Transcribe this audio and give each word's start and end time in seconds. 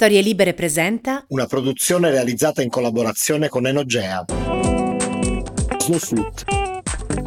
Storie 0.00 0.20
Libere 0.20 0.54
presenta 0.54 1.24
una 1.30 1.46
produzione 1.46 2.12
realizzata 2.12 2.62
in 2.62 2.68
collaborazione 2.68 3.48
con 3.48 3.66
Enogea. 3.66 4.26
Snowflut. 5.76 6.44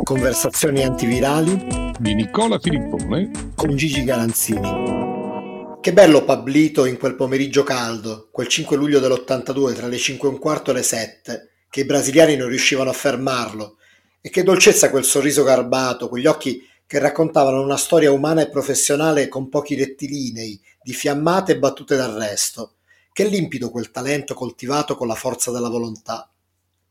Conversazioni 0.01 0.81
antivirali 0.81 1.91
di 1.99 2.15
Nicola 2.15 2.57
Filippone 2.59 3.51
con 3.55 3.75
Gigi 3.75 4.05
Galanzini. 4.05 5.79
Che 5.81 5.91
bello 5.91 6.23
Pablito 6.23 6.85
in 6.85 6.97
quel 6.97 7.17
pomeriggio 7.17 7.63
caldo, 7.63 8.29
quel 8.31 8.47
5 8.47 8.77
luglio 8.77 8.99
dell'82 9.01 9.73
tra 9.73 9.87
le 9.87 9.97
5 9.97 10.29
e 10.29 10.31
un 10.31 10.39
quarto 10.39 10.71
e 10.71 10.75
le 10.75 10.83
7, 10.83 11.49
che 11.69 11.81
i 11.81 11.85
brasiliani 11.85 12.37
non 12.37 12.47
riuscivano 12.47 12.89
a 12.89 12.93
fermarlo. 12.93 13.79
E 14.21 14.29
che 14.29 14.43
dolcezza 14.43 14.89
quel 14.89 15.03
sorriso 15.03 15.43
garbato, 15.43 16.07
quegli 16.07 16.25
occhi 16.25 16.65
che 16.91 16.99
raccontavano 16.99 17.61
una 17.61 17.77
storia 17.77 18.11
umana 18.11 18.41
e 18.41 18.49
professionale 18.49 19.29
con 19.29 19.47
pochi 19.47 19.75
rettilinei, 19.75 20.61
di 20.83 20.91
fiammate 20.91 21.53
e 21.53 21.57
battute 21.57 21.95
d'arresto. 21.95 22.73
Che 23.13 23.23
limpido 23.23 23.69
quel 23.69 23.91
talento 23.91 24.33
coltivato 24.33 24.97
con 24.97 25.07
la 25.07 25.15
forza 25.15 25.51
della 25.51 25.69
volontà. 25.69 26.29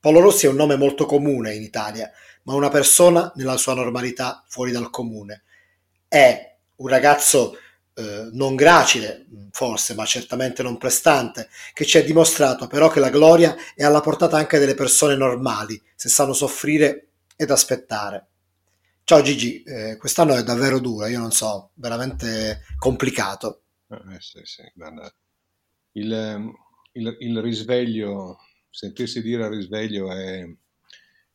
Paolo 0.01 0.21
Rossi 0.21 0.47
è 0.47 0.49
un 0.49 0.57
nome 0.57 0.77
molto 0.77 1.05
comune 1.05 1.55
in 1.55 1.61
Italia, 1.61 2.11
ma 2.45 2.55
una 2.55 2.71
persona 2.71 3.31
nella 3.35 3.59
sua 3.59 3.75
normalità 3.75 4.43
fuori 4.49 4.73
dal 4.73 4.89
comune. 4.89 5.43
È 6.09 6.57
un 6.77 6.89
ragazzo 6.89 7.59
eh, 7.93 8.31
non 8.33 8.57
gracile, 8.57 9.27
forse, 9.51 9.93
ma 9.93 10.07
certamente 10.07 10.63
non 10.63 10.79
prestante, 10.79 11.51
che 11.75 11.85
ci 11.85 11.99
ha 11.99 12.03
dimostrato 12.03 12.69
però 12.69 12.89
che 12.89 13.01
la 13.01 13.11
gloria 13.11 13.55
è 13.75 13.85
alla 13.85 14.01
portata 14.01 14.39
anche 14.39 14.59
delle 14.59 14.75
persone 14.75 15.15
normali, 15.15 15.79
se 15.95 16.09
sanno 16.09 16.33
soffrire 16.33 17.09
ed 17.37 17.51
aspettare. 17.51 18.29
Ciao 19.11 19.23
Gigi, 19.23 19.65
eh, 19.65 19.97
quest'anno 19.97 20.37
è 20.37 20.45
davvero 20.45 20.79
duro, 20.79 21.05
io 21.07 21.19
non 21.19 21.33
so, 21.33 21.73
veramente 21.75 22.61
complicato. 22.79 23.63
Eh, 23.89 24.21
sì, 24.21 24.39
sì, 24.45 24.63
il, 25.95 26.13
ehm, 26.13 26.55
il, 26.93 27.17
il, 27.19 27.41
risveglio, 27.41 28.37
sentirsi 28.71 29.21
dire 29.21 29.47
al 29.47 29.51
risveglio 29.51 30.13
è, 30.13 30.49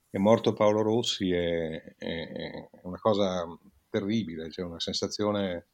è 0.09 0.17
morto 0.17 0.53
Paolo 0.53 0.83
Rossi 0.83 1.33
è, 1.33 1.95
è, 1.97 2.31
è, 2.31 2.69
una 2.83 2.97
cosa 2.97 3.45
terribile, 3.89 4.49
cioè 4.51 4.63
una 4.63 4.79
sensazione 4.79 5.67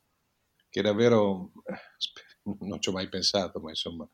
che 0.72 0.82
davvero 0.82 1.52
non 2.62 2.82
ci 2.82 2.90
ho 2.90 2.94
mai 2.94 3.10
pensato, 3.10 3.60
ma 3.60 3.70
insomma 3.70 4.10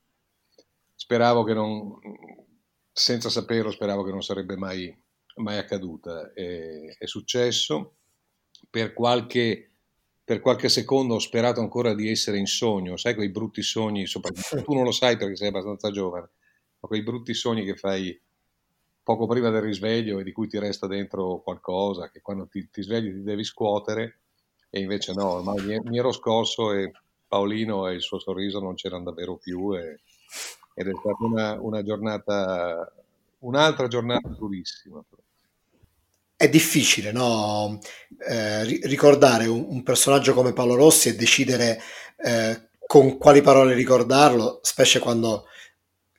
speravo 0.94 1.45
che 1.45 1.54
non, 1.54 1.98
senza 2.92 3.30
saperlo, 3.30 3.72
speravo 3.72 4.04
che 4.04 4.11
non 4.11 4.23
sarebbe 4.23 4.58
mai 4.58 4.94
mai 5.38 5.57
accaduta. 5.57 6.31
È, 6.33 6.95
è 6.97 7.05
successo, 7.05 7.95
per 8.69 8.93
qualche, 8.93 9.71
per 10.23 10.39
qualche, 10.39 10.69
secondo 10.69 11.16
ho 11.16 11.19
sperato 11.19 11.59
ancora 11.59 11.93
di 11.93 12.09
essere 12.09 12.38
in 12.38 12.47
sogno, 12.47 12.97
sai 12.97 13.16
quei 13.16 13.30
brutti 13.30 13.61
sogni, 13.61 14.05
soprattutto 14.05 14.61
tu 14.63 14.73
non 14.73 14.83
lo 14.83 14.91
sai 14.91 15.17
perché 15.17 15.35
sei 15.35 15.49
abbastanza 15.49 15.91
giovane, 15.91 16.30
ma 16.80 16.88
quei 16.88 17.03
brutti 17.03 17.33
sogni 17.33 17.63
che 17.63 17.75
fai 17.75 18.19
poco 19.03 19.25
prima 19.25 19.49
del 19.49 19.61
risveglio 19.61 20.19
e 20.19 20.23
di 20.23 20.33
cui 20.33 20.47
ti 20.47 20.59
resta 20.59 20.88
dentro 20.88 21.39
qualcosa, 21.39 22.09
che 22.09 22.21
quando 22.21 22.47
ti, 22.47 22.69
ti 22.69 22.81
svegli 22.81 23.11
ti 23.11 23.23
devi 23.23 23.43
scuotere, 23.43 24.19
e 24.69 24.81
invece 24.81 25.13
no, 25.13 25.41
ma 25.41 25.53
mi, 25.53 25.80
mi 25.83 25.97
ero 25.97 26.11
scorso 26.11 26.73
e 26.73 26.91
Paolino 27.27 27.88
e 27.88 27.93
il 27.93 28.02
suo 28.02 28.19
sorriso 28.19 28.59
non 28.59 28.75
c'erano 28.75 29.05
davvero 29.05 29.38
più 29.38 29.73
e, 29.77 30.02
ed 30.73 30.88
è 30.88 30.91
stata 30.93 31.23
una, 31.23 31.58
una 31.59 31.81
giornata, 31.83 32.93
un'altra 33.39 33.88
giornata 33.88 34.27
durissima 34.30 35.03
è 36.38 36.47
difficile 36.49 37.11
no? 37.11 37.80
eh, 38.19 38.63
ricordare 38.63 39.47
un, 39.47 39.66
un, 39.69 39.81
personaggio 39.81 40.35
come 40.35 40.53
Paolo 40.53 40.75
Rossi 40.75 41.09
e 41.09 41.16
decidere 41.16 41.81
eh, 42.23 42.69
con 42.85 43.17
quali 43.17 43.41
parole 43.41 43.73
ricordarlo, 43.73 44.59
specie 44.61 44.99
quando, 44.99 45.45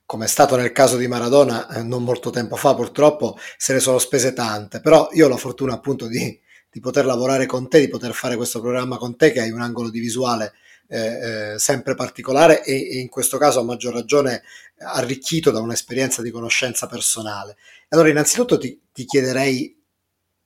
come 0.05 0.25
è 0.25 0.29
stato 0.29 0.57
nel 0.57 0.73
caso 0.73 0.97
di 0.97 1.07
Maradona, 1.07 1.69
eh, 1.69 1.83
non 1.85 2.03
molto 2.03 2.31
tempo 2.31 2.57
fa 2.57 2.75
purtroppo, 2.75 3.39
se 3.57 3.73
ne 3.73 3.79
sono 3.79 3.99
spese 3.99 4.33
tante, 4.33 4.81
però 4.81 5.09
io 5.13 5.27
ho 5.27 5.29
la 5.29 5.37
fortuna 5.37 5.75
appunto 5.75 6.09
di, 6.09 6.39
di, 6.69 6.81
poter 6.81 7.07
lavorare 7.07 7.47
con 7.47 7.69
te, 7.69 7.79
di 7.79 7.89
poter 7.89 8.13
fare 8.13 8.35
questo 8.35 8.61
programma 8.61 8.97
con 8.97 9.17
te 9.17 9.31
che 9.31 9.41
hai 9.41 9.53
un 9.53 9.61
angolo 9.61 9.89
di 9.89 10.01
visuale 10.01 10.53
eh, 10.89 11.53
eh, 11.53 11.59
sempre 11.59 11.95
particolare 11.95 12.65
e, 12.65 12.75
e, 12.75 12.99
in 12.99 13.09
questo 13.09 13.39
caso 13.39 13.61
a 13.61 13.65
maggior 13.65 13.95
ragione 13.95 14.43
arricchito 14.79 15.53
da 15.53 15.61
un'esperienza 15.61 16.23
di 16.23 16.31
conoscenza 16.33 16.89
personale. 16.89 17.57
Allora 17.91 18.09
innanzitutto 18.09 18.59
ti, 18.59 18.81
ti 18.93 19.05
chiederei 19.05 19.78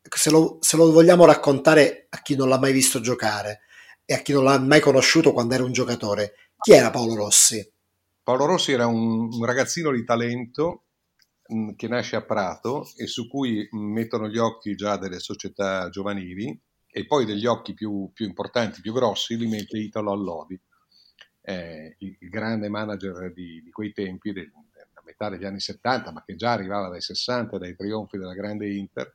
se 0.09 0.31
lo, 0.31 0.59
se 0.61 0.77
lo 0.77 0.91
vogliamo 0.91 1.25
raccontare 1.25 2.07
a 2.11 2.21
chi 2.23 2.37
non 2.37 2.49
l'ha 2.49 2.59
mai 2.59 2.73
visto 2.73 3.01
giocare 3.01 3.61
e 4.05 4.15
a 4.15 4.19
chi 4.19 4.33
non 4.33 4.45
l'ha 4.45 4.59
mai 4.59 4.81
conosciuto 4.81 5.33
quando 5.33 5.55
era 5.55 5.65
un 5.65 5.73
giocatore, 5.73 6.35
chi 6.59 6.73
era 6.73 6.91
Paolo 6.91 7.15
Rossi? 7.15 7.71
Paolo 8.23 8.47
Rossi 8.47 8.73
era 8.73 8.87
un, 8.87 9.33
un 9.33 9.45
ragazzino 9.45 9.91
di 9.91 10.05
talento 10.05 10.85
mm, 11.53 11.71
che 11.77 11.89
nasce 11.89 12.17
a 12.17 12.23
Prato 12.23 12.89
e 12.97 13.07
su 13.07 13.29
cui 13.29 13.69
mettono 13.73 14.29
gli 14.29 14.39
occhi 14.39 14.75
già 14.75 14.97
delle 14.97 15.19
società 15.19 15.89
giovanili 15.89 16.59
e 16.95 17.07
poi 17.07 17.25
degli 17.25 17.47
occhi 17.47 17.73
più, 17.73 18.11
più 18.12 18.27
importanti, 18.27 18.81
più 18.81 18.93
grossi, 18.93 19.37
li 19.37 19.47
mette 19.49 19.79
Italo 19.79 20.12
Allodi, 20.12 20.61
eh, 21.41 21.97
il, 21.99 22.17
il, 22.21 22.29
grande 22.29 22.69
manager 22.69 23.33
di, 23.33 23.62
di 23.62 23.71
quei 23.71 23.93
tempi, 23.93 24.33
del, 24.33 24.53
della 24.71 25.03
metà 25.05 25.31
degli 25.31 25.45
anni 25.45 25.59
70, 25.59 26.12
ma 26.12 26.23
che 26.23 26.37
già 26.37 26.53
arrivava 26.53 26.89
dai 26.91 27.01
60, 27.01 27.57
dai 27.57 27.75
trionfi 27.75 28.19
della 28.19 28.35
grande 28.35 28.71
Inter, 28.71 29.11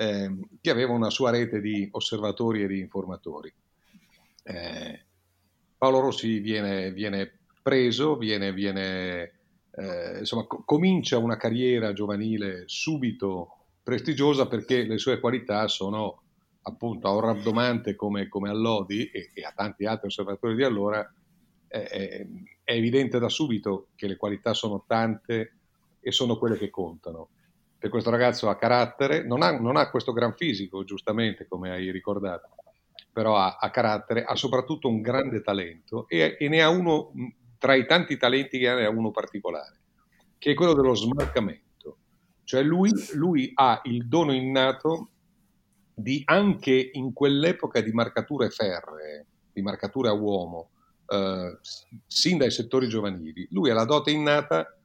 eh, 0.00 0.32
che 0.60 0.70
aveva 0.70 0.92
una 0.92 1.10
sua 1.10 1.30
rete 1.30 1.60
di 1.60 1.88
osservatori 1.90 2.62
e 2.62 2.68
di 2.68 2.78
informatori. 2.78 3.52
Eh, 4.44 5.04
Paolo 5.76 5.98
Rossi 5.98 6.38
viene, 6.38 6.92
viene 6.92 7.40
preso, 7.60 8.16
viene, 8.16 8.52
viene, 8.52 9.32
eh, 9.72 10.18
insomma, 10.20 10.44
co- 10.44 10.62
comincia 10.64 11.18
una 11.18 11.36
carriera 11.36 11.92
giovanile 11.92 12.62
subito 12.66 13.56
prestigiosa 13.82 14.46
perché 14.46 14.84
le 14.84 14.98
sue 14.98 15.18
qualità 15.18 15.66
sono 15.66 16.22
appunto 16.62 17.08
a 17.08 17.14
un 17.14 17.20
rabdomante 17.20 17.96
come, 17.96 18.28
come 18.28 18.50
Allodi 18.50 19.10
e, 19.10 19.30
e, 19.34 19.42
a 19.42 19.52
tanti 19.52 19.84
altri 19.84 20.06
osservatori 20.06 20.54
di 20.54 20.62
allora, 20.62 21.12
è 21.66 22.24
evidente 22.64 23.18
da 23.18 23.28
subito 23.28 23.88
che 23.96 24.06
le 24.06 24.16
qualità 24.16 24.54
sono 24.54 24.84
tante 24.86 25.54
e 26.00 26.12
sono 26.12 26.38
quelle 26.38 26.56
che 26.56 26.70
contano 26.70 27.30
che 27.78 27.88
questo 27.88 28.10
ragazzo 28.10 28.48
ha 28.48 28.56
carattere, 28.56 29.24
non 29.24 29.42
ha, 29.42 29.58
non 29.58 29.76
ha, 29.76 29.88
questo 29.90 30.12
gran 30.12 30.34
fisico, 30.34 30.84
giustamente, 30.84 31.46
come 31.46 31.70
hai 31.70 31.90
ricordato, 31.90 32.48
però 33.12 33.36
ha, 33.36 33.56
ha 33.58 33.70
carattere, 33.70 34.24
ha 34.24 34.34
soprattutto 34.34 34.88
un 34.88 35.00
grande 35.00 35.40
talento 35.42 36.08
e, 36.08 36.36
e, 36.38 36.48
ne 36.48 36.62
ha 36.62 36.68
uno, 36.68 37.12
tra 37.58 37.74
i 37.74 37.86
tanti 37.86 38.16
talenti 38.16 38.58
che 38.58 38.68
ha, 38.68 38.74
ne 38.74 38.84
ha 38.84 38.90
uno 38.90 39.10
particolare, 39.10 39.78
che 40.38 40.52
è 40.52 40.54
quello 40.54 40.74
dello 40.74 40.94
smarcamento. 40.94 41.98
Cioè 42.42 42.62
lui, 42.62 42.90
lui 43.14 43.52
ha 43.54 43.80
il 43.84 44.08
dono 44.08 44.32
innato 44.32 45.10
di 45.94 46.22
anche 46.24 46.90
in 46.92 47.12
quell'epoca 47.12 47.80
di 47.80 47.92
marcature 47.92 48.50
ferree, 48.50 49.26
di 49.52 49.62
marcature 49.62 50.08
a 50.08 50.12
uomo, 50.12 50.70
eh, 51.06 51.58
sin 52.06 52.38
dai 52.38 52.50
settori 52.50 52.88
giovanili, 52.88 53.46
lui 53.50 53.70
ha 53.70 53.74
la 53.74 53.84
dote 53.84 54.10
innata 54.10 54.76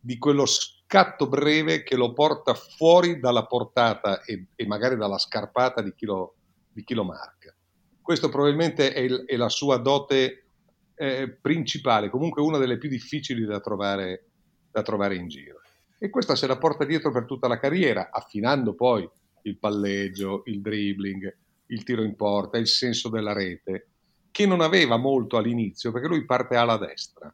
di 0.00 0.16
quello 0.18 0.44
scatto 0.90 1.28
breve 1.28 1.82
che 1.82 1.96
lo 1.96 2.14
porta 2.14 2.54
fuori 2.54 3.20
dalla 3.20 3.44
portata 3.44 4.22
e, 4.22 4.46
e 4.56 4.66
magari 4.66 4.96
dalla 4.96 5.18
scarpata 5.18 5.82
di 5.82 5.92
chi 5.94 6.06
lo, 6.06 6.36
di 6.72 6.82
chi 6.82 6.94
lo 6.94 7.04
marca. 7.04 7.54
Questo 8.00 8.30
probabilmente 8.30 8.94
è, 8.94 9.00
il, 9.00 9.24
è 9.26 9.36
la 9.36 9.50
sua 9.50 9.76
dote 9.76 10.46
eh, 10.94 11.28
principale, 11.28 12.08
comunque 12.08 12.40
una 12.40 12.56
delle 12.56 12.78
più 12.78 12.88
difficili 12.88 13.44
da 13.44 13.60
trovare, 13.60 14.28
da 14.70 14.80
trovare 14.80 15.16
in 15.16 15.28
giro. 15.28 15.60
E 15.98 16.08
questa 16.08 16.34
se 16.34 16.46
la 16.46 16.56
porta 16.56 16.86
dietro 16.86 17.12
per 17.12 17.26
tutta 17.26 17.48
la 17.48 17.58
carriera, 17.58 18.08
affinando 18.10 18.72
poi 18.72 19.06
il 19.42 19.58
palleggio, 19.58 20.40
il 20.46 20.62
dribbling, 20.62 21.36
il 21.66 21.82
tiro 21.82 22.02
in 22.02 22.16
porta, 22.16 22.56
il 22.56 22.66
senso 22.66 23.10
della 23.10 23.34
rete, 23.34 23.88
che 24.30 24.46
non 24.46 24.62
aveva 24.62 24.96
molto 24.96 25.36
all'inizio, 25.36 25.92
perché 25.92 26.08
lui 26.08 26.24
parte 26.24 26.56
alla 26.56 26.78
destra. 26.78 27.30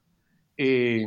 E, 0.55 1.07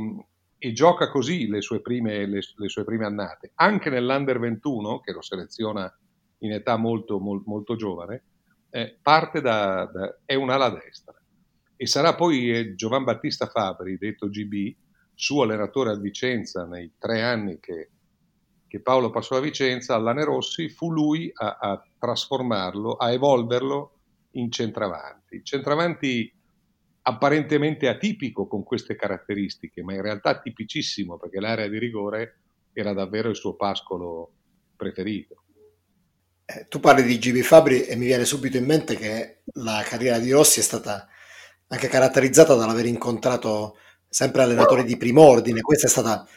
e 0.57 0.73
gioca 0.73 1.09
così 1.09 1.47
le 1.47 1.61
sue 1.61 1.81
prime, 1.81 2.25
le, 2.25 2.39
le 2.55 2.69
sue 2.69 2.83
prime 2.83 3.05
annate. 3.05 3.51
Anche 3.55 3.89
nell'Under 3.89 4.39
21, 4.39 4.99
che 4.99 5.11
lo 5.11 5.21
seleziona 5.21 5.91
in 6.39 6.51
età 6.51 6.77
molto, 6.77 7.19
molto, 7.19 7.49
molto 7.49 7.75
giovane, 7.75 8.23
eh, 8.69 8.97
parte 9.01 9.41
da, 9.41 9.89
da, 9.91 10.17
è 10.25 10.35
un'ala 10.35 10.69
destra. 10.69 11.13
E 11.75 11.85
sarà 11.85 12.15
poi 12.15 12.51
eh, 12.51 12.75
Giovan 12.75 13.03
Battista 13.03 13.47
Fabri, 13.47 13.97
detto 13.97 14.29
GB, 14.29 14.75
suo 15.13 15.43
allenatore 15.43 15.91
a 15.91 15.97
Vicenza 15.97 16.65
nei 16.65 16.93
tre 16.97 17.21
anni 17.21 17.59
che, 17.59 17.89
che 18.67 18.81
Paolo 18.81 19.09
passò 19.09 19.35
a 19.37 19.41
Vicenza, 19.41 19.95
all'Ane 19.95 20.23
Rossi, 20.23 20.69
fu 20.69 20.91
lui 20.91 21.31
a, 21.33 21.57
a 21.59 21.83
trasformarlo, 21.97 22.93
a 22.93 23.11
evolverlo 23.11 23.93
in 24.31 24.51
centravanti. 24.51 25.43
Centravanti 25.43 26.31
apparentemente 27.07 27.87
atipico 27.87 28.47
con 28.47 28.63
queste 28.63 28.97
caratteristiche, 28.97 29.81
ma 29.81 29.93
in 29.93 30.01
realtà 30.01 30.39
tipicissimo 30.39 31.17
perché 31.17 31.39
l'area 31.39 31.67
di 31.67 31.79
rigore 31.79 32.39
era 32.73 32.93
davvero 32.93 33.29
il 33.29 33.35
suo 33.37 33.55
pascolo 33.55 34.31
preferito. 34.75 35.43
Eh, 36.45 36.67
tu 36.67 36.81
parli 36.81 37.03
di 37.03 37.17
Gibi 37.17 37.41
Fabri 37.43 37.85
e 37.85 37.95
mi 37.95 38.05
viene 38.05 38.25
subito 38.25 38.57
in 38.57 38.65
mente 38.65 38.95
che 38.97 39.39
la 39.53 39.83
carriera 39.87 40.19
di 40.19 40.31
Rossi 40.31 40.59
è 40.59 40.63
stata 40.63 41.07
anche 41.67 41.87
caratterizzata 41.87 42.55
dall'aver 42.55 42.85
incontrato 42.85 43.77
sempre 44.09 44.43
allenatore 44.43 44.83
di 44.83 44.97
prim'ordine. 44.97 45.61
Questa 45.61 45.87
è 45.87 45.89
stata 45.89 46.27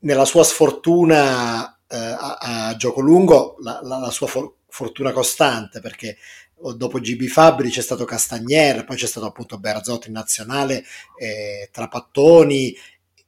nella 0.00 0.24
sua 0.24 0.44
sfortuna 0.44 1.80
eh, 1.88 1.96
a, 1.96 2.38
a, 2.68 2.76
gioco 2.76 3.00
lungo 3.00 3.56
la, 3.62 3.80
la, 3.82 3.98
la 3.98 4.10
sua 4.10 4.28
for- 4.28 4.54
fortuna 4.68 5.10
costante 5.10 5.80
perché 5.80 6.16
dopo 6.74 6.98
GB 6.98 7.24
Fabri 7.24 7.70
c'è 7.70 7.82
stato 7.82 8.04
Castagnier, 8.04 8.84
poi 8.84 8.96
c'è 8.96 9.06
stato 9.06 9.26
appunto 9.26 9.58
Berzotto 9.58 10.08
in 10.08 10.12
nazionale, 10.12 10.84
eh, 11.18 11.68
Trapattoni 11.72 12.76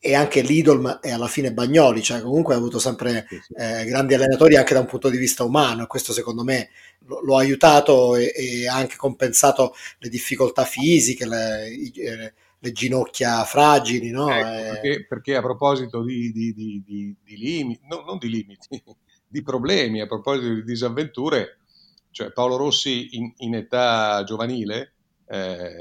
e 0.04 0.14
anche 0.14 0.42
Lidl 0.42 0.98
e 1.00 1.12
alla 1.12 1.28
fine 1.28 1.52
Bagnoli, 1.52 2.02
cioè 2.02 2.20
comunque 2.22 2.54
ha 2.54 2.56
avuto 2.56 2.80
sempre 2.80 3.26
eh, 3.56 3.84
grandi 3.84 4.14
allenatori 4.14 4.56
anche 4.56 4.74
da 4.74 4.80
un 4.80 4.86
punto 4.86 5.08
di 5.08 5.16
vista 5.16 5.44
umano 5.44 5.84
e 5.84 5.86
questo 5.86 6.12
secondo 6.12 6.42
me 6.42 6.70
lo, 7.06 7.20
lo 7.22 7.36
ha 7.36 7.40
aiutato 7.40 8.16
e, 8.16 8.66
ha 8.68 8.74
anche 8.74 8.96
compensato 8.96 9.74
le 9.98 10.08
difficoltà 10.08 10.64
fisiche, 10.64 11.24
le, 11.26 11.68
eh, 11.94 12.32
le 12.58 12.72
ginocchia 12.72 13.44
fragili, 13.44 14.10
no? 14.10 14.28
Ecco, 14.28 14.48
eh, 14.48 14.68
perché, 14.70 15.06
perché, 15.06 15.36
a 15.36 15.40
proposito 15.40 16.02
di, 16.02 16.32
di, 16.32 16.52
di, 16.52 17.16
di 17.22 17.36
limiti, 17.36 17.82
no, 17.88 18.02
non 18.04 18.18
di 18.18 18.28
limiti, 18.28 18.82
di 19.26 19.42
problemi, 19.42 20.00
a 20.00 20.06
proposito 20.06 20.52
di 20.52 20.64
disavventure, 20.64 21.58
cioè 22.12 22.30
Paolo 22.30 22.56
Rossi 22.56 23.16
in, 23.16 23.32
in 23.38 23.54
età 23.54 24.22
giovanile, 24.24 24.94
eh, 25.26 25.76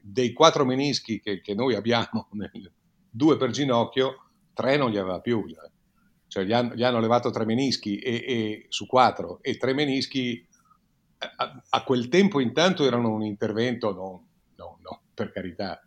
dei 0.00 0.32
quattro 0.32 0.64
menischi 0.64 1.20
che, 1.20 1.40
che 1.40 1.54
noi 1.54 1.74
abbiamo 1.74 2.28
nel, 2.32 2.70
due 3.10 3.36
per 3.36 3.50
ginocchio, 3.50 4.30
tre 4.52 4.76
non 4.76 4.90
li 4.90 4.98
aveva 4.98 5.20
più. 5.20 5.44
Cioè 6.28 6.44
gli 6.44 6.52
hanno, 6.52 6.74
gli 6.74 6.82
hanno 6.82 7.00
levato 7.00 7.30
tre 7.30 7.44
menischi 7.44 7.98
e, 7.98 8.24
e, 8.26 8.66
su 8.68 8.86
quattro 8.86 9.42
e 9.42 9.56
tre 9.58 9.74
menischi 9.74 10.46
a, 11.18 11.62
a, 11.68 11.84
quel 11.84 12.08
tempo 12.08 12.40
intanto 12.40 12.84
erano 12.84 13.12
un 13.12 13.22
intervento, 13.22 13.92
no, 13.92 14.26
no, 14.56 14.78
no, 14.80 15.02
per 15.14 15.30
carità, 15.30 15.80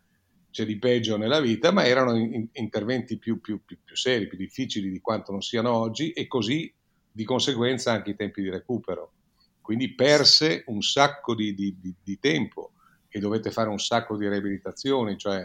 c'è 0.50 0.64
di 0.64 0.78
peggio 0.78 1.16
nella 1.16 1.40
vita, 1.40 1.72
ma 1.72 1.84
erano 1.84 2.16
in, 2.16 2.48
interventi 2.52 3.18
più, 3.18 3.40
più, 3.40 3.62
più, 3.64 3.78
più, 3.84 3.96
seri, 3.96 4.26
più 4.26 4.38
difficili 4.38 4.88
di 4.88 5.00
quanto 5.00 5.32
non 5.32 5.42
siano 5.42 5.72
oggi 5.72 6.12
e 6.12 6.26
così 6.26 6.72
di 7.10 7.24
conseguenza 7.24 7.92
anche 7.92 8.10
i 8.10 8.16
tempi 8.16 8.40
di 8.40 8.50
recupero. 8.50 9.12
Quindi 9.66 9.96
perse 9.96 10.62
un 10.66 10.80
sacco 10.80 11.34
di, 11.34 11.52
di, 11.52 11.76
di, 11.80 11.92
di 12.00 12.20
tempo 12.20 12.74
e 13.08 13.18
dovete 13.18 13.50
fare 13.50 13.68
un 13.68 13.80
sacco 13.80 14.16
di 14.16 14.28
riabilitazioni, 14.28 15.18
cioè 15.18 15.44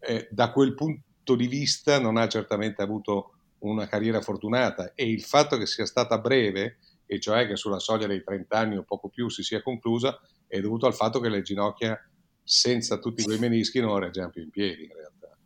eh, 0.00 0.26
da 0.28 0.50
quel 0.50 0.74
punto 0.74 1.36
di 1.36 1.46
vista 1.46 2.00
non 2.00 2.16
ha 2.16 2.26
certamente 2.26 2.82
avuto 2.82 3.34
una 3.58 3.86
carriera 3.86 4.20
fortunata 4.20 4.92
e 4.96 5.08
il 5.08 5.22
fatto 5.22 5.56
che 5.56 5.66
sia 5.66 5.86
stata 5.86 6.18
breve, 6.18 6.78
e 7.06 7.20
cioè 7.20 7.46
che 7.46 7.54
sulla 7.54 7.78
soglia 7.78 8.08
dei 8.08 8.24
30 8.24 8.58
anni 8.58 8.76
o 8.76 8.82
poco 8.82 9.08
più 9.08 9.28
si 9.28 9.44
sia 9.44 9.62
conclusa, 9.62 10.20
è 10.48 10.58
dovuto 10.58 10.86
al 10.86 10.94
fatto 10.94 11.20
che 11.20 11.28
le 11.28 11.42
ginocchia 11.42 11.96
senza 12.42 12.98
tutti 12.98 13.22
quei 13.22 13.38
menischi 13.38 13.78
non 13.78 14.00
reggevano 14.00 14.32
più 14.32 14.42
in 14.42 14.50
piedi 14.50 14.82
in 14.82 14.92
realtà. 14.96 15.36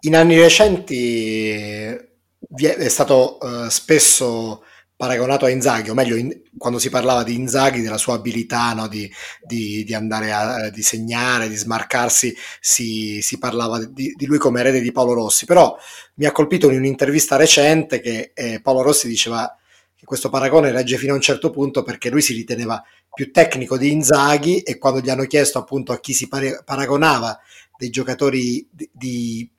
In 0.00 0.16
anni 0.16 0.40
recenti 0.40 1.50
è 1.68 2.88
stato 2.88 3.36
uh, 3.42 3.68
spesso 3.68 4.64
paragonato 5.02 5.46
a 5.46 5.50
Inzaghi, 5.50 5.90
o 5.90 5.94
meglio, 5.94 6.14
in, 6.14 6.42
quando 6.56 6.78
si 6.78 6.88
parlava 6.88 7.24
di 7.24 7.34
Inzaghi, 7.34 7.80
della 7.80 7.98
sua 7.98 8.14
abilità 8.14 8.72
no, 8.72 8.86
di, 8.86 9.12
di, 9.44 9.82
di, 9.82 9.94
andare 9.94 10.30
a 10.30 10.70
di 10.70 10.80
segnare, 10.80 11.48
di 11.48 11.56
smarcarsi, 11.56 12.32
si, 12.60 13.20
si 13.20 13.36
parlava 13.36 13.84
di, 13.84 14.14
di, 14.16 14.26
lui 14.26 14.38
come 14.38 14.60
erede 14.60 14.80
di 14.80 14.92
Paolo 14.92 15.14
Rossi. 15.14 15.44
Però 15.44 15.76
mi 16.14 16.24
ha 16.24 16.30
colpito 16.30 16.70
in 16.70 16.76
un'intervista 16.76 17.34
recente 17.34 17.98
che 17.98 18.30
eh, 18.32 18.60
Paolo 18.62 18.82
Rossi 18.82 19.08
diceva 19.08 19.52
che 19.96 20.04
questo 20.04 20.28
paragone 20.28 20.70
regge 20.70 20.96
fino 20.98 21.14
a 21.14 21.16
un 21.16 21.20
certo 21.20 21.50
punto 21.50 21.82
perché 21.82 22.08
lui 22.08 22.22
si 22.22 22.32
riteneva 22.32 22.80
più 23.12 23.32
tecnico 23.32 23.76
di 23.76 23.90
Inzaghi 23.90 24.60
e 24.60 24.78
quando 24.78 25.00
gli 25.00 25.10
hanno 25.10 25.24
chiesto 25.24 25.58
appunto 25.58 25.90
a 25.90 25.98
chi 25.98 26.12
si 26.12 26.28
paragonava 26.28 27.40
dei 27.76 27.90
giocatori 27.90 28.68
di 28.70 29.50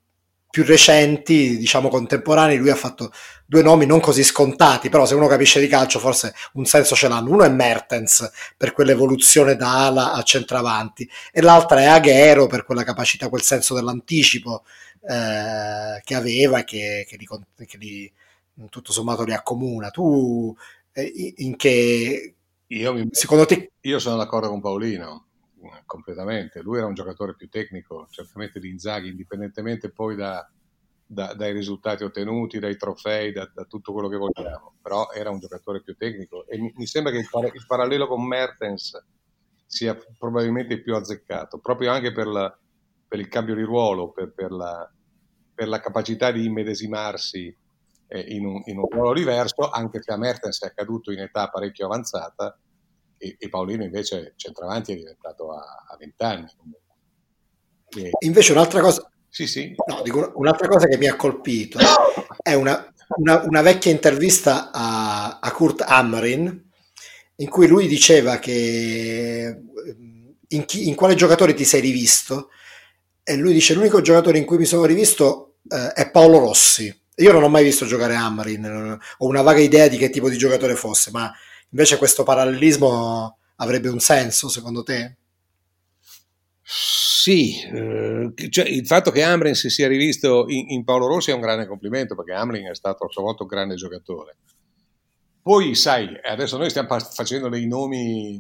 più 0.54 0.64
recenti, 0.64 1.58
diciamo 1.58 1.90
contemporanei, 1.90 2.58
lui 2.58 2.70
ha 2.70 2.76
fatto 2.76 3.12
due 3.44 3.64
nomi 3.64 3.88
non 3.88 4.00
così 4.00 4.24
scontati, 4.24 4.88
però 4.88 5.04
se 5.04 5.16
uno 5.16 5.26
capisce 5.26 5.60
di 5.60 5.68
calcio 5.68 5.98
forse 5.98 6.32
un 6.54 6.66
senso 6.66 6.94
ce 6.94 7.08
l'hanno. 7.08 7.32
Uno 7.32 7.44
è 7.44 7.50
Mertens 7.50 8.30
per 8.56 8.72
quell'evoluzione 8.72 9.56
da 9.56 9.88
ala 9.88 10.14
a 10.14 10.22
centravanti 10.22 11.10
e 11.32 11.42
l'altra 11.42 11.80
è 11.80 11.86
Aghero 11.86 12.46
per 12.46 12.66
quella 12.66 12.84
capacità, 12.84 13.30
quel 13.30 13.42
senso 13.42 13.74
dell'anticipo 13.74 14.64
eh, 15.10 16.00
che 16.04 16.14
aveva 16.14 16.60
e 16.60 16.64
che, 16.66 17.08
che, 17.10 17.18
li, 17.18 17.28
che 17.66 17.78
li, 17.80 18.14
tutto 18.70 18.92
sommato 18.92 19.24
li 19.24 19.34
accomuna. 19.34 19.90
Tu 19.90 20.56
eh, 20.92 21.34
in 21.38 21.56
che... 21.56 22.36
Io, 22.68 22.94
mi, 22.94 23.08
secondo 23.10 23.46
te... 23.48 23.72
Io 23.82 23.98
sono 23.98 24.18
d'accordo 24.18 24.50
con 24.50 24.62
Paolino 24.62 25.26
completamente. 25.86 26.62
Lui 26.62 26.78
era 26.78 26.88
un 26.88 26.94
giocatore 26.94 27.36
più 27.36 27.50
tecnico, 27.50 28.08
certamente 28.10 28.60
di 28.60 28.70
Inzaghi, 28.70 29.10
indipendentemente 29.10 29.90
poi 29.90 30.16
da, 30.16 30.48
da, 31.06 31.34
dai 31.34 31.54
risultati 31.54 32.04
ottenuti, 32.04 32.60
dai 32.60 32.78
trofei, 32.78 33.32
da, 33.32 33.50
da, 33.54 33.64
tutto 33.66 33.94
quello 33.94 34.10
che 34.10 34.18
vogliamo, 34.18 34.76
però 34.82 35.12
era 35.12 35.30
un 35.30 35.40
giocatore 35.40 35.82
più 35.82 35.96
tecnico 35.96 36.46
e 36.48 36.58
mi, 36.58 36.74
mi 36.76 36.86
sembra 36.86 37.12
che 37.12 37.20
il, 37.20 37.28
par- 37.30 37.54
il, 37.54 37.66
parallelo 37.66 38.08
con 38.08 38.26
Mertens 38.26 39.02
sia 39.66 39.98
probabilmente 40.18 40.82
più 40.82 40.96
azzeccato, 40.96 41.60
proprio 41.60 41.92
anche 41.92 42.12
per, 42.12 42.28
la, 42.28 42.58
per 43.08 43.20
il 43.20 43.28
cambio 43.28 43.56
di 43.56 43.64
ruolo, 43.64 44.12
per, 44.12 44.32
per, 44.32 44.52
la, 44.52 44.92
per 45.54 45.68
la, 45.68 45.80
capacità 45.80 46.32
di 46.32 46.46
immedesimarsi 46.46 47.56
eh, 48.08 48.20
in, 48.20 48.46
un, 48.46 48.62
in 48.66 48.78
un 48.78 48.88
ruolo 48.90 49.14
diverso, 49.14 49.70
anche 49.70 50.02
se 50.02 50.12
a 50.12 50.18
Mertens 50.18 50.62
è 50.62 50.68
accaduto 50.68 51.12
in 51.12 51.20
età 51.20 51.50
parecchio 51.50 51.86
avanzata 51.86 52.58
e, 53.24 53.36
e 53.40 53.50
Paolino 53.50 53.84
invece 53.84 54.34
centravanti 54.36 54.92
è 54.92 54.96
diventato 54.98 55.54
a, 55.54 55.96
20 55.98 56.24
anni 56.24 56.46
E... 57.96 58.10
Invece 58.20 58.52
un'altra 58.52 58.82
cosa, 58.82 59.10
sì, 59.30 59.48
sì. 59.48 59.74
No, 59.88 60.02
dico, 60.04 60.34
un'altra 60.36 60.68
cosa 60.68 60.88
che 60.88 60.98
mi 60.98 61.08
ha 61.08 61.16
colpito 61.16 61.80
è 62.42 62.54
una, 62.54 62.94
una, 63.18 63.44
una 63.46 63.62
vecchia 63.62 63.92
intervista 63.92 64.72
a, 64.72 65.40
a, 65.40 65.52
Kurt 65.52 65.82
Amrin 65.82 66.72
in 67.38 67.50
cui 67.50 67.68
lui 67.68 67.88
diceva 67.88 68.38
che 68.38 69.58
in, 70.48 70.66
chi, 70.66 70.88
in, 70.88 70.96
quale 70.96 71.16
giocatore 71.16 71.54
ti 71.54 71.64
sei 71.64 71.82
rivisto 71.82 72.50
e 73.24 73.36
lui 73.38 73.54
dice 73.54 73.74
l'unico 73.74 74.02
giocatore 74.02 74.38
in 74.38 74.46
cui 74.46 74.58
mi 74.58 74.66
sono 74.66 74.86
rivisto 74.86 75.56
eh, 75.70 75.94
è 75.94 76.12
Paolo 76.12 76.40
Rossi. 76.40 76.94
Io 77.18 77.32
non 77.32 77.44
ho 77.44 77.50
mai 77.50 77.64
visto 77.64 77.86
giocare 77.86 78.16
Amrin, 78.16 79.00
ho 79.18 79.28
una 79.28 79.42
vaga 79.44 79.60
idea 79.60 79.88
di 79.88 79.98
che 79.98 80.10
tipo 80.10 80.30
di 80.30 80.38
giocatore 80.38 80.76
fosse, 80.76 81.12
ma 81.12 81.32
Invece 81.74 81.98
questo 81.98 82.22
parallelismo 82.22 83.40
avrebbe 83.56 83.90
un 83.90 84.00
senso 84.00 84.48
secondo 84.48 84.84
te? 84.84 85.18
Sì, 86.62 87.62
eh, 87.64 88.32
cioè 88.50 88.66
il 88.68 88.86
fatto 88.86 89.10
che 89.10 89.24
Amrin 89.24 89.56
si 89.56 89.72
sia 89.72 89.88
rivisto 89.88 90.46
in, 90.50 90.70
in, 90.70 90.84
Paolo 90.84 91.08
Rossi 91.08 91.32
è 91.32 91.34
un 91.34 91.42
grande 91.42 91.66
complimento 91.66 92.14
perché 92.14 92.34
Amrin 92.34 92.68
è 92.68 92.76
stato 92.76 93.06
a 93.06 93.10
sua 93.10 93.24
volta 93.24 93.42
un 93.42 93.50
grande 93.50 93.74
giocatore. 93.74 94.38
Poi, 95.42 95.74
sai, 95.74 96.16
adesso 96.24 96.58
noi 96.58 96.70
stiamo 96.70 96.88
facendo 97.00 97.50
dei 97.50 97.66
nomi, 97.66 98.40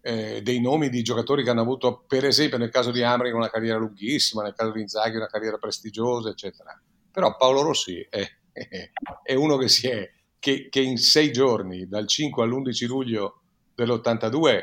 eh, 0.00 0.40
dei 0.40 0.60
nomi 0.60 0.88
di 0.88 1.02
giocatori 1.02 1.44
che 1.44 1.50
hanno 1.50 1.60
avuto, 1.60 2.02
per 2.08 2.24
esempio, 2.24 2.56
nel 2.56 2.70
caso 2.70 2.90
di 2.90 3.02
Amrin 3.02 3.34
una 3.34 3.50
carriera 3.50 3.76
lunghissima, 3.76 4.42
nel 4.42 4.54
caso 4.54 4.72
di 4.72 4.80
Inzaghi 4.80 5.16
una 5.16 5.26
carriera 5.26 5.58
prestigiosa, 5.58 6.30
eccetera. 6.30 6.80
Però 7.10 7.36
Paolo 7.36 7.60
Rossi 7.60 8.00
è, 8.08 8.26
è, 8.52 8.90
è 9.22 9.34
uno 9.34 9.58
che 9.58 9.68
si 9.68 9.86
è 9.86 10.16
che, 10.38 10.68
che 10.68 10.80
in 10.80 10.96
sei 10.96 11.32
giorni, 11.32 11.86
dal 11.88 12.06
5 12.06 12.42
all'11 12.42 12.86
luglio 12.86 13.40
dell'82, 13.74 14.62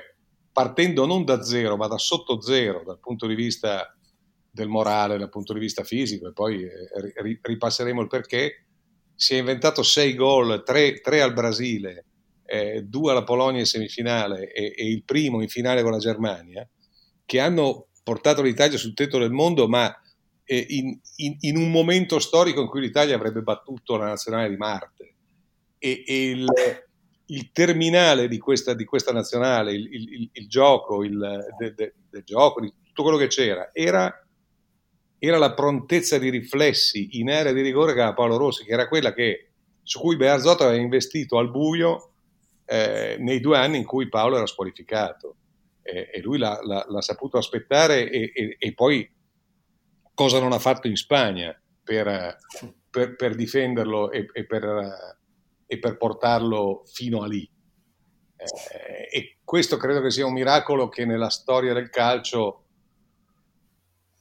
partendo 0.52 1.06
non 1.06 1.26
da 1.26 1.44
zero, 1.44 1.76
ma 1.76 1.88
da 1.88 1.98
sotto 1.98 2.42
zero 2.42 2.84
dal 2.86 3.00
punto 3.00 3.28
di 3.28 3.36
vista 3.36 3.94
del 4.50 4.68
morale, 4.68 5.18
dal 5.18 5.30
punto 5.30 5.54
di 5.54 5.60
vista 5.60 5.84
fisico, 5.84 6.30
e 6.30 6.34
poi 6.34 6.64
eh, 6.64 7.40
ripasseremo 7.42 8.02
il 8.02 8.08
perché, 8.08 8.66
si 9.14 9.36
è 9.36 9.40
inventato 9.40 9.84
sei 9.84 10.16
gol, 10.16 10.64
tre, 10.64 11.02
tre 11.02 11.22
al 11.22 11.34
Brasile, 11.34 12.06
eh, 12.46 12.84
due 12.84 13.12
alla 13.12 13.24
Polonia 13.24 13.60
in 13.60 13.66
semifinale 13.66 14.52
e, 14.52 14.74
e, 14.76 14.88
il 14.88 15.04
primo 15.04 15.42
in 15.42 15.50
finale 15.50 15.82
con 15.82 15.92
la 15.92 15.98
Germania, 15.98 16.68
che 17.26 17.40
hanno 17.40 17.88
portato 18.04 18.42
l'Italia 18.42 18.78
sul 18.78 18.94
tetto 18.94 19.18
del 19.18 19.32
mondo, 19.32 19.68
ma 19.68 19.94
eh, 20.44 20.66
in, 20.70 20.98
in, 21.18 21.38
in, 21.40 21.58
un 21.58 21.72
momento 21.72 22.20
storico 22.20 22.62
in 22.62 22.68
cui 22.68 22.82
l'Italia 22.82 23.16
avrebbe 23.16 23.42
battuto 23.42 23.98
la 23.98 24.06
nazionale 24.06 24.50
di 24.50 24.58
Marte 24.58 25.15
e, 25.86 26.04
e 26.08 26.30
il, 26.32 26.48
il, 27.28 27.52
terminale 27.52 28.28
di 28.28 28.40
questa, 28.40 28.74
di 28.74 28.86
questa 28.86 29.12
nazionale, 29.12 29.74
il, 29.74 29.88
il, 29.94 30.30
il 30.32 30.48
gioco, 30.48 31.06
de, 31.06 31.74
de, 31.76 31.94
de 32.10 32.24
gioco, 32.24 32.60
di 32.60 32.74
tutto 32.88 33.04
quello 33.04 33.18
che 33.20 33.28
c'era, 33.28 33.70
era, 33.72 34.26
era, 35.20 35.38
la 35.38 35.54
prontezza 35.54 36.18
di 36.18 36.30
riflessi 36.30 37.20
in 37.20 37.30
area 37.30 37.54
di 37.54 37.62
rigore 37.62 37.94
che 37.94 38.00
aveva 38.00 38.16
Paolo 38.16 38.38
Rossi, 38.38 38.64
che 38.64 38.72
era 38.72 38.88
quella 38.88 39.14
che, 39.14 39.52
su 39.84 40.00
cui 40.00 40.16
Bearzotto 40.16 40.64
aveva 40.64 40.82
investito 40.82 41.38
al 41.38 41.52
buio 41.52 42.14
eh, 42.66 43.18
nei 43.20 43.40
due 43.40 43.58
anni 43.60 43.78
in 43.78 43.86
cui 43.86 44.10
Paolo 44.10 44.38
era 44.38 44.48
squalificato. 44.48 45.36
E 45.88 46.20
lui 46.24 46.40
l'ha, 46.40 46.60
l'ha, 46.64 46.84
l'ha, 46.90 47.02
saputo 47.04 47.38
aspettare 47.38 48.10
e, 48.10 48.32
e, 48.34 48.56
e, 48.58 48.74
poi 48.74 49.08
cosa 50.16 50.40
non 50.40 50.52
ha 50.52 50.58
fatto 50.58 50.88
in 50.88 50.96
Spagna 50.96 51.56
per, 51.84 52.38
per, 52.90 53.16
per 53.16 53.36
difenderlo 53.36 54.10
e, 54.10 54.26
e 54.34 54.46
per 54.48 55.15
e 55.66 55.80
per 55.80 55.98
portarlo 55.98 56.84
fino 56.86 57.22
a 57.22 57.28
lì. 57.28 57.50
Eh, 58.36 59.18
e 59.18 59.38
questo 59.44 59.78
credo 59.78 60.02
che 60.02 60.12
sia 60.12 60.26
un 60.26 60.34
miracolo 60.34 60.90
che 60.90 61.06
nella 61.06 61.30
storia 61.30 61.74
del 61.74 61.90
calcio 61.90 62.66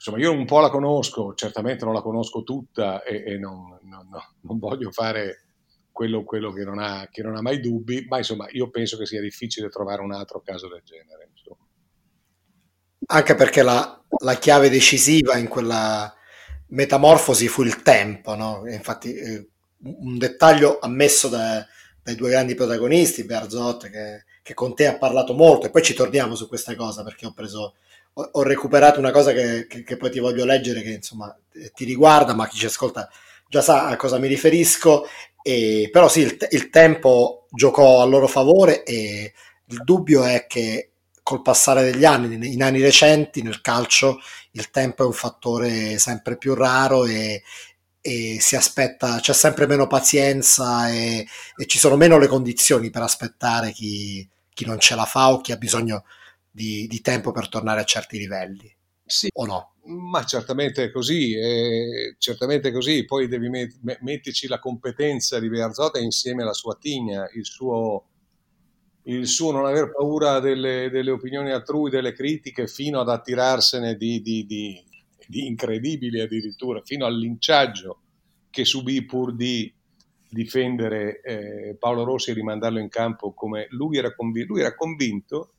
insomma, 0.04 0.18
io 0.18 0.32
un 0.32 0.44
po' 0.44 0.60
la 0.60 0.68
conosco, 0.68 1.34
certamente 1.34 1.84
non 1.84 1.94
la 1.94 2.02
conosco 2.02 2.42
tutta 2.42 3.02
e, 3.02 3.24
e 3.26 3.38
non, 3.38 3.78
non, 3.82 4.08
non, 4.42 4.58
voglio 4.58 4.90
fare 4.90 5.46
quello, 5.90 6.24
quello 6.24 6.52
che, 6.52 6.62
non 6.62 6.78
ha, 6.78 7.08
che, 7.10 7.22
non 7.22 7.36
ha, 7.36 7.40
mai 7.40 7.58
dubbi, 7.60 8.04
ma 8.06 8.18
insomma 8.18 8.46
io 8.50 8.68
penso 8.68 8.98
che 8.98 9.06
sia 9.06 9.22
difficile 9.22 9.70
trovare 9.70 10.02
un 10.02 10.12
altro 10.12 10.42
caso 10.42 10.68
del 10.68 10.82
genere. 10.84 11.30
Insomma. 11.30 11.66
Anche 13.06 13.34
perché 13.34 13.62
la, 13.62 14.04
la, 14.22 14.34
chiave 14.34 14.68
decisiva 14.68 15.38
in 15.38 15.48
quella 15.48 16.14
metamorfosi 16.68 17.48
fu 17.48 17.62
il 17.62 17.82
tempo, 17.82 18.34
no? 18.34 18.62
infatti 18.66 19.14
eh, 19.14 19.48
un 19.84 20.18
dettaglio 20.18 20.78
ammesso 20.80 21.28
da, 21.28 21.66
dai 22.02 22.14
due 22.14 22.30
grandi 22.30 22.54
protagonisti, 22.54 23.24
Berzot 23.24 23.90
che, 23.90 24.24
che 24.42 24.54
con 24.54 24.74
te 24.74 24.86
ha 24.86 24.98
parlato 24.98 25.34
molto, 25.34 25.66
e 25.66 25.70
poi 25.70 25.82
ci 25.82 25.94
torniamo 25.94 26.34
su 26.34 26.48
questa 26.48 26.74
cosa 26.74 27.02
perché 27.02 27.26
ho 27.26 27.32
preso 27.32 27.74
ho, 28.14 28.42
recuperato 28.42 29.00
una 29.00 29.10
cosa 29.10 29.32
che, 29.32 29.66
che, 29.66 29.82
che, 29.82 29.96
poi 29.96 30.10
ti 30.10 30.20
voglio 30.20 30.44
leggere, 30.44 30.82
che 30.82 30.90
insomma 30.90 31.36
ti 31.74 31.84
riguarda, 31.84 32.34
ma 32.34 32.46
chi 32.46 32.58
ci 32.58 32.66
ascolta 32.66 33.08
già 33.48 33.60
sa 33.60 33.86
a 33.86 33.96
cosa 33.96 34.18
mi 34.18 34.28
riferisco. 34.28 35.06
E, 35.42 35.88
però 35.92 36.08
sì, 36.08 36.20
il, 36.20 36.36
il 36.50 36.70
tempo 36.70 37.46
giocò 37.50 38.00
a 38.00 38.04
loro 38.04 38.26
favore 38.26 38.84
e 38.84 39.32
il 39.66 39.82
dubbio 39.82 40.24
è 40.24 40.46
che 40.46 40.90
col 41.22 41.42
passare 41.42 41.90
degli 41.90 42.04
anni, 42.04 42.52
in 42.52 42.62
anni 42.62 42.80
recenti 42.80 43.42
nel 43.42 43.60
calcio, 43.60 44.20
il 44.52 44.70
tempo 44.70 45.02
è 45.02 45.06
un 45.06 45.12
fattore 45.12 45.98
sempre 45.98 46.36
più 46.36 46.54
raro 46.54 47.06
e, 47.06 47.42
e 48.06 48.36
si 48.38 48.54
aspetta, 48.54 49.18
c'è 49.18 49.32
sempre 49.32 49.66
meno 49.66 49.86
pazienza 49.86 50.90
e, 50.90 51.26
e, 51.56 51.64
ci 51.64 51.78
sono 51.78 51.96
meno 51.96 52.18
le 52.18 52.26
condizioni 52.26 52.90
per 52.90 53.00
aspettare 53.00 53.72
chi, 53.72 54.28
chi 54.52 54.66
non 54.66 54.78
ce 54.78 54.94
la 54.94 55.06
fa 55.06 55.32
o 55.32 55.40
chi 55.40 55.52
ha 55.52 55.56
bisogno 55.56 56.04
di, 56.50 56.86
di 56.86 57.00
tempo 57.00 57.32
per 57.32 57.48
tornare 57.48 57.80
a 57.80 57.84
certi 57.84 58.18
livelli. 58.18 58.70
Sì, 59.06 59.30
o 59.32 59.46
no? 59.46 59.76
Ma 59.84 60.22
certamente 60.26 60.84
è 60.84 60.90
così, 60.90 61.32
eh, 61.32 62.16
certamente 62.18 62.72
così. 62.72 63.06
Poi 63.06 63.26
devi 63.26 63.48
met- 63.48 63.78
metterci 64.02 64.48
la 64.48 64.58
competenza 64.58 65.40
di 65.40 65.48
Bearzota 65.48 65.98
insieme 65.98 66.42
alla 66.42 66.52
sua 66.52 66.76
tigna, 66.78 67.26
il 67.32 67.46
suo, 67.46 68.04
il 69.04 69.26
suo 69.26 69.50
non 69.50 69.64
aver 69.64 69.90
paura 69.90 70.40
delle, 70.40 70.90
delle, 70.90 71.10
opinioni 71.10 71.52
altrui, 71.52 71.88
delle 71.88 72.12
critiche, 72.12 72.66
fino 72.66 73.00
ad 73.00 73.08
attirarsene 73.08 73.96
di, 73.96 74.20
di, 74.20 74.44
di 74.44 74.84
incredibili 75.28 76.20
addirittura, 76.20 76.80
fino 76.84 77.06
al 77.06 77.16
linciaggio 77.16 78.00
che 78.50 78.64
subì 78.64 79.04
pur 79.04 79.34
di 79.34 79.72
difendere 80.28 81.20
eh, 81.20 81.76
Paolo 81.78 82.04
Rossi 82.04 82.30
e 82.30 82.34
rimandarlo 82.34 82.78
in 82.78 82.88
campo 82.88 83.32
come 83.32 83.66
lui 83.70 83.96
era, 83.96 84.14
conv- 84.14 84.46
lui 84.46 84.60
era 84.60 84.74
convinto 84.74 85.52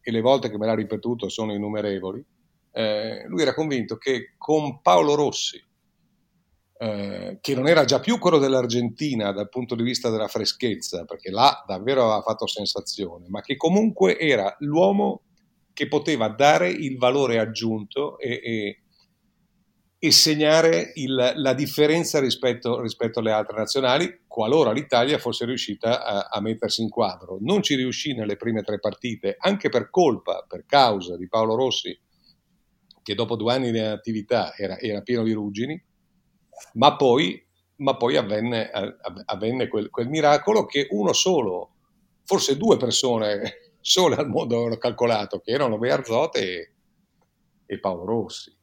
e 0.00 0.10
le 0.10 0.20
volte 0.20 0.50
che 0.50 0.58
me 0.58 0.66
l'ha 0.66 0.74
ripetuto 0.74 1.28
sono 1.28 1.54
innumerevoli, 1.54 2.24
eh, 2.72 3.24
lui 3.26 3.42
era 3.42 3.54
convinto 3.54 3.96
che 3.96 4.34
con 4.36 4.80
Paolo 4.80 5.14
Rossi, 5.14 5.62
eh, 6.78 7.38
che 7.40 7.54
non 7.54 7.68
era 7.68 7.84
già 7.84 8.00
più 8.00 8.18
quello 8.18 8.38
dell'Argentina 8.38 9.32
dal 9.32 9.48
punto 9.48 9.74
di 9.74 9.82
vista 9.82 10.08
della 10.08 10.28
freschezza, 10.28 11.04
perché 11.04 11.30
là 11.30 11.62
davvero 11.66 12.04
aveva 12.04 12.22
fatto 12.22 12.46
sensazione, 12.46 13.26
ma 13.28 13.42
che 13.42 13.56
comunque 13.56 14.18
era 14.18 14.54
l'uomo 14.60 15.22
che 15.72 15.88
poteva 15.88 16.28
dare 16.28 16.70
il 16.70 16.96
valore 16.96 17.38
aggiunto 17.38 18.18
e, 18.18 18.40
e, 18.42 18.80
e 20.02 20.12
segnare 20.12 20.92
il, 20.94 21.32
la 21.34 21.52
differenza 21.52 22.20
rispetto, 22.20 22.80
rispetto, 22.80 23.18
alle 23.18 23.32
altre 23.32 23.58
nazionali, 23.58 24.22
qualora 24.26 24.72
l'Italia 24.72 25.18
fosse 25.18 25.44
riuscita 25.44 26.02
a, 26.02 26.28
a, 26.30 26.40
mettersi 26.40 26.80
in 26.80 26.88
quadro. 26.88 27.36
Non 27.42 27.62
ci 27.62 27.74
riuscì 27.74 28.14
nelle 28.14 28.36
prime 28.36 28.62
tre 28.62 28.80
partite, 28.80 29.36
anche 29.38 29.68
per 29.68 29.90
colpa, 29.90 30.46
per 30.48 30.64
causa 30.64 31.18
di 31.18 31.28
Paolo 31.28 31.54
Rossi, 31.54 31.96
che 33.02 33.14
dopo 33.14 33.36
due 33.36 33.52
anni 33.52 33.70
di 33.72 33.78
attività 33.78 34.54
era, 34.56 34.78
era 34.78 35.02
pieno 35.02 35.22
di 35.22 35.32
ruggini, 35.32 35.78
ma 36.74 36.96
poi, 36.96 37.46
ma 37.76 37.94
poi 37.98 38.16
avvenne, 38.16 38.70
avvenne 39.26 39.68
quel, 39.68 39.90
quel, 39.90 40.08
miracolo 40.08 40.64
che 40.64 40.86
uno 40.92 41.12
solo, 41.12 41.72
forse 42.24 42.56
due 42.56 42.78
persone 42.78 43.74
sole 43.82 44.16
al 44.16 44.30
mondo 44.30 44.54
avevano 44.54 44.78
calcolato, 44.78 45.40
che 45.40 45.50
erano 45.50 45.76
Bearzot 45.76 46.36
e, 46.36 46.72
e 47.66 47.78
Paolo 47.78 48.06
Rossi 48.06 48.56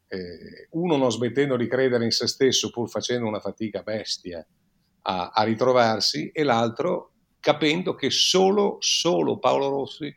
uno 0.72 0.96
non 0.96 1.12
smettendo 1.12 1.58
di 1.58 1.68
credere 1.68 2.06
in 2.06 2.12
se 2.12 2.28
stesso 2.28 2.70
pur 2.70 2.90
facendo 2.90 3.28
una 3.28 3.40
fatica 3.40 3.82
bestia 3.82 4.46
a, 5.02 5.32
a 5.34 5.44
ritrovarsi 5.44 6.30
e 6.32 6.44
l'altro 6.44 7.12
capendo 7.40 7.96
che 7.96 8.10
solo, 8.10 8.78
solo 8.80 9.40
Paolo 9.40 9.70
Rossi 9.70 10.16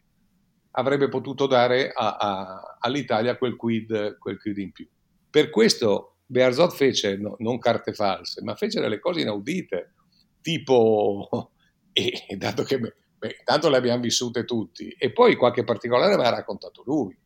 avrebbe 0.73 1.09
potuto 1.09 1.47
dare 1.47 1.91
a, 1.91 2.17
a, 2.17 2.77
all'Italia 2.81 3.37
quel 3.37 3.57
quid, 3.57 4.19
quel 4.19 4.41
quid, 4.41 4.59
in 4.59 4.73
più. 4.73 4.89
Per 5.29 5.51
questo 5.51 6.19
Bearzot 6.27 6.73
fece 6.73 7.17
no, 7.17 7.37
non 7.39 7.59
carte 7.59 7.93
false, 7.93 8.43
ma 8.43 8.55
fece 8.55 8.81
delle 8.81 9.01
cose 9.01 9.21
inaudite, 9.21 9.95
tipo, 10.41 11.51
e, 11.93 12.27
dato 12.37 12.63
che 12.63 12.79
beh, 12.79 13.41
tanto 13.45 13.69
le 13.69 13.77
abbiamo 13.77 14.03
vissute 14.03 14.45
tutti, 14.45 14.89
e 14.89 15.13
poi 15.13 15.37
qualche 15.37 15.65
particolare 15.65 16.17
me 16.17 16.23
l'ha 16.23 16.31
raccontato 16.31 16.83
lui. 16.85 17.17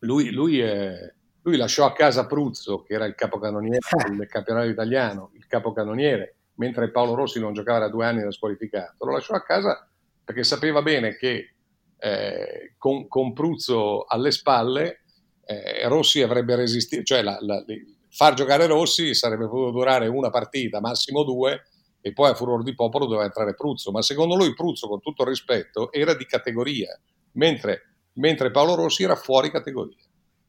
Lui, 0.00 0.30
lui 0.30 0.60
è, 0.60 1.14
lui 1.46 1.56
lasciò 1.56 1.86
a 1.86 1.92
casa 1.92 2.26
Pruzzo, 2.26 2.82
che 2.82 2.94
era 2.94 3.04
il 3.04 3.14
capocannoniere 3.14 3.78
ah. 3.78 4.10
del 4.10 4.26
campionato 4.26 4.66
italiano, 4.66 5.30
il 5.34 5.46
capocannoniere, 5.46 6.34
mentre 6.54 6.90
Paolo 6.90 7.14
Rossi 7.14 7.38
non 7.38 7.52
giocava 7.52 7.78
da 7.78 7.88
due 7.88 8.04
anni 8.04 8.22
da 8.22 8.32
squalificato. 8.32 9.04
Lo 9.04 9.12
lasciò 9.12 9.34
a 9.34 9.42
casa 9.42 9.88
perché 10.24 10.42
sapeva 10.42 10.82
bene 10.82 11.16
che 11.16 11.54
eh, 11.98 12.74
con, 12.76 13.06
con, 13.06 13.32
Pruzzo 13.32 14.04
alle 14.06 14.32
spalle 14.32 15.02
eh, 15.44 15.86
Rossi 15.86 16.20
avrebbe 16.20 16.56
resistito, 16.56 17.04
cioè 17.04 17.22
la, 17.22 17.38
la, 17.40 17.64
far 18.10 18.34
giocare 18.34 18.66
Rossi 18.66 19.14
sarebbe 19.14 19.46
potuto 19.46 19.70
durare 19.70 20.08
una 20.08 20.30
partita, 20.30 20.80
massimo 20.80 21.22
due, 21.22 21.62
e 22.00 22.12
poi 22.12 22.30
a 22.30 22.34
furor 22.34 22.64
di 22.64 22.74
popolo 22.74 23.04
doveva 23.06 23.24
entrare 23.24 23.54
Pruzzo. 23.54 23.92
Ma 23.92 24.02
secondo 24.02 24.34
lui 24.34 24.52
Pruzzo, 24.52 24.88
con 24.88 25.00
tutto 25.00 25.22
il 25.22 25.28
rispetto, 25.28 25.92
era 25.92 26.12
di 26.12 26.26
categoria, 26.26 26.98
mentre, 27.32 27.98
mentre 28.14 28.50
Paolo 28.50 28.74
Rossi 28.74 29.04
era 29.04 29.14
fuori 29.14 29.52
categoria. 29.52 30.05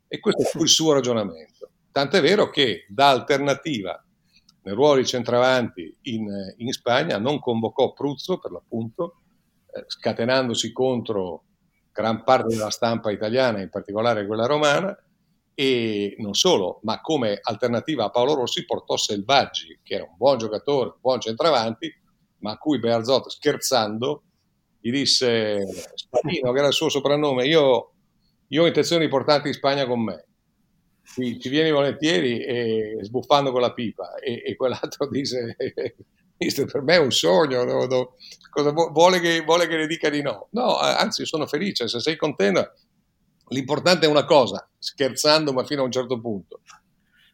E 0.07 0.19
questo 0.19 0.43
fu 0.43 0.63
il 0.63 0.69
suo 0.69 0.93
ragionamento. 0.93 1.69
Tant'è 1.91 2.21
vero 2.21 2.49
che 2.49 2.85
da 2.89 3.09
alternativa 3.09 4.01
nel 4.63 4.75
ruolo 4.75 4.97
di 4.97 5.05
centravanti 5.05 5.97
in, 6.03 6.27
in 6.57 6.71
Spagna 6.71 7.17
non 7.17 7.39
convocò 7.39 7.93
Pruzzo 7.93 8.37
per 8.37 8.51
l'appunto, 8.51 9.21
eh, 9.71 9.83
scatenandosi 9.87 10.71
contro 10.71 11.43
gran 11.91 12.23
parte 12.23 12.55
della 12.55 12.69
stampa 12.69 13.11
italiana, 13.11 13.61
in 13.61 13.69
particolare 13.69 14.27
quella 14.27 14.45
romana, 14.45 14.95
e 15.55 16.15
non 16.19 16.35
solo, 16.35 16.79
ma 16.83 17.01
come 17.01 17.39
alternativa 17.41 18.03
a 18.05 18.09
Paolo 18.11 18.35
Rossi 18.35 18.65
portò 18.65 18.95
Selvaggi, 18.95 19.79
che 19.81 19.95
era 19.95 20.03
un 20.03 20.15
buon 20.15 20.37
giocatore, 20.37 20.89
un 20.89 20.99
buon 21.01 21.19
centravanti, 21.19 21.91
ma 22.39 22.51
a 22.51 22.57
cui 22.57 22.77
Bearzot 22.77 23.29
scherzando 23.29 24.21
gli 24.79 24.91
disse 24.91 25.65
Spadino, 25.95 26.51
che 26.51 26.59
era 26.59 26.67
il 26.67 26.73
suo 26.73 26.89
soprannome, 26.89 27.47
io 27.47 27.93
io 28.47 28.63
ho 28.63 28.67
intenzione 28.67 29.05
di 29.05 29.09
portarti 29.09 29.47
in 29.47 29.53
Spagna 29.53 29.85
con 29.85 30.03
me. 30.03 30.25
Ci, 31.03 31.39
ci 31.39 31.49
vieni 31.49 31.71
volentieri 31.71 32.43
e, 32.43 32.97
sbuffando 33.01 33.51
con 33.51 33.61
la 33.61 33.73
pipa. 33.73 34.15
E, 34.15 34.43
e 34.45 34.55
quell'altro 34.55 35.07
dice, 35.11 35.55
per 36.37 36.81
me 36.81 36.95
è 36.95 36.99
un 36.99 37.11
sogno, 37.11 37.63
no, 37.63 37.85
no, 37.85 38.15
cosa 38.49 38.71
vuole, 38.71 39.19
che, 39.19 39.41
vuole 39.41 39.67
che 39.67 39.77
le 39.77 39.87
dica 39.87 40.09
di 40.09 40.21
no? 40.21 40.47
No, 40.51 40.77
anzi 40.77 41.25
sono 41.25 41.47
felice, 41.47 41.87
se 41.87 41.99
sei 41.99 42.15
contenta, 42.15 42.73
l'importante 43.49 44.05
è 44.05 44.09
una 44.09 44.25
cosa, 44.25 44.67
scherzando 44.77 45.53
ma 45.53 45.63
fino 45.63 45.81
a 45.81 45.85
un 45.85 45.91
certo 45.91 46.19
punto, 46.19 46.61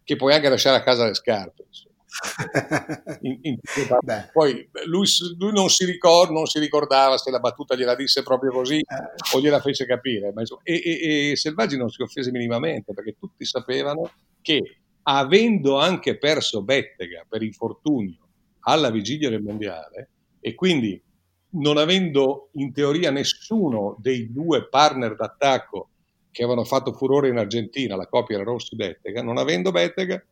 che 0.04 0.16
puoi 0.16 0.34
anche 0.34 0.50
lasciare 0.50 0.78
a 0.78 0.84
casa 0.84 1.06
le 1.06 1.14
scarpe. 1.14 1.66
Insomma 1.68 1.93
in, 3.22 3.40
in, 3.42 3.58
poi 4.32 4.70
lui, 4.86 5.06
lui 5.38 5.52
non, 5.52 5.70
si 5.70 5.86
ricord, 5.86 6.32
non, 6.32 6.46
si 6.46 6.60
ricordava 6.60 7.18
se 7.18 7.32
la 7.32 7.40
battuta 7.40 7.76
gliela 7.76 7.96
disse 7.96 8.22
proprio 8.22 8.52
così 8.52 8.78
eh. 8.78 9.36
o 9.36 9.42
gliela 9.42 9.60
fece 9.60 9.86
capire, 9.86 10.32
ma, 10.34 10.42
insomma, 10.42 10.62
e, 10.64 10.82
e, 10.84 11.32
e 11.32 11.36
Selvaggi 11.36 11.78
non 11.78 11.90
si 11.90 12.02
offese 12.02 12.32
minimamente 12.32 12.94
perché 12.94 13.16
tutti 13.20 13.46
sapevano 13.46 14.12
che 14.42 14.78
avendo 15.04 15.80
anche 15.80 16.18
perso 16.18 16.62
Bettega 16.62 17.26
per 17.28 17.42
infortunio 17.42 18.20
alla 18.62 18.92
vigilia 18.92 19.30
del 19.30 19.42
mondiale 19.42 20.10
e 20.40 20.54
quindi 20.56 21.02
non 21.56 21.78
avendo 21.78 22.50
in 22.54 22.74
teoria 22.74 23.12
nessuno 23.12 23.96
dei 24.00 24.32
due 24.32 24.68
partner 24.68 25.16
d'attacco 25.16 25.90
che 26.32 26.44
avevano 26.44 26.66
fatto 26.66 26.94
furore 26.94 27.30
in 27.30 27.38
Argentina, 27.38 27.96
la 27.96 28.08
coppia 28.08 28.38
era 28.38 28.44
Rossi-Bettega, 28.44 29.22
non 29.22 29.38
avendo 29.38 29.70
Bettega, 29.70 30.24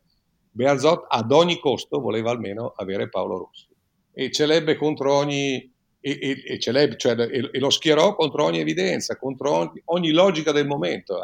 Bearzot 0.54 1.06
ad 1.08 1.32
ogni 1.32 1.58
costo 1.58 2.00
voleva 2.00 2.30
almeno 2.30 2.72
avere 2.76 3.08
Paolo 3.08 3.38
Rossi 3.38 3.68
e 4.12 4.30
celebbe 4.30 4.76
contro 4.76 5.14
ogni 5.14 5.70
e, 6.04 6.18
e, 6.20 6.42
e, 6.44 6.58
celebbe, 6.58 6.96
cioè, 6.96 7.18
e, 7.18 7.58
lo 7.58 7.70
schierò 7.70 8.14
contro 8.16 8.44
ogni 8.44 8.58
evidenza, 8.58 9.16
contro 9.16 9.52
ogni, 9.52 9.82
ogni 9.86 10.10
logica 10.10 10.50
del 10.50 10.66
momento 10.66 11.16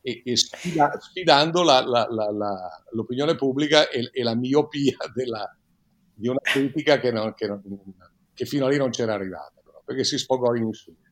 e, 0.00 0.36
sfida, 0.36 0.96
sfidando 1.00 1.64
la, 1.64 1.84
la, 1.84 2.06
la, 2.08 2.82
l'opinione 2.92 3.34
pubblica 3.34 3.88
e, 3.88 4.08
la 4.22 4.36
miopia 4.36 4.96
della, 5.12 5.52
di 6.14 6.28
una 6.28 6.38
critica 6.40 7.00
che, 7.00 7.10
non, 7.10 7.34
che, 7.34 7.48
non, 7.48 7.60
che, 8.32 8.46
fino 8.46 8.66
a 8.66 8.68
lì 8.68 8.76
non 8.76 8.90
c'era 8.90 9.14
arrivata, 9.14 9.60
però, 9.64 9.82
perché 9.84 10.04
si 10.04 10.16
sfogò 10.16 10.54
in 10.54 10.66
insulti. 10.66 11.10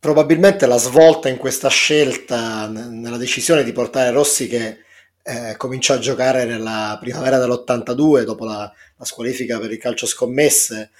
probabilmente 0.00 0.66
la 0.66 0.78
svolta 0.78 1.28
in 1.28 1.36
questa 1.36 1.68
scelta, 1.68 2.68
nella 2.68 3.18
decisione 3.18 3.62
di 3.62 3.70
portare 3.70 4.10
Rossi 4.10 4.48
che 4.48 4.80
eh, 5.28 5.56
cominciò 5.58 5.92
a 5.92 5.98
giocare 5.98 6.46
nella 6.46 6.96
primavera 6.98 7.38
dell'82 7.38 8.22
dopo 8.22 8.46
la, 8.46 8.72
la 8.96 9.04
squalifica 9.04 9.58
per 9.58 9.70
il 9.70 9.76
calcio 9.76 10.06
scommesse, 10.06 10.90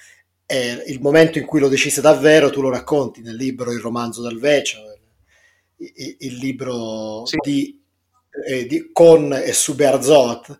e 0.45 0.83
il 0.85 1.01
momento 1.01 1.39
in 1.39 1.45
cui 1.45 1.59
lo 1.59 1.67
decise 1.67 1.99
davvero, 1.99 2.51
tu 2.51 2.61
lo 2.61 2.69
racconti 2.69 3.21
nel 3.21 3.35
libro 3.35 3.71
Il 3.71 3.79
romanzo 3.79 4.21
del 4.21 4.39
Vecio, 4.39 4.77
il, 5.77 6.15
il 6.19 6.35
libro 6.35 7.25
sì. 7.25 7.37
di, 7.41 7.81
eh, 8.47 8.67
di, 8.67 8.89
con 8.91 9.33
e 9.33 9.51
su 9.51 9.73
Berzot, 9.73 10.57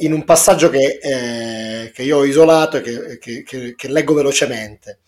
in 0.00 0.12
un 0.12 0.24
passaggio 0.24 0.68
che, 0.68 0.98
eh, 1.00 1.92
che 1.92 2.02
io 2.02 2.18
ho 2.18 2.24
isolato 2.24 2.78
e 2.78 2.80
che, 2.80 3.18
che, 3.18 3.42
che, 3.44 3.74
che 3.76 3.88
leggo 3.88 4.14
velocemente. 4.14 4.98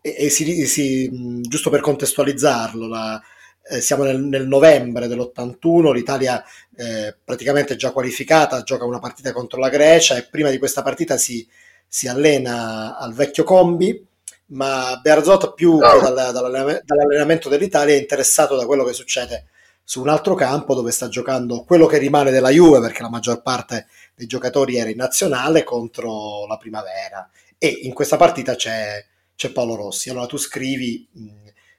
E, 0.00 0.16
e 0.18 0.30
si, 0.30 0.66
si, 0.66 1.40
giusto 1.42 1.70
per 1.70 1.80
contestualizzarlo, 1.80 2.88
la, 2.88 3.22
eh, 3.68 3.80
siamo 3.80 4.04
nel, 4.04 4.20
nel, 4.20 4.46
novembre 4.46 5.08
dell'81, 5.08 5.92
l'Italia 5.92 6.42
eh, 6.76 7.16
praticamente 7.22 7.76
già 7.76 7.90
qualificata, 7.90 8.62
gioca 8.62 8.84
una 8.84 8.98
partita 8.98 9.32
contro 9.32 9.58
la 9.58 9.68
Grecia 9.68 10.16
e 10.16 10.26
prima 10.28 10.50
di 10.50 10.58
questa 10.58 10.82
partita 10.82 11.16
si, 11.16 11.46
si 11.86 12.08
allena 12.08 12.96
al 12.96 13.12
vecchio 13.12 13.44
Combi, 13.44 14.04
ma 14.48 14.98
Berzot 15.02 15.54
più 15.54 15.78
che 15.78 16.00
dal, 16.00 16.82
dall'allenamento 16.84 17.48
dell'Italia 17.48 17.94
è 17.94 17.98
interessato 17.98 18.56
da 18.56 18.66
quello 18.66 18.84
che 18.84 18.92
succede 18.92 19.46
su 19.88 20.00
un 20.00 20.08
altro 20.08 20.34
campo 20.34 20.74
dove 20.74 20.90
sta 20.90 21.08
giocando 21.08 21.62
quello 21.62 21.86
che 21.86 21.98
rimane 21.98 22.32
della 22.32 22.50
Juve, 22.50 22.80
perché 22.80 23.02
la 23.02 23.08
maggior 23.08 23.40
parte 23.40 23.86
dei 24.16 24.26
giocatori 24.26 24.76
era 24.76 24.90
in 24.90 24.96
nazionale 24.96 25.62
contro 25.62 26.44
la 26.46 26.56
primavera. 26.56 27.30
E 27.56 27.68
in 27.68 27.92
questa 27.92 28.16
partita 28.16 28.56
c'è, 28.56 29.04
c'è 29.36 29.52
Paolo 29.52 29.76
Rossi. 29.76 30.10
Allora 30.10 30.26
tu 30.26 30.38
scrivi, 30.38 31.08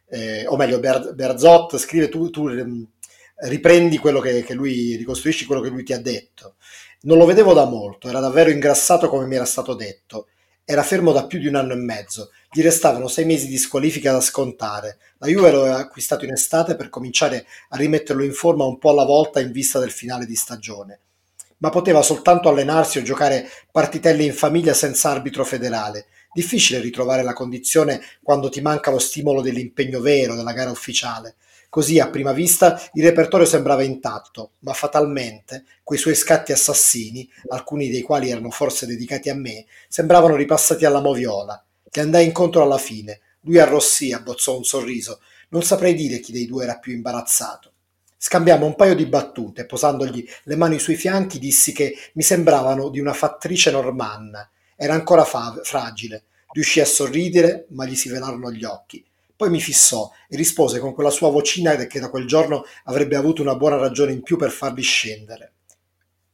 eh, 0.09 0.45
o 0.47 0.55
meglio, 0.55 0.79
Ber, 0.79 1.13
Berzot 1.13 1.77
scrive, 1.77 2.09
tu, 2.09 2.29
tu 2.29 2.47
riprendi 3.35 3.97
quello 3.97 4.19
che, 4.19 4.43
che 4.43 4.53
lui, 4.53 4.95
ricostruisci 4.95 5.45
quello 5.45 5.61
che 5.61 5.69
lui 5.69 5.83
ti 5.83 5.93
ha 5.93 5.99
detto. 5.99 6.55
Non 7.01 7.17
lo 7.17 7.25
vedevo 7.25 7.53
da 7.53 7.65
molto, 7.65 8.09
era 8.09 8.19
davvero 8.19 8.49
ingrassato 8.49 9.09
come 9.09 9.25
mi 9.25 9.35
era 9.35 9.45
stato 9.45 9.73
detto. 9.73 10.27
Era 10.69 10.83
fermo 10.83 11.13
da 11.13 11.25
più 11.25 11.39
di 11.39 11.47
un 11.47 11.55
anno 11.55 11.73
e 11.73 11.77
mezzo. 11.77 12.31
Gli 12.51 12.61
restavano 12.61 13.07
sei 13.07 13.23
mesi 13.23 13.47
di 13.47 13.57
squalifica 13.57 14.11
da 14.11 14.19
scontare. 14.19 14.97
La 15.19 15.27
Juve 15.27 15.51
lo 15.51 15.61
aveva 15.61 15.77
acquistato 15.77 16.25
in 16.25 16.33
estate 16.33 16.75
per 16.75 16.89
cominciare 16.89 17.45
a 17.69 17.77
rimetterlo 17.77 18.21
in 18.21 18.33
forma 18.33 18.65
un 18.65 18.77
po' 18.77 18.89
alla 18.89 19.05
volta 19.05 19.39
in 19.39 19.51
vista 19.51 19.79
del 19.79 19.91
finale 19.91 20.25
di 20.25 20.35
stagione. 20.35 20.99
Ma 21.59 21.69
poteva 21.69 22.01
soltanto 22.01 22.49
allenarsi 22.49 22.97
o 22.97 23.01
giocare 23.01 23.47
partitelle 23.71 24.23
in 24.23 24.33
famiglia 24.33 24.73
senza 24.73 25.09
arbitro 25.09 25.45
federale. 25.45 26.07
Difficile 26.33 26.79
ritrovare 26.79 27.23
la 27.23 27.33
condizione 27.33 28.01
quando 28.21 28.49
ti 28.49 28.61
manca 28.61 28.91
lo 28.91 28.99
stimolo 28.99 29.41
dell'impegno 29.41 29.99
vero, 29.99 30.35
della 30.35 30.53
gara 30.53 30.69
ufficiale. 30.69 31.35
Così 31.69 31.99
a 31.99 32.09
prima 32.09 32.31
vista 32.31 32.81
il 32.93 33.03
repertorio 33.03 33.45
sembrava 33.45 33.83
intatto, 33.83 34.51
ma 34.59 34.73
fatalmente 34.73 35.65
quei 35.83 35.99
suoi 35.99 36.15
scatti 36.15 36.51
assassini, 36.51 37.29
alcuni 37.49 37.89
dei 37.89 38.01
quali 38.01 38.29
erano 38.29 38.49
forse 38.49 38.85
dedicati 38.85 39.29
a 39.29 39.35
me, 39.35 39.65
sembravano 39.87 40.35
ripassati 40.35 40.85
alla 40.85 41.01
moviola. 41.01 41.61
Gli 41.91 41.99
andai 41.99 42.25
incontro 42.25 42.61
alla 42.61 42.77
fine. 42.77 43.19
Lui 43.41 43.59
arrossì, 43.59 44.11
abbozzò 44.11 44.55
un 44.55 44.63
sorriso. 44.63 45.19
Non 45.49 45.63
saprei 45.63 45.93
dire 45.93 46.19
chi 46.19 46.31
dei 46.31 46.45
due 46.45 46.63
era 46.63 46.77
più 46.77 46.93
imbarazzato. 46.93 47.71
Scambiamo 48.17 48.65
un 48.65 48.75
paio 48.75 48.95
di 48.95 49.05
battute, 49.05 49.65
posandogli 49.65 50.27
le 50.43 50.55
mani 50.55 50.79
sui 50.79 50.95
fianchi, 50.95 51.37
dissi 51.37 51.71
che 51.71 51.95
mi 52.13 52.23
sembravano 52.23 52.89
di 52.89 52.99
una 52.99 53.13
fattrice 53.13 53.71
normanna. 53.71 54.49
Era 54.79 54.93
ancora 54.93 55.25
fa- 55.25 55.59
fragile. 55.63 56.25
Riuscì 56.51 56.79
a 56.79 56.85
sorridere, 56.85 57.65
ma 57.69 57.85
gli 57.85 57.95
si 57.95 58.09
velarono 58.09 58.51
gli 58.51 58.63
occhi. 58.63 59.03
Poi 59.35 59.49
mi 59.49 59.59
fissò 59.59 60.09
e 60.29 60.37
rispose 60.37 60.79
con 60.79 60.93
quella 60.93 61.09
sua 61.09 61.29
vocina 61.29 61.75
che 61.75 61.99
da 61.99 62.09
quel 62.09 62.27
giorno 62.27 62.63
avrebbe 62.85 63.15
avuto 63.15 63.41
una 63.41 63.55
buona 63.55 63.77
ragione 63.77 64.11
in 64.11 64.21
più 64.21 64.37
per 64.37 64.51
farli 64.51 64.83
scendere. 64.83 65.53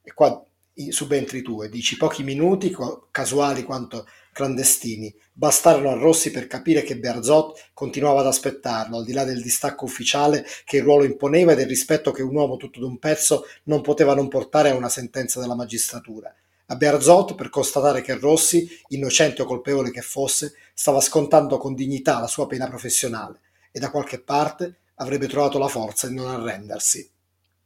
E 0.01 0.13
qua 0.13 0.45
subentri 0.89 1.41
tu 1.41 1.61
e 1.61 1.69
dici 1.69 1.97
pochi 1.97 2.23
minuti, 2.23 2.75
casuali 3.11 3.63
quanto 3.63 4.07
clandestini, 4.33 5.13
bastarono 5.31 5.89
a 5.89 5.95
Rossi 5.95 6.31
per 6.31 6.47
capire 6.47 6.81
che 6.81 6.97
Berzot 6.97 7.71
continuava 7.73 8.21
ad 8.21 8.27
aspettarlo, 8.27 8.97
al 8.97 9.05
di 9.05 9.13
là 9.13 9.23
del 9.23 9.41
distacco 9.41 9.85
ufficiale 9.85 10.45
che 10.65 10.77
il 10.77 10.83
ruolo 10.83 11.05
imponeva 11.05 11.53
e 11.53 11.55
del 11.55 11.67
rispetto 11.67 12.11
che 12.11 12.23
un 12.23 12.35
uomo 12.35 12.57
tutto 12.57 12.79
d'un 12.79 12.99
pezzo 12.99 13.45
non 13.63 13.81
poteva 13.81 14.15
non 14.15 14.27
portare 14.27 14.69
a 14.69 14.75
una 14.75 14.89
sentenza 14.89 15.39
della 15.39 15.55
magistratura 15.55 16.33
a 16.67 16.75
Berzot 16.75 17.35
per 17.35 17.49
constatare 17.49 18.01
che 18.01 18.17
Rossi, 18.17 18.67
innocente 18.89 19.41
o 19.41 19.45
colpevole 19.45 19.91
che 19.91 20.01
fosse, 20.01 20.53
stava 20.73 21.01
scontando 21.01 21.57
con 21.57 21.75
dignità 21.75 22.19
la 22.19 22.27
sua 22.27 22.47
pena 22.47 22.67
professionale 22.67 23.39
e 23.71 23.79
da 23.79 23.89
qualche 23.89 24.19
parte 24.19 24.77
avrebbe 24.95 25.27
trovato 25.27 25.57
la 25.57 25.67
forza 25.67 26.07
di 26.07 26.15
non 26.15 26.27
arrendersi. 26.27 27.09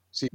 Sì, 0.09 0.27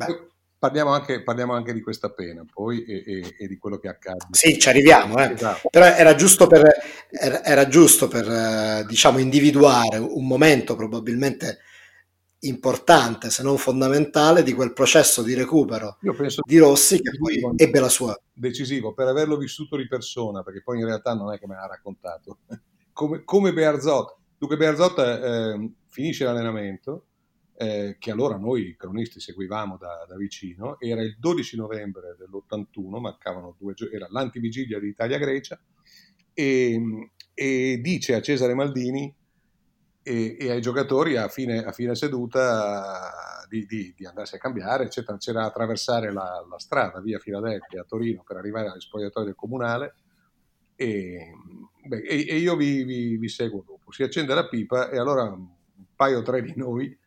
parliamo 0.58 0.90
anche, 0.90 1.22
parliamo 1.22 1.54
anche, 1.54 1.72
di 1.72 1.80
questa 1.80 2.10
pena 2.10 2.44
poi 2.50 2.84
e, 2.84 3.02
e, 3.04 3.34
e, 3.36 3.48
di 3.48 3.58
quello 3.58 3.78
che 3.78 3.88
accade. 3.88 4.26
Sì, 4.30 4.58
ci 4.58 4.68
arriviamo, 4.68 5.18
eh. 5.18 5.32
esatto. 5.32 5.68
però 5.70 5.86
era 5.86 6.14
giusto 6.14 6.46
per, 6.46 6.62
era, 7.10 7.42
era 7.42 7.66
giusto 7.66 8.06
per 8.06 8.28
eh, 8.28 8.84
diciamo, 8.86 9.18
individuare 9.18 9.96
un 9.98 10.24
momento 10.26 10.76
probabilmente 10.76 11.58
importante, 12.44 13.30
se 13.30 13.42
non 13.42 13.56
fondamentale, 13.56 14.42
di 14.42 14.52
quel 14.52 14.72
processo 14.72 15.22
di 15.22 15.34
recupero 15.34 15.98
di 16.44 16.58
Rossi 16.58 17.00
che 17.00 17.16
poi 17.16 17.40
ebbe 17.56 17.80
la 17.80 17.88
sua. 17.88 18.18
Decisivo, 18.32 18.94
per 18.94 19.06
averlo 19.06 19.36
vissuto 19.36 19.76
di 19.76 19.86
persona, 19.86 20.42
perché 20.42 20.62
poi 20.62 20.78
in 20.78 20.86
realtà 20.86 21.14
non 21.14 21.32
è 21.32 21.38
che 21.38 21.46
me 21.46 21.54
l'ha 21.54 21.66
raccontato. 21.66 22.38
come, 22.92 23.24
come 23.24 23.52
Bearzot. 23.52 24.16
Dunque 24.38 24.56
Bearzot 24.56 24.98
eh, 24.98 25.70
finisce 25.88 26.24
l'allenamento, 26.24 27.06
eh, 27.56 27.96
che 27.98 28.10
allora 28.10 28.36
noi 28.36 28.74
cronisti 28.76 29.20
seguivamo 29.20 29.76
da, 29.76 30.04
da, 30.08 30.16
vicino, 30.16 30.80
era 30.80 31.02
il 31.02 31.16
12 31.18 31.56
novembre 31.56 32.16
dell'81, 32.18 32.98
mancavano 32.98 33.54
due 33.58 33.74
giorni, 33.74 33.94
era 33.94 34.08
l'antivigilia 34.10 34.80
di 34.80 34.88
Italia-Grecia, 34.88 35.60
e, 36.34 37.10
e 37.34 37.78
dice 37.80 38.14
a 38.14 38.20
Cesare 38.20 38.54
Maldini 38.54 39.14
e, 40.02 40.36
e 40.38 40.50
ai 40.50 40.60
giocatori 40.60 41.16
a 41.16 41.28
fine, 41.28 41.64
a 41.64 41.72
fine 41.72 41.94
seduta 41.94 43.46
di, 43.48 43.64
di, 43.66 43.94
di, 43.96 44.06
andarsi 44.06 44.34
a 44.34 44.38
cambiare, 44.38 44.84
eccetera. 44.84 45.16
C'era 45.18 45.44
attraversare 45.44 46.12
la, 46.12 46.44
la, 46.48 46.58
strada 46.58 47.00
via 47.00 47.18
Filadelfia 47.18 47.82
a 47.82 47.84
Torino 47.84 48.22
per 48.26 48.36
arrivare 48.36 48.68
agli 48.68 48.80
spogliatoi 48.80 49.24
del 49.24 49.34
comunale 49.34 49.94
e, 50.74 51.32
beh, 51.86 52.02
e, 52.02 52.26
e 52.28 52.36
io 52.36 52.56
vi, 52.56 52.82
vi, 52.84 53.16
vi, 53.16 53.28
seguo 53.28 53.62
dopo. 53.64 53.92
Si 53.92 54.02
accende 54.02 54.34
la 54.34 54.48
pipa 54.48 54.90
e 54.90 54.98
allora 54.98 55.24
un 55.24 55.46
paio 55.94 56.18
o 56.18 56.22
tre 56.22 56.42
di 56.42 56.54
noi 56.56 56.98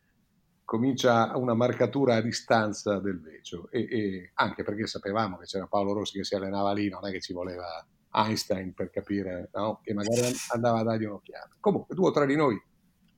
comincia 0.64 1.36
una 1.36 1.54
marcatura 1.54 2.16
a 2.16 2.20
distanza 2.20 2.98
del 2.98 3.20
Vecio 3.20 3.68
e, 3.70 3.86
e, 3.88 4.30
anche 4.34 4.64
perché 4.64 4.86
sapevamo 4.86 5.36
che 5.36 5.44
c'era 5.44 5.66
Paolo 5.66 5.92
Rossi 5.92 6.18
che 6.18 6.24
si 6.24 6.34
allenava 6.34 6.72
lì, 6.72 6.88
non 6.88 7.06
è 7.06 7.12
che 7.12 7.20
ci 7.20 7.32
voleva 7.32 7.86
Einstein 8.12 8.72
per 8.72 8.90
capire 8.90 9.50
no? 9.52 9.80
che 9.82 9.92
magari 9.92 10.34
andava 10.54 10.80
a 10.80 10.82
dargli 10.82 11.04
un'occhiata. 11.04 11.50
Comunque 11.60 11.94
due 11.94 12.08
o 12.08 12.12
tre 12.12 12.26
di 12.26 12.34
noi 12.34 12.60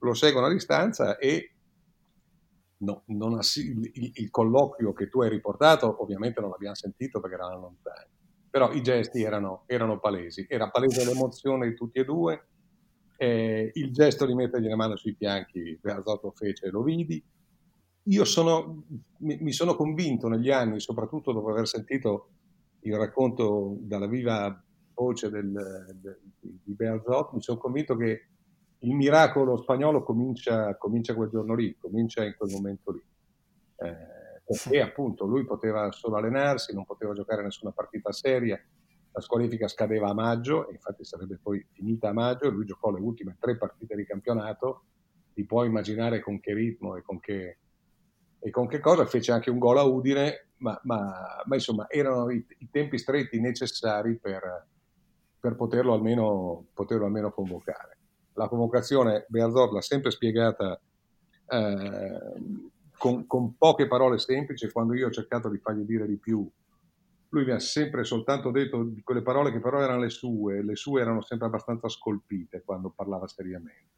lo 0.00 0.14
seguono 0.14 0.46
a 0.46 0.52
distanza 0.52 1.18
e 1.18 1.52
no, 2.78 3.02
non, 3.06 3.38
il, 3.56 4.11
il, 4.14 4.30
colloquio 4.30 4.92
che 4.92 5.08
tu 5.08 5.22
hai 5.22 5.28
riportato 5.28 6.02
ovviamente 6.02 6.40
non 6.40 6.50
l'abbiamo 6.50 6.74
sentito 6.74 7.20
perché 7.20 7.37
erano 7.37 7.61
lontani, 7.61 8.08
però 8.50 8.72
i 8.72 8.82
gesti 8.82 9.22
erano, 9.22 9.64
erano 9.66 9.98
palesi, 9.98 10.46
era 10.48 10.70
palese 10.70 11.04
l'emozione 11.04 11.68
di 11.68 11.74
tutti 11.74 11.98
e 11.98 12.04
due, 12.04 12.46
eh, 13.16 13.70
il 13.74 13.92
gesto 13.92 14.26
di 14.26 14.34
mettergli 14.34 14.68
la 14.68 14.76
mano 14.76 14.96
sui 14.96 15.14
fianchi, 15.14 15.76
Berzotto 15.80 16.32
fece 16.37 16.70
lo 16.70 16.82
vidi. 16.82 17.22
Io 18.04 18.24
sono, 18.24 18.84
mi, 19.18 19.38
mi 19.40 19.52
sono 19.52 19.74
convinto 19.74 20.28
negli 20.28 20.50
anni, 20.50 20.80
soprattutto 20.80 21.32
dopo 21.32 21.50
aver 21.50 21.66
sentito 21.66 22.30
il 22.82 22.96
racconto 22.96 23.76
dalla 23.80 24.06
viva 24.06 24.62
voce 24.94 25.30
del, 25.30 25.50
del, 26.00 26.20
di 26.40 26.72
Berzot, 26.74 27.32
mi 27.32 27.42
sono 27.42 27.58
convinto 27.58 27.96
che 27.96 28.28
il 28.80 28.94
miracolo 28.94 29.56
spagnolo 29.56 30.02
comincia, 30.02 30.76
comincia, 30.76 31.14
quel 31.14 31.30
giorno 31.30 31.54
lì, 31.54 31.76
comincia 31.76 32.24
in 32.24 32.34
quel 32.36 32.52
momento 32.52 32.92
lì. 32.92 33.02
Eh, 33.76 34.16
perché 34.44 34.80
appunto 34.80 35.26
lui 35.26 35.44
poteva 35.44 35.90
solo 35.90 36.16
allenarsi, 36.16 36.74
non 36.74 36.84
poteva 36.84 37.12
giocare 37.12 37.42
nessuna 37.42 37.72
partita 37.72 38.12
seria, 38.12 38.60
la 39.10 39.20
squalifica 39.20 39.66
scadeva 39.66 40.08
a 40.08 40.14
maggio, 40.14 40.68
e 40.68 40.72
infatti 40.72 41.04
sarebbe 41.04 41.38
poi 41.42 41.64
finita 41.72 42.08
a 42.08 42.12
maggio, 42.12 42.46
e 42.46 42.50
lui 42.50 42.64
giocò 42.64 42.90
le 42.90 43.00
ultime 43.00 43.36
tre 43.38 43.56
partite 43.56 43.96
di 43.96 44.04
campionato, 44.04 44.84
ti 45.34 45.44
puoi 45.44 45.66
immaginare 45.66 46.20
con 46.20 46.40
che 46.40 46.54
ritmo 46.54 46.96
e 46.96 47.02
con 47.02 47.18
che, 47.18 47.58
e 48.38 48.50
con 48.50 48.68
che 48.68 48.80
cosa, 48.80 49.04
fece 49.06 49.32
anche 49.32 49.50
un 49.50 49.58
gol 49.58 49.78
a 49.78 49.82
Udine, 49.82 50.50
ma, 50.58 50.78
ma, 50.84 51.42
ma 51.44 51.54
insomma 51.54 51.88
erano 51.88 52.30
i, 52.30 52.44
i, 52.58 52.68
tempi 52.70 52.98
stretti 52.98 53.40
necessari 53.40 54.18
per, 54.18 54.66
per 55.38 55.56
poterlo, 55.56 55.92
almeno, 55.92 56.66
poterlo 56.72 57.04
almeno 57.04 57.30
convocare 57.30 57.97
la 58.38 58.48
convocazione 58.48 59.27
Bearzot 59.29 59.72
l'ha 59.72 59.83
sempre 59.83 60.12
spiegata 60.12 60.81
eh, 61.48 62.18
con, 62.96 63.27
con, 63.27 63.57
poche 63.57 63.88
parole 63.88 64.18
semplici, 64.18 64.70
quando 64.70 64.94
io 64.94 65.09
ho 65.09 65.11
cercato 65.11 65.48
di 65.48 65.59
fargli 65.59 65.83
dire 65.83 66.07
di 66.07 66.16
più, 66.16 66.48
lui 67.31 67.44
mi 67.44 67.51
ha 67.51 67.59
sempre 67.59 68.05
soltanto 68.05 68.51
detto 68.51 68.85
di 68.85 69.03
quelle 69.03 69.22
parole 69.22 69.51
che 69.51 69.61
però 69.61 69.81
erano 69.81 70.01
le 70.01 70.09
sue, 70.09 70.62
le 70.62 70.77
sue 70.77 71.01
erano 71.01 71.20
sempre 71.20 71.48
abbastanza 71.48 71.88
scolpite 71.88 72.62
quando 72.64 72.90
parlava 72.90 73.27
seriamente. 73.27 73.96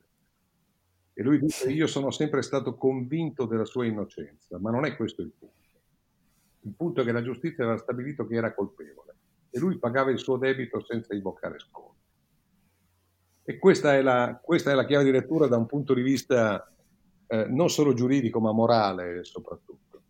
E 1.13 1.23
lui 1.23 1.39
dice, 1.39 1.71
io 1.71 1.87
sono 1.87 2.11
sempre 2.11 2.41
stato 2.41 2.77
convinto 2.77 3.45
della 3.45 3.67
sua 3.67 3.85
innocenza, 3.85 4.59
ma 4.59 4.71
non 4.71 4.87
è 4.87 4.97
questo 4.97 5.21
il 5.21 5.33
punto. 5.39 5.59
Il 6.63 6.73
punto 6.75 7.03
è 7.03 7.05
che 7.05 7.13
la 7.13 7.23
giustizia 7.23 7.65
aveva 7.65 7.79
stabilito 7.79 8.27
che 8.27 8.35
era 8.37 8.55
colpevole 8.55 9.17
e 9.51 9.59
lui 9.59 9.79
pagava 9.79 10.11
il 10.11 10.19
suo 10.19 10.37
debito 10.37 10.83
senza 10.83 11.15
invocare 11.15 11.59
sconti. 11.59 12.10
E 13.51 13.59
questa 13.59 13.97
è, 13.97 14.01
la, 14.01 14.39
questa 14.41 14.71
è 14.71 14.75
la 14.75 14.85
chiave 14.85 15.03
di 15.03 15.11
lettura 15.11 15.49
da 15.49 15.57
un 15.57 15.67
punto 15.67 15.93
di 15.93 16.03
vista 16.03 16.73
eh, 17.27 17.47
non 17.49 17.69
solo 17.69 17.95
giuridico 17.95 18.39
ma 18.39 18.53
morale 18.53 19.25
soprattutto. 19.25 20.03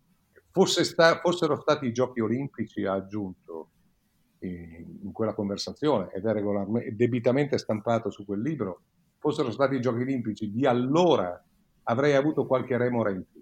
Fosse 0.51 0.83
sta, 0.83 1.19
fossero 1.21 1.59
stati 1.59 1.87
i 1.87 1.91
giochi 1.91 2.19
olimpici, 2.19 2.85
ha 2.85 2.93
aggiunto 2.93 3.69
in, 4.41 4.99
in 5.01 5.11
quella 5.11 5.33
conversazione, 5.33 6.11
ed 6.11 6.23
è 6.27 6.91
debitamente 6.91 7.57
stampato 7.57 8.11
su 8.11 8.25
quel 8.25 8.41
libro, 8.41 8.81
fossero 9.17 9.49
stati 9.49 9.73
i 9.73 9.81
giochi 9.81 10.01
olimpici 10.01 10.51
di 10.51 10.67
allora 10.67 11.43
avrei 11.85 12.13
avuto 12.13 12.45
qualche 12.45 12.77
remora 12.77 13.09
in 13.09 13.23
più. 13.27 13.41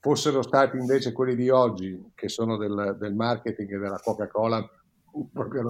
Fossero 0.00 0.42
stati 0.42 0.78
invece 0.78 1.12
quelli 1.12 1.36
di 1.36 1.48
oggi, 1.48 2.10
che 2.12 2.28
sono 2.28 2.56
del, 2.56 2.96
del 2.98 3.14
marketing 3.14 3.72
e 3.72 3.78
della 3.78 4.00
Coca-Cola, 4.02 4.68
proprio 5.32 5.62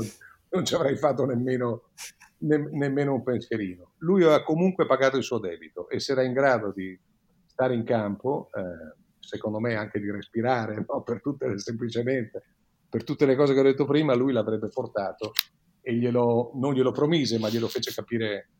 non, 0.54 0.64
ci 0.64 0.74
avrei 0.74 0.96
fatto 0.96 1.24
nemmeno 1.24 1.90
ne, 2.38 2.68
nemmeno 2.72 3.14
un 3.14 3.22
pensierino. 3.22 3.94
Lui 3.98 4.22
aveva 4.22 4.42
comunque 4.42 4.86
pagato 4.86 5.16
il 5.16 5.22
suo 5.22 5.38
debito 5.38 5.88
e 5.88 6.00
se 6.00 6.12
era 6.12 6.22
in 6.22 6.32
grado 6.32 6.72
di 6.72 6.98
stare 7.46 7.74
in 7.74 7.84
campo, 7.84 8.50
eh, 8.54 8.96
secondo 9.18 9.60
me 9.60 9.74
anche 9.74 10.00
di 10.00 10.10
respirare, 10.10 10.84
no? 10.88 11.02
per 11.02 11.20
tutte, 11.20 11.58
semplicemente 11.58 12.42
per 12.88 13.02
tutte 13.02 13.26
le 13.26 13.34
cose 13.34 13.54
che 13.54 13.60
ho 13.60 13.64
detto 13.64 13.86
prima, 13.86 14.14
lui 14.14 14.32
l'avrebbe 14.32 14.68
portato 14.68 15.32
e 15.80 15.94
glielo, 15.94 16.52
non 16.54 16.74
glielo 16.74 16.92
promise, 16.92 17.38
ma 17.40 17.48
glielo 17.48 17.66
fece 17.66 17.92
capire 17.92 18.50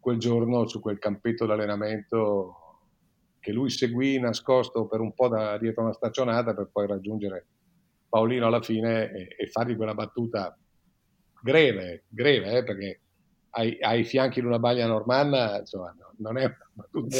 quel 0.00 0.18
giorno 0.18 0.66
su 0.66 0.80
quel 0.80 0.98
campetto 0.98 1.46
d'allenamento 1.46 2.54
che 3.38 3.52
lui 3.52 3.70
seguì 3.70 4.18
nascosto 4.18 4.86
per 4.86 4.98
un 4.98 5.14
po' 5.14 5.28
da 5.28 5.56
dietro 5.58 5.84
una 5.84 5.92
staccionata 5.92 6.54
per 6.54 6.70
poi 6.72 6.88
raggiungere 6.88 7.46
Paolino 8.08 8.46
alla 8.46 8.60
fine 8.60 9.12
e, 9.12 9.28
e 9.38 9.46
fargli 9.46 9.76
quella 9.76 9.94
battuta 9.94 10.58
greve, 11.42 12.04
greve 12.08 12.58
eh, 12.58 12.64
perché 12.64 13.00
ai, 13.50 13.78
ai, 13.80 14.04
fianchi 14.04 14.40
di 14.40 14.46
una 14.46 14.58
baglia 14.58 14.86
normanna, 14.86 15.58
insomma, 15.58 15.94
no, 15.98 16.12
non 16.18 16.38
è 16.38 16.44
una 16.44 16.56
battuta 16.72 17.16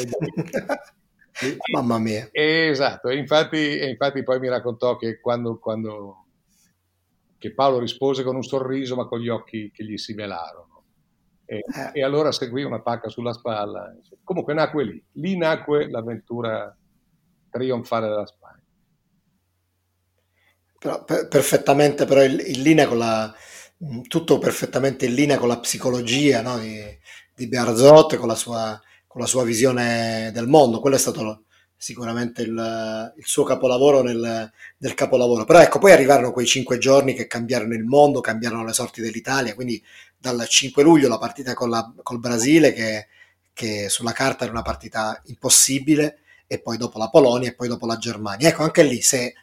Mamma 1.73 1.99
mia. 1.99 2.29
Esatto, 2.33 3.09
e 3.09 3.17
infatti, 3.17 3.79
e 3.79 3.89
infatti, 3.89 4.23
poi 4.23 4.41
mi 4.41 4.49
raccontò 4.49 4.97
che 4.97 5.21
quando, 5.21 5.59
quando 5.59 6.25
che 7.39 7.55
Paolo 7.55 7.79
rispose 7.79 8.25
con 8.25 8.35
un 8.35 8.43
sorriso 8.43 8.97
ma 8.97 9.07
con 9.07 9.21
gli 9.21 9.29
occhi 9.29 9.71
che 9.71 9.85
gli 9.85 9.97
si 9.97 10.15
velarono. 10.15 10.83
E, 11.45 11.59
eh. 11.59 11.91
e, 11.93 12.03
allora 12.03 12.33
seguì 12.33 12.65
una 12.65 12.81
pacca 12.81 13.09
sulla 13.09 13.33
spalla. 13.33 13.95
Comunque 14.25 14.53
nacque 14.53 14.85
lì, 14.85 15.05
lì 15.13 15.37
nacque 15.37 15.89
l'avventura 15.89 16.77
trionfale 17.51 18.09
della 18.09 18.27
Spagna. 18.27 18.63
Però, 20.79 21.05
per, 21.05 21.29
perfettamente 21.29 22.05
però 22.05 22.23
in, 22.23 22.41
in 22.45 22.63
linea 22.63 22.87
con 22.87 22.99
la, 22.99 23.35
tutto 24.07 24.39
perfettamente 24.39 25.07
in 25.07 25.15
linea 25.15 25.39
con 25.39 25.49
la 25.49 25.61
psicologia 25.61 26.43
no, 26.43 26.59
di, 26.59 26.83
di 27.35 27.47
Bearzot, 27.49 28.17
con 28.17 28.29
la, 28.29 28.35
sua, 28.35 28.81
con 29.07 29.21
la 29.21 29.27
sua 29.27 29.45
visione 29.45 30.31
del 30.33 30.49
mondo. 30.49 30.81
Quello 30.81 30.97
è 30.97 30.99
stato 30.99 31.45
sicuramente 31.77 32.43
il, 32.43 33.13
il 33.17 33.25
suo 33.25 33.45
capolavoro 33.45 34.03
nel, 34.03 34.53
nel, 34.79 34.95
capolavoro. 34.95 35.45
Però 35.45 35.61
ecco, 35.61 35.79
poi 35.79 35.93
arrivarono 35.93 36.33
quei 36.33 36.47
cinque 36.47 36.79
giorni 36.79 37.15
che 37.15 37.27
cambiarono 37.29 37.75
il 37.75 37.85
mondo, 37.85 38.21
cambiarono 38.21 38.65
le 38.65 38.73
sorti 38.73 39.01
dell'Italia, 39.01 39.55
quindi 39.55 39.83
dal 40.17 40.45
5 40.47 40.83
luglio 40.83 41.09
la 41.09 41.19
partita 41.19 41.55
con 41.55 41.71
la, 41.71 41.93
col 42.03 42.19
Brasile, 42.19 42.73
che, 42.73 43.07
che 43.53 43.89
sulla 43.89 44.13
carta 44.13 44.43
era 44.43 44.53
una 44.53 44.63
partita 44.63 45.21
impossibile, 45.27 46.19
e 46.49 46.61
poi 46.61 46.77
dopo 46.77 46.99
la 46.99 47.11
Polonia 47.11 47.51
e 47.51 47.55
poi 47.55 47.69
dopo 47.69 47.87
la 47.87 47.97
Germania. 47.97 48.49
Ecco, 48.49 48.65
anche 48.65 48.83
lì 48.83 49.01
se 49.01 49.35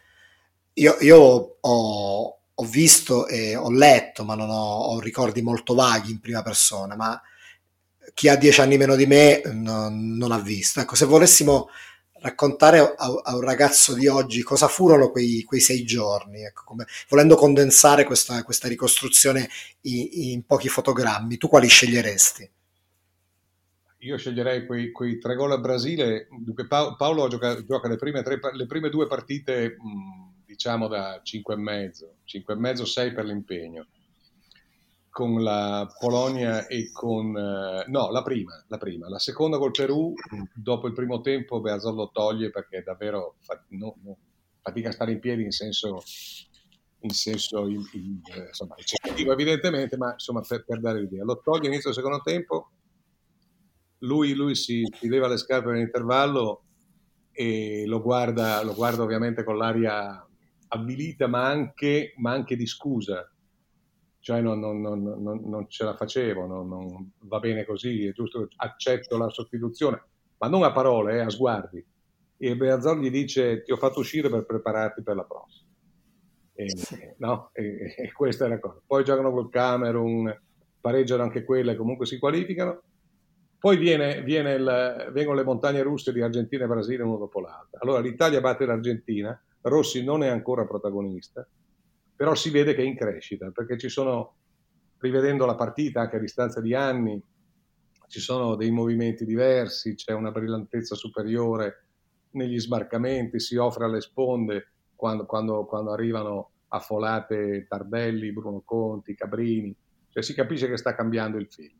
io, 0.74 0.98
io 1.00 1.58
ho, 1.62 2.38
ho 2.57 2.65
visto 2.65 3.27
e 3.27 3.55
ho 3.55 3.69
letto, 3.71 4.23
ma 4.23 4.35
non 4.35 4.49
ho, 4.49 4.53
ho, 4.53 4.99
ricordi 4.99 5.41
molto 5.41 5.73
vaghi 5.73 6.11
in 6.11 6.19
prima 6.19 6.41
persona, 6.41 6.95
ma 6.95 7.21
chi 8.13 8.29
ha 8.29 8.37
dieci 8.37 8.61
anni 8.61 8.77
meno 8.77 8.95
di 8.95 9.05
me 9.05 9.41
non, 9.51 10.15
non 10.15 10.31
ha 10.31 10.39
visto. 10.39 10.79
Ecco, 10.79 10.95
se 10.95 11.05
volessimo 11.05 11.69
raccontare 12.19 12.79
a, 12.79 12.95
a, 13.23 13.35
un 13.35 13.41
ragazzo 13.41 13.93
di 13.93 14.07
oggi 14.07 14.41
cosa 14.41 14.67
furono 14.67 15.11
quei, 15.11 15.43
quei 15.43 15.59
sei 15.59 15.83
giorni, 15.83 16.43
ecco, 16.43 16.63
come, 16.65 16.87
volendo 17.09 17.35
condensare 17.35 18.03
questa, 18.03 18.41
questa 18.43 18.67
ricostruzione 18.67 19.49
in, 19.81 20.07
in, 20.11 20.45
pochi 20.45 20.69
fotogrammi, 20.69 21.37
tu 21.37 21.47
quali 21.47 21.67
sceglieresti? 21.67 22.49
Io 23.99 24.17
sceglierei 24.17 24.65
quei, 24.65 24.91
quei 24.91 25.17
tre 25.19 25.35
gol 25.35 25.51
a 25.51 25.57
Brasile. 25.57 26.27
Paolo 26.67 27.27
gioca, 27.27 27.63
gioca 27.63 27.87
le, 27.87 27.95
prime 27.95 28.21
tre, 28.21 28.39
le, 28.53 28.65
prime 28.67 28.89
due 28.89 29.07
partite 29.07 29.77
mh, 29.79 30.24
diciamo 30.55 30.87
da 30.87 31.21
5,5, 31.21 32.07
5,5, 32.25 32.83
6 32.83 33.13
per 33.13 33.25
l'impegno, 33.25 33.87
con 35.09 35.43
la 35.43 35.93
Polonia 35.99 36.65
e 36.67 36.91
con... 36.91 37.37
Eh, 37.37 37.85
no, 37.87 38.09
la 38.09 38.23
prima, 38.23 38.63
la 38.67 38.77
prima. 38.77 39.09
La 39.09 39.19
seconda 39.19 39.57
col 39.57 39.71
Perù, 39.71 40.13
dopo 40.53 40.87
il 40.87 40.93
primo 40.93 41.21
tempo 41.21 41.59
Beazzol 41.59 41.95
lo 41.95 42.09
toglie 42.11 42.49
perché 42.49 42.81
davvero 42.83 43.35
fa, 43.39 43.61
no, 43.69 43.97
no, 44.03 44.17
fatica 44.61 44.89
a 44.89 44.93
stare 44.93 45.11
in 45.11 45.19
piedi 45.19 45.43
in 45.43 45.51
senso, 45.51 46.01
in 46.99 47.09
senso 47.09 47.67
in, 47.67 47.81
in, 47.93 48.21
insomma, 48.47 48.75
eccessivo 48.77 49.33
evidentemente, 49.33 49.97
ma 49.97 50.13
insomma 50.13 50.41
per, 50.41 50.63
per 50.63 50.79
dare 50.79 51.01
l'idea. 51.01 51.23
Lo 51.23 51.41
toglie 51.41 51.67
inizio 51.67 51.91
del 51.91 51.99
secondo 52.01 52.21
tempo, 52.23 52.71
lui, 53.99 54.33
lui 54.33 54.55
si, 54.55 54.83
si 54.99 55.07
leva 55.09 55.27
le 55.27 55.37
scarpe 55.37 55.71
nell'intervallo 55.71 56.63
e 57.37 57.83
lo 57.85 58.01
guarda, 58.01 58.63
lo 58.63 58.73
guarda 58.73 59.03
ovviamente 59.03 59.43
con 59.43 59.57
l'aria 59.57 60.24
avvilita 60.69 61.28
ma 61.28 61.45
anche, 61.45 62.13
ma 62.17 62.32
anche 62.32 62.56
di 62.56 62.65
scusa, 62.65 63.30
cioè 64.19 64.41
non, 64.41 64.60
non, 64.60 64.82
non, 64.82 65.41
non 65.45 65.69
ce 65.69 65.84
la 65.84 65.95
facevo, 65.95 66.47
non, 66.47 67.12
va 67.19 67.39
bene 67.39 67.63
così, 67.63 68.08
è 68.08 68.12
giusto, 68.12 68.47
accetto 68.56 69.17
la 69.17 69.30
sostituzione, 69.30 70.04
ma 70.39 70.47
non 70.47 70.63
a 70.63 70.71
parole, 70.71 71.17
eh, 71.17 71.19
a 71.19 71.30
sguardi. 71.30 71.86
E 72.38 72.56
Beazzor 72.56 72.99
gli 72.99 73.12
dice 73.12 73.62
ti 73.62 73.71
ho 73.71 73.78
fatto 73.78 73.99
uscire 73.99 74.30
per 74.30 74.45
prepararti 74.45 75.04
per 75.04 75.15
la 75.15 75.23
prossima. 75.23 75.69
E, 76.54 77.15
no? 77.17 77.49
e, 77.54 77.93
e 77.97 78.12
questa 78.13 78.45
è 78.45 78.47
la 78.49 78.60
cosa. 78.60 78.82
Poi 78.86 79.04
giocano 79.04 79.32
col 79.32 79.49
Camerun, 79.49 80.41
pareggiano 80.82 81.23
anche 81.23 81.43
quelle, 81.43 81.75
comunque 81.75 82.06
si 82.06 82.17
qualificano. 82.17 82.82
Poi 83.60 83.78
viene, 83.78 84.21
viene 84.23 84.54
il, 84.54 85.10
vengono 85.12 85.38
le 85.38 85.43
montagne 85.43 85.82
russe 85.82 86.12
di 86.12 86.21
Argentina 86.21 86.65
e 86.65 86.67
Brasile 86.67 87.04
uno 87.04 87.17
dopo 87.17 87.41
l'altro. 87.41 87.80
Allora 87.80 87.99
l'Italia 87.99 88.41
batte 88.41 88.65
l'Argentina, 88.65 89.39
Rossi 89.67 90.04
non 90.04 90.21
è 90.21 90.28
ancora 90.28 90.65
protagonista, 90.65 91.47
però 92.15 92.36
si 92.36 92.51
vede 92.51 92.75
che 92.75 92.82
è 92.82 92.86
in 92.86 92.95
crescita, 92.95 93.49
perché 93.49 93.78
ci 93.80 93.89
sono, 93.89 94.36
rivedendo 94.99 95.45
la 95.45 95.56
partita 95.56 96.01
anche 96.01 96.17
a 96.17 96.19
distanza 96.19 96.62
di 96.62 96.75
anni, 96.75 97.21
ci 98.08 98.19
sono 98.19 98.56
dei 98.56 98.69
movimenti 98.69 99.25
diversi, 99.25 99.95
c'è 99.95 100.13
una 100.13 100.32
brillantezza 100.32 100.93
superiore 100.93 101.86
negli 102.32 102.60
sbarcamenti, 102.60 103.39
si 103.39 103.56
offre 103.56 103.86
alle 103.86 104.01
sponde 104.01 104.73
quando, 104.95 105.25
quando, 105.25 105.65
quando 105.65 105.91
arrivano 105.91 106.51
affolate 106.67 107.65
Tardelli, 107.67 108.32
Bruno 108.32 108.62
Conti, 108.63 109.15
Cabrini, 109.15 109.75
cioè 110.10 110.21
si 110.21 110.36
capisce 110.36 110.69
che 110.69 110.78
sta 110.78 110.93
cambiando 110.93 111.38
il 111.38 111.47
film. 111.49 111.80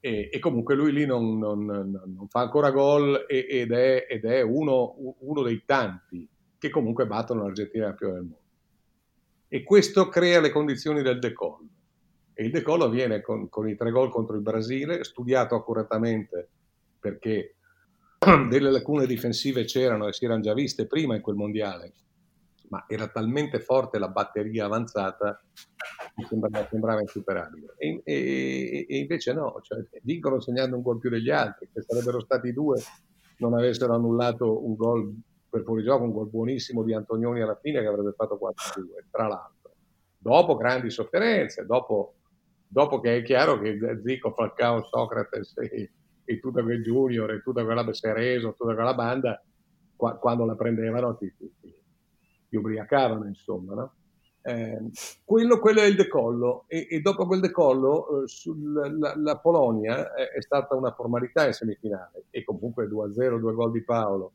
E, 0.00 0.28
e 0.32 0.38
comunque 0.40 0.74
lui 0.74 0.92
lì 0.92 1.06
non, 1.06 1.38
non, 1.38 1.64
non 1.64 2.28
fa 2.28 2.40
ancora 2.40 2.72
gol 2.72 3.26
ed 3.28 3.70
è, 3.70 4.06
ed 4.08 4.24
è 4.24 4.40
uno, 4.40 4.96
uno 5.20 5.42
dei 5.42 5.62
tanti 5.64 6.28
che 6.60 6.68
comunque 6.68 7.06
battono 7.06 7.44
l'Argentina 7.44 7.86
campione 7.86 8.12
del 8.12 8.22
mondo. 8.22 8.38
E 9.48 9.64
questo 9.64 10.08
crea 10.08 10.40
le 10.40 10.50
condizioni 10.50 11.00
del 11.02 11.18
decollo. 11.18 11.68
E 12.34 12.44
il 12.44 12.50
decollo 12.50 12.84
avviene 12.84 13.22
con, 13.22 13.48
con 13.48 13.66
i 13.68 13.74
tre 13.74 13.90
gol 13.90 14.10
contro 14.10 14.36
il 14.36 14.42
Brasile, 14.42 15.02
studiato 15.02 15.54
accuratamente 15.54 16.50
perché 17.00 17.56
delle 18.48 18.70
lacune 18.70 19.06
difensive 19.06 19.64
c'erano 19.64 20.06
e 20.06 20.12
si 20.12 20.26
erano 20.26 20.42
già 20.42 20.52
viste 20.52 20.86
prima 20.86 21.16
in 21.16 21.22
quel 21.22 21.36
mondiale, 21.36 21.94
ma 22.68 22.84
era 22.86 23.08
talmente 23.08 23.58
forte 23.58 23.98
la 23.98 24.08
batteria 24.08 24.66
avanzata 24.66 25.42
che 26.14 26.26
sembrava, 26.28 26.68
sembrava 26.68 27.00
insuperabile. 27.00 27.74
E, 27.78 28.02
e, 28.04 28.86
e, 28.86 28.98
invece 28.98 29.32
no, 29.32 29.60
cioè, 29.62 29.82
vincono 30.02 30.40
segnando 30.40 30.76
un 30.76 30.82
gol 30.82 30.98
più 30.98 31.08
degli 31.08 31.30
altri, 31.30 31.70
che 31.72 31.80
sarebbero 31.80 32.20
stati 32.20 32.52
due 32.52 32.82
non 33.38 33.54
avessero 33.54 33.94
annullato 33.94 34.66
un 34.66 34.74
gol 34.74 35.14
per 35.50 35.62
fuorigioco 35.64 36.04
un 36.04 36.12
gol 36.12 36.28
buonissimo 36.28 36.82
di 36.84 36.94
Antonioni 36.94 37.42
alla 37.42 37.58
fine 37.60 37.80
che 37.80 37.86
avrebbe 37.86 38.14
fatto 38.16 38.38
4-2, 38.40 39.06
tra 39.10 39.26
l'altro. 39.26 39.72
Dopo 40.16 40.56
grandi 40.56 40.90
sofferenze, 40.90 41.66
dopo, 41.66 42.14
dopo 42.66 43.00
che 43.00 43.16
è 43.16 43.22
chiaro 43.22 43.58
che 43.58 43.78
Zico, 44.02 44.32
Falcao, 44.32 44.84
Socrates 44.84 45.56
e, 45.58 45.90
e 46.24 46.38
tutta 46.38 46.62
quel 46.62 46.82
Junior 46.82 47.32
e 47.32 47.42
tutta 47.42 47.64
quella 47.64 47.84
Bessereso, 47.84 48.54
tutta 48.56 48.74
quella 48.74 48.94
banda, 48.94 49.42
qua, 49.96 50.16
quando 50.16 50.44
la 50.44 50.54
prendevano 50.54 51.16
ti, 51.16 51.34
ti, 51.36 51.52
ti, 51.60 51.74
ti 52.48 52.56
ubriacavano, 52.56 53.26
insomma, 53.26 53.74
no? 53.74 53.94
Eh, 54.42 54.90
quello, 55.22 55.58
quello, 55.58 55.80
è 55.80 55.84
il 55.84 55.96
decollo 55.96 56.64
e, 56.66 56.86
e 56.90 57.00
dopo 57.02 57.26
quel 57.26 57.40
decollo 57.40 58.22
eh, 58.22 58.26
sul, 58.26 58.72
la, 58.98 59.14
la, 59.14 59.36
Polonia 59.36 60.14
è, 60.14 60.30
è, 60.30 60.40
stata 60.40 60.74
una 60.74 60.94
formalità 60.94 61.46
in 61.46 61.52
semifinale 61.52 62.24
e 62.30 62.42
comunque 62.42 62.86
2-0, 62.86 63.38
due 63.38 63.52
gol 63.52 63.70
di 63.70 63.84
Paolo 63.84 64.32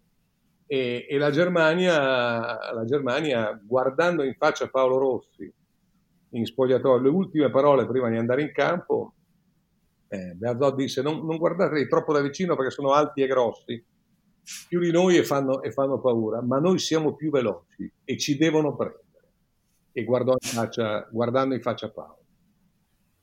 e, 0.67 1.05
e 1.09 1.17
la, 1.17 1.31
Germania, 1.31 2.73
la, 2.73 2.85
Germania, 2.85 3.59
guardando 3.63 4.23
in 4.23 4.33
faccia 4.35 4.67
Paolo 4.69 4.97
Rossi 4.97 5.53
in 6.29 6.45
spogliatoio 6.45 7.01
le 7.01 7.09
ultime 7.09 7.49
parole 7.49 7.87
prima 7.87 8.09
di 8.09 8.17
andare 8.17 8.41
in 8.41 8.51
campo 8.51 9.13
eh, 10.07 10.33
Bearzot 10.33 10.75
disse 10.75 11.01
non, 11.01 11.25
non 11.25 11.37
guardateli 11.37 11.87
troppo 11.87 12.11
da 12.11 12.21
vicino 12.21 12.55
perché 12.55 12.71
sono 12.71 12.91
alti 12.91 13.21
e 13.21 13.27
grossi 13.27 13.85
più 14.67 14.79
di 14.79 14.91
noi 14.91 15.17
e 15.17 15.23
fanno, 15.23 15.61
e 15.61 15.71
fanno 15.71 15.99
paura 16.01 16.41
ma 16.41 16.59
noi 16.59 16.77
siamo 16.77 17.15
più 17.15 17.31
veloci 17.31 17.89
e 18.03 18.17
ci 18.17 18.37
devono 18.37 18.75
prendere 18.75 19.05
e 19.97 20.01
in 20.03 20.37
faccia, 20.37 21.07
guardando 21.09 21.55
in 21.55 21.61
faccia 21.61 21.89
Paolo. 21.89 22.19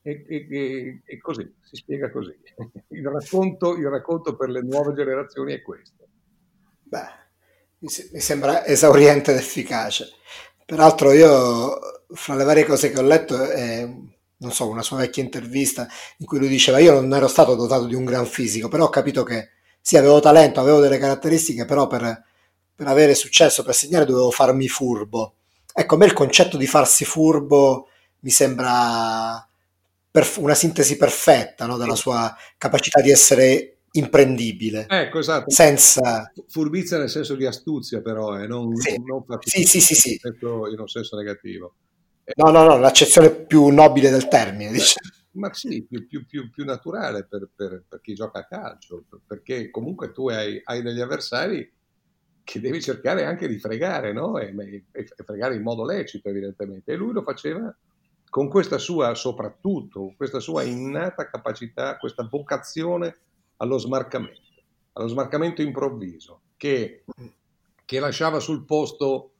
E, 0.00 0.24
e, 0.26 1.02
e, 1.05 1.18
così, 1.18 1.55
si 1.61 1.76
spiega 1.76 2.11
così. 2.11 2.35
Il 2.88 3.07
racconto, 3.07 3.76
il 3.76 3.88
racconto 3.88 4.35
per 4.37 4.48
le 4.48 4.62
nuove 4.62 4.94
generazioni 4.94 5.52
è 5.52 5.61
questo. 5.61 6.09
Beh, 6.83 7.21
mi, 7.83 8.21
sembra 8.21 8.64
esauriente 8.64 9.33
ed 9.33 9.38
efficace. 9.38 10.11
Peraltro 10.64 11.12
io, 11.12 11.79
fra 12.14 12.35
le 12.35 12.45
varie 12.45 12.64
cose 12.64 12.90
che 12.90 12.99
ho 12.99 13.03
letto, 13.03 13.42
è, 13.42 13.85
non 14.37 14.53
so, 14.53 14.68
una 14.68 14.83
sua 14.83 14.99
vecchia 14.99 15.23
intervista 15.23 15.87
in 16.18 16.27
cui 16.27 16.38
lui 16.38 16.49
diceva 16.49 16.79
io 16.79 16.95
non 16.95 17.12
ero 17.14 17.29
stato 17.29 17.55
dotato 17.55 17.87
di 17.87 17.95
un 17.95 18.05
gran 18.05 18.27
fisico, 18.27 18.68
però 18.68 18.85
ho 18.85 18.90
capito 18.90 19.23
che 19.23 19.51
sì, 19.81 19.97
avevo 19.97 20.21
talento, 20.21 20.61
avevo 20.61 20.81
delle 20.81 20.99
caratteristiche, 20.99 21.64
però 21.64 21.87
per, 21.87 22.25
per 22.75 22.87
avere 22.87 23.14
successo, 23.14 23.62
per 23.62 23.75
segnare 23.75 24.05
dovevo 24.07 24.31
farmi 24.31 24.68
furbo 24.68 25.35
Ecco, 25.75 25.95
a 25.95 25.99
me 25.99 26.05
il 26.05 26.12
concetto 26.12 26.57
di 26.59 26.66
farsi 26.66 27.05
furbo 27.05 27.88
mi 28.21 28.31
sembra 28.31 29.47
una 30.37 30.55
sintesi 30.55 30.97
perfetta 30.99 31.64
no, 31.64 31.79
della 31.79 31.95
sua 31.95 32.35
capacità 32.59 33.01
di 33.01 33.11
essere 33.11 33.71
imprendibile. 33.92 34.87
Ecco, 34.88 35.18
esatto. 35.18 35.50
Senza... 35.50 36.31
Furbizia 36.48 36.98
nel 36.98 37.11
senso 37.11 37.35
di 37.35 37.46
astuzia, 37.46 38.00
però, 38.00 38.38
eh, 38.38 38.46
non, 38.46 38.74
sì. 38.76 39.00
non 39.05 39.24
sì, 39.40 39.64
sì, 39.64 39.81
sì, 39.81 39.94
sì. 39.94 40.20
In 40.22 40.78
un 40.78 40.88
senso 40.88 41.16
negativo. 41.16 41.74
No, 42.37 42.50
no, 42.50 42.64
no, 42.64 42.78
l'accezione 42.78 43.31
più 43.31 43.68
nobile 43.68 44.11
del 44.11 44.28
termine, 44.28 44.70
diciamo. 44.70 45.11
Ma 45.33 45.52
sì, 45.55 45.85
più, 45.88 46.07
più, 46.07 46.26
più, 46.26 46.50
più 46.50 46.64
naturale 46.64 47.24
per, 47.24 47.48
per, 47.55 47.85
per, 47.88 48.00
chi 48.00 48.14
gioca 48.14 48.40
a 48.40 48.46
calcio, 48.46 49.05
perché 49.26 49.70
comunque 49.70 50.12
tu 50.12 50.28
hai, 50.28 50.61
hai 50.62 50.83
degli 50.83 51.00
avversari 51.00 51.70
che 52.44 52.61
devi 52.61 52.83
cercare 52.83 53.24
anche 53.24 53.48
di 53.48 53.59
fregare, 53.59 54.12
no? 54.12 54.38
E, 54.38 54.55
e, 54.90 55.07
fregare 55.24 55.55
in 55.55 55.62
modo 55.62 55.85
lecito, 55.85 56.28
evidentemente. 56.28 56.92
E 56.92 56.96
lui 56.96 57.12
lo 57.12 57.22
faceva 57.22 57.74
con 58.28 58.48
questa 58.48 58.78
sua, 58.78 59.14
soprattutto, 59.14 60.12
questa 60.16 60.38
sua 60.40 60.62
innata 60.62 61.28
capacità, 61.28 61.96
questa 61.96 62.26
vocazione 62.31 63.16
allo 63.62 63.79
smarcamento, 63.79 64.40
allo 64.94 65.09
smarcamento 65.09 65.62
improvviso, 65.62 66.40
che, 66.57 67.05
che 67.85 68.01
lasciava 68.01 68.40
sul 68.40 68.64
posto 68.64 69.31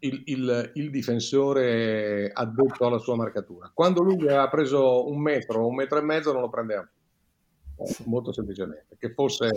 il, 0.00 0.22
il, 0.26 0.72
il, 0.74 0.90
difensore 0.90 2.30
addetto 2.32 2.86
alla 2.86 2.98
sua 2.98 3.16
marcatura. 3.16 3.70
Quando 3.72 4.02
lui 4.02 4.20
aveva 4.22 4.48
preso 4.48 5.06
un 5.08 5.20
metro, 5.20 5.66
un 5.66 5.74
metro 5.74 5.98
e 5.98 6.02
mezzo, 6.02 6.32
non 6.32 6.40
lo 6.40 6.48
prendeva 6.48 6.82
più. 6.82 7.84
Eh, 7.84 7.96
molto 8.06 8.32
semplicemente. 8.32 8.96
Che 8.98 9.12
fosse 9.12 9.50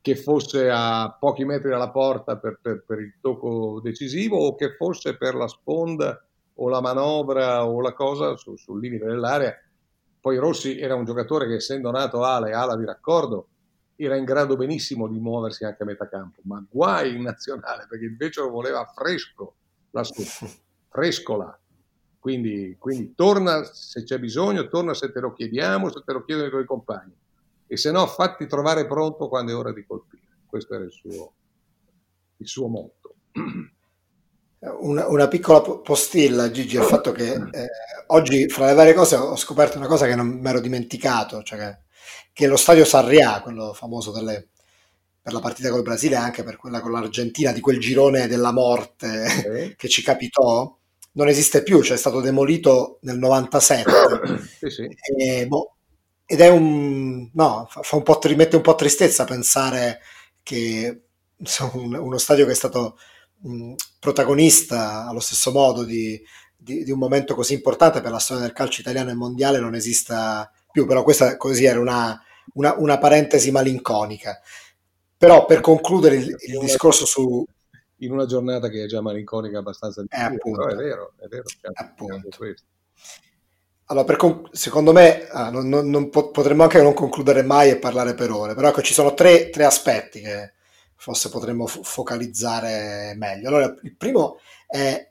che 0.00 0.14
fosse 0.14 0.70
a 0.70 1.14
pochi 1.18 1.44
metri 1.44 1.70
dalla 1.70 1.90
porta 1.90 2.38
per, 2.38 2.60
per, 2.62 2.84
per, 2.86 3.00
il 3.00 3.14
tocco 3.20 3.80
decisivo 3.82 4.38
o 4.38 4.54
che 4.54 4.74
fosse 4.76 5.16
per 5.16 5.34
la 5.34 5.48
sponda 5.48 6.24
o 6.54 6.68
la 6.68 6.80
manovra 6.80 7.66
o 7.66 7.80
la 7.80 7.92
cosa 7.92 8.36
su, 8.36 8.56
sul 8.56 8.80
limite 8.80 9.04
dell'area. 9.04 9.54
Poi 10.28 10.36
Rossi 10.36 10.78
era 10.78 10.94
un 10.94 11.06
giocatore 11.06 11.46
che 11.46 11.54
essendo 11.54 11.90
nato 11.90 12.22
ala 12.22 12.48
e 12.48 12.52
ala 12.52 12.76
di 12.76 12.84
raccordo 12.84 13.48
era 13.96 14.14
in 14.14 14.24
grado 14.26 14.56
benissimo 14.56 15.08
di 15.08 15.18
muoversi 15.18 15.64
anche 15.64 15.84
a 15.84 15.86
metà 15.86 16.06
campo, 16.06 16.42
ma 16.44 16.62
guai 16.68 17.16
in 17.16 17.22
nazionale 17.22 17.86
perché 17.88 18.04
invece 18.04 18.42
lo 18.42 18.50
voleva 18.50 18.84
fresco 18.94 19.54
la 19.92 20.04
fresco 20.90 21.36
là. 21.38 21.58
Quindi, 22.18 22.76
quindi 22.78 23.14
torna 23.14 23.64
se 23.64 24.02
c'è 24.02 24.18
bisogno, 24.18 24.68
torna 24.68 24.92
se 24.92 25.10
te 25.12 25.20
lo 25.20 25.32
chiediamo, 25.32 25.90
se 25.90 26.02
te 26.04 26.12
lo 26.12 26.22
chiedono 26.22 26.48
i 26.48 26.50
tuoi 26.50 26.66
compagni 26.66 27.16
e 27.66 27.76
se 27.78 27.90
no 27.90 28.06
fatti 28.06 28.46
trovare 28.46 28.86
pronto 28.86 29.28
quando 29.28 29.52
è 29.52 29.56
ora 29.56 29.72
di 29.72 29.82
colpire. 29.86 30.40
Questo 30.44 30.74
era 30.74 30.84
il 30.84 30.92
suo, 30.92 31.32
il 32.36 32.46
suo 32.46 32.68
motto. 32.68 33.14
Una, 34.60 35.06
una, 35.06 35.28
piccola 35.28 35.60
postilla, 35.60 36.50
Gigi, 36.50 36.76
al 36.76 36.84
fatto 36.84 37.12
che 37.12 37.32
eh, 37.32 37.68
oggi, 38.06 38.48
fra 38.48 38.66
le 38.66 38.74
varie 38.74 38.92
cose, 38.92 39.14
ho 39.14 39.36
scoperto 39.36 39.78
una 39.78 39.86
cosa 39.86 40.06
che 40.06 40.16
non 40.16 40.26
mi 40.26 40.48
ero 40.48 40.58
dimenticato, 40.58 41.44
cioè 41.44 41.58
che, 41.58 41.78
che 42.32 42.46
lo 42.48 42.56
stadio 42.56 42.84
Sarrià, 42.84 43.40
quello 43.40 43.72
famoso 43.72 44.10
delle, 44.10 44.48
per 45.22 45.32
la 45.32 45.38
partita 45.38 45.70
col 45.70 45.82
Brasile 45.82 46.16
e 46.16 46.18
anche 46.18 46.42
per 46.42 46.56
quella 46.56 46.80
con 46.80 46.90
l'Argentina, 46.90 47.52
di 47.52 47.60
quel 47.60 47.78
girone 47.78 48.26
della 48.26 48.50
morte 48.50 49.26
okay. 49.38 49.74
che 49.78 49.88
ci 49.88 50.02
capitò, 50.02 50.76
non 51.12 51.28
esiste 51.28 51.62
più, 51.62 51.80
cioè 51.82 51.96
è 51.96 52.00
stato 52.00 52.20
demolito 52.20 52.98
nel 53.02 53.18
97. 53.18 53.90
sì, 54.58 54.70
sì. 54.70 54.88
E, 55.16 55.46
boh, 55.46 55.76
ed 56.26 56.40
è 56.40 56.48
un 56.48 57.30
no, 57.32 57.66
fa, 57.70 57.96
un 57.96 58.02
po' 58.02 58.18
rimette 58.24 58.56
un 58.56 58.62
po' 58.62 58.74
tristezza 58.74 59.24
pensare 59.24 60.00
che 60.42 61.02
insomma, 61.36 61.72
un, 61.74 61.94
uno 61.94 62.18
stadio 62.18 62.44
che 62.44 62.52
è 62.52 62.54
stato 62.54 62.98
mh, 63.42 63.74
protagonista 63.98 65.06
allo 65.06 65.20
stesso 65.20 65.52
modo 65.52 65.84
di, 65.84 66.20
di, 66.56 66.84
di, 66.84 66.90
un 66.90 66.98
momento 66.98 67.34
così 67.34 67.54
importante 67.54 68.00
per 68.00 68.10
la 68.10 68.18
storia 68.18 68.42
del 68.42 68.52
calcio 68.52 68.80
italiano 68.80 69.10
e 69.10 69.14
mondiale 69.14 69.60
non 69.60 69.74
esista 69.74 70.50
più, 70.70 70.86
però 70.86 71.02
questa 71.02 71.36
così 71.36 71.64
era 71.64 71.80
una, 71.80 72.20
una, 72.54 72.74
una 72.78 72.98
parentesi 72.98 73.50
malinconica. 73.50 74.40
Però 75.16 75.46
per 75.46 75.60
concludere 75.60 76.16
il, 76.16 76.36
il 76.46 76.58
discorso 76.60 77.04
su... 77.04 77.44
In 78.02 78.12
una 78.12 78.26
giornata 78.26 78.68
che 78.68 78.84
è 78.84 78.86
già 78.86 79.00
malinconica 79.00 79.58
abbastanza 79.58 80.02
di 80.02 80.08
eh, 80.08 80.20
appunto, 80.20 80.68
è 80.68 80.74
vero, 80.76 81.14
è 81.16 81.26
vero. 81.26 81.42
Appunto. 81.72 82.28
Allora, 83.86 84.04
per, 84.04 84.42
secondo 84.52 84.92
me 84.92 85.26
ah, 85.28 85.50
non, 85.50 85.68
non, 85.68 85.90
non, 85.90 86.08
potremmo 86.08 86.62
anche 86.62 86.80
non 86.80 86.94
concludere 86.94 87.42
mai 87.42 87.70
e 87.70 87.78
parlare 87.78 88.14
per 88.14 88.30
ore, 88.30 88.54
però 88.54 88.68
ecco, 88.68 88.82
ci 88.82 88.94
sono 88.94 89.14
tre, 89.14 89.50
tre 89.50 89.64
aspetti 89.64 90.20
che 90.20 90.52
forse 90.98 91.30
potremmo 91.30 91.66
fo- 91.66 91.82
focalizzare 91.82 93.14
meglio. 93.16 93.48
Allora, 93.48 93.74
il 93.82 93.96
primo 93.96 94.40
è 94.66 95.08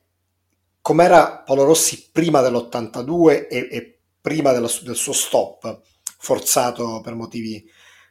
com'era 0.82 1.40
Paolo 1.40 1.64
Rossi 1.64 2.10
prima 2.12 2.42
dell'82 2.42 3.48
e, 3.50 3.68
e 3.72 4.00
prima 4.22 4.52
dello, 4.52 4.70
del 4.84 4.96
suo 4.96 5.14
stop, 5.14 5.82
forzato 6.20 7.02
per 7.02 7.16
motivi 7.16 7.66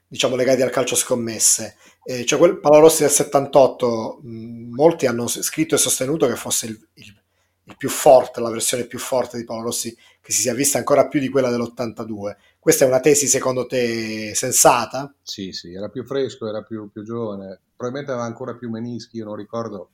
diciamo 0.09 0.37
legati 0.37 0.63
al 0.63 0.71
calcio 0.71 0.97
scommesse. 0.97 1.77
Eh, 2.03 2.25
cioè 2.25 2.39
quel 2.39 2.59
Paolo 2.59 2.81
Rossi 2.81 3.03
del 3.03 3.11
78, 3.11 4.21
mh, 4.23 4.75
molti 4.75 5.07
hanno 5.07 5.27
scritto 5.27 5.75
e 5.75 5.79
sostenuto 5.79 6.27
che 6.27 6.37
fosse 6.37 6.67
il, 6.67 6.89
il, 6.95 7.23
il 7.65 7.77
più 7.77 7.89
forte, 7.89 8.41
la 8.41 8.51
versione 8.51 8.87
più 8.87 8.99
forte 8.99 9.37
di 9.37 9.45
Paolo 9.45 9.65
Rossi 9.65 9.95
che 10.21 10.33
si 10.33 10.41
sia 10.41 10.55
vista 10.55 10.79
ancora 10.79 11.09
più 11.09 11.21
di 11.21 11.29
quella 11.29 11.51
dell'82. 11.51 12.37
Questa 12.59 12.85
è 12.85 12.89
una 12.89 13.01
tesi 13.01 13.27
secondo 13.27 13.67
te 13.67 14.35
sensata? 14.35 15.15
Sì, 15.23 15.53
sì, 15.53 15.73
era 15.73 15.89
più 15.89 16.05
fresco, 16.05 16.49
era 16.49 16.63
più, 16.63 16.91
più 16.91 17.05
giovane, 17.05 17.61
probabilmente 17.77 18.13
aveva 18.13 18.27
ancora 18.27 18.55
più 18.55 18.71
menischi, 18.71 19.19
io 19.19 19.27
non 19.27 19.37
ricordo 19.37 19.91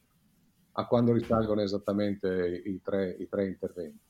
a 0.73 0.87
quando 0.87 1.13
risalgono 1.13 1.61
esattamente 1.61 2.63
i 2.65 2.81
tre, 2.83 3.17
i 3.19 3.29
tre 3.29 3.47
interventi. 3.47 4.01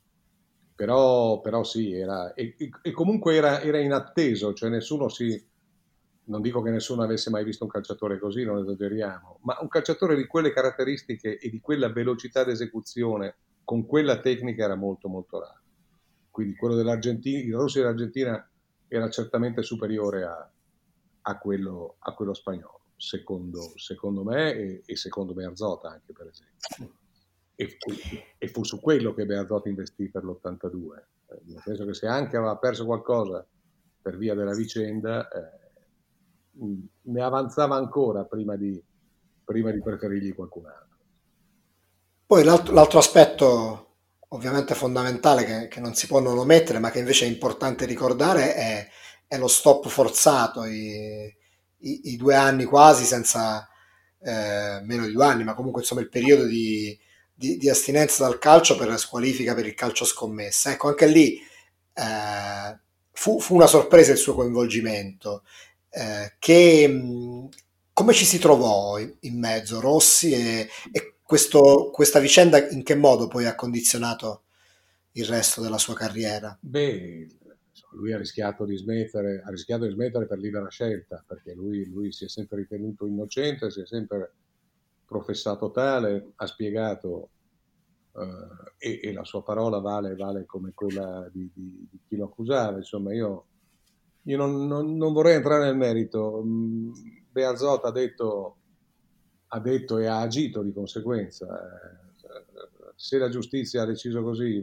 Però, 0.74 1.40
però, 1.40 1.64
sì, 1.64 1.92
era, 1.92 2.34
e, 2.34 2.54
e 2.56 2.90
comunque 2.92 3.34
era, 3.34 3.60
era, 3.60 3.78
inatteso, 3.78 4.52
cioè 4.52 4.70
nessuno 4.70 5.08
si, 5.08 5.40
non 6.24 6.40
dico 6.40 6.62
che 6.62 6.70
nessuno 6.70 7.02
avesse 7.02 7.30
mai 7.30 7.44
visto 7.44 7.64
un 7.64 7.70
calciatore 7.70 8.18
così, 8.18 8.44
non 8.44 8.58
esageriamo, 8.58 9.40
ma 9.42 9.58
un 9.60 9.68
calciatore 9.68 10.16
di 10.16 10.26
quelle 10.26 10.52
caratteristiche 10.52 11.38
e 11.38 11.50
di 11.50 11.60
quella 11.60 11.92
velocità 11.92 12.44
d'esecuzione 12.44 13.36
con 13.64 13.86
quella 13.86 14.20
tecnica 14.20 14.64
era 14.64 14.74
molto 14.74 15.08
molto 15.08 15.40
raro 15.40 15.62
quindi 16.32 16.56
quello 16.56 16.74
dell'Argentina, 16.74 17.38
il 17.38 17.54
Rossi 17.54 17.78
dell'Argentina 17.78 18.50
era 18.88 19.08
certamente 19.10 19.62
superiore 19.62 20.24
a, 20.24 20.50
a, 21.20 21.38
quello, 21.38 21.96
a 21.98 22.14
quello, 22.14 22.32
spagnolo, 22.32 22.80
secondo, 23.02 23.72
secondo 23.74 24.22
me 24.22 24.54
e, 24.54 24.82
e, 24.86 24.96
secondo 24.96 25.34
Bearzota 25.34 25.88
anche 25.88 26.12
per 26.12 26.28
esempio. 26.28 27.00
E, 27.56 27.76
e, 28.38 28.48
fu 28.48 28.62
su 28.62 28.80
quello 28.80 29.12
che 29.12 29.26
Bearzota 29.26 29.68
investì 29.68 30.08
per 30.08 30.22
l'82, 30.24 30.98
eh, 31.30 31.40
nel 31.46 31.60
senso 31.64 31.84
che 31.84 31.94
se 31.94 32.06
anche 32.06 32.36
aveva 32.36 32.56
perso 32.56 32.84
qualcosa 32.84 33.44
per 34.00 34.16
via 34.16 34.34
della 34.34 34.54
vicenda, 34.54 35.28
eh, 35.28 35.60
ne 37.02 37.22
avanzava 37.22 37.74
ancora 37.74 38.24
prima 38.24 38.56
di, 38.56 38.80
prima 39.44 39.72
di 39.72 39.82
preferirgli 39.82 40.34
qualcun 40.34 40.66
altro. 40.66 40.98
Poi 42.24 42.44
l'altro, 42.44 42.72
l'altro 42.72 42.98
aspetto 42.98 43.86
ovviamente 44.28 44.74
fondamentale 44.74 45.44
che, 45.44 45.68
che, 45.68 45.80
non 45.80 45.94
si 45.94 46.06
può 46.06 46.20
non 46.20 46.38
omettere, 46.38 46.78
ma 46.78 46.90
che 46.90 47.00
invece 47.00 47.26
è 47.26 47.28
importante 47.28 47.84
ricordare, 47.84 48.54
è, 48.54 48.88
è 49.26 49.38
lo 49.38 49.48
stop 49.48 49.88
forzato, 49.88 50.64
i, 50.64 51.34
i, 51.82 52.12
i, 52.12 52.16
due 52.16 52.34
anni 52.34 52.64
quasi 52.64 53.04
senza, 53.04 53.68
eh, 54.20 54.80
meno 54.82 55.06
di 55.06 55.12
due 55.12 55.24
anni, 55.24 55.44
ma 55.44 55.54
comunque 55.54 55.82
insomma 55.82 56.00
il 56.00 56.08
periodo 56.08 56.44
di, 56.44 56.98
di, 57.34 57.56
di, 57.56 57.68
astinenza 57.68 58.24
dal 58.24 58.38
calcio 58.38 58.76
per 58.76 58.98
squalifica 58.98 59.54
per 59.54 59.66
il 59.66 59.74
calcio 59.74 60.04
scommessa. 60.04 60.72
Ecco, 60.72 60.88
anche 60.88 61.06
lì 61.06 61.40
eh, 61.94 62.78
fu, 63.10 63.40
fu, 63.40 63.54
una 63.54 63.66
sorpresa 63.66 64.12
il 64.12 64.18
suo 64.18 64.34
coinvolgimento. 64.34 65.44
Eh, 65.90 66.34
che, 66.38 67.00
come 67.92 68.12
ci 68.12 68.24
si 68.24 68.38
trovò 68.38 68.98
in, 68.98 69.14
in 69.20 69.38
mezzo 69.38 69.80
Rossi 69.80 70.32
e, 70.32 70.68
e 70.90 71.14
questo, 71.22 71.90
questa 71.92 72.18
vicenda 72.18 72.68
in 72.68 72.82
che 72.82 72.94
modo 72.94 73.28
poi 73.28 73.46
ha 73.46 73.54
condizionato 73.54 74.44
il 75.12 75.24
resto 75.26 75.60
della 75.60 75.78
sua 75.78 75.94
carriera? 75.94 76.56
Beh, 76.60 77.26
lui 77.92 78.12
ha 78.12 78.18
rischiato 78.18 78.64
di 78.64 78.76
smettere, 78.76 79.42
ha 79.44 79.50
rischiato 79.50 79.86
di 79.86 79.92
smettere 79.92 80.26
per 80.26 80.38
libera 80.38 80.68
scelta, 80.68 81.22
perché 81.26 81.54
lui, 81.54 81.86
lui 81.86 82.12
si 82.12 82.24
è 82.24 82.28
sempre 82.28 82.58
ritenuto 82.58 83.06
innocente, 83.06 83.70
si 83.70 83.80
è 83.80 83.86
sempre 83.86 84.32
professato 85.04 85.70
tale, 85.70 86.32
ha 86.36 86.46
spiegato 86.46 87.30
eh, 88.14 88.90
e, 88.90 89.00
e, 89.02 89.12
la 89.12 89.24
sua 89.24 89.42
parola 89.42 89.78
vale, 89.78 90.14
vale 90.14 90.46
come 90.46 90.72
quella 90.74 91.28
di, 91.32 91.50
di, 91.54 91.86
di, 91.90 92.00
chi 92.06 92.16
lo 92.16 92.24
accusava. 92.24 92.76
Insomma, 92.76 93.12
io, 93.12 93.46
io 94.22 94.36
non, 94.36 94.66
non, 94.66 94.96
non, 94.96 95.12
vorrei 95.12 95.36
entrare 95.36 95.64
nel 95.64 95.76
merito. 95.76 96.42
Mm, 96.44 96.92
Bearzot 97.30 97.84
ha 97.84 97.90
detto, 97.90 98.56
ha 99.48 99.60
detto 99.60 99.98
e 99.98 100.06
ha 100.06 100.20
agito 100.20 100.62
di 100.62 100.72
conseguenza. 100.72 101.46
Eh, 101.46 102.00
se 102.94 103.18
la 103.18 103.28
giustizia 103.28 103.82
ha 103.82 103.86
deciso 103.86 104.22
così, 104.22 104.62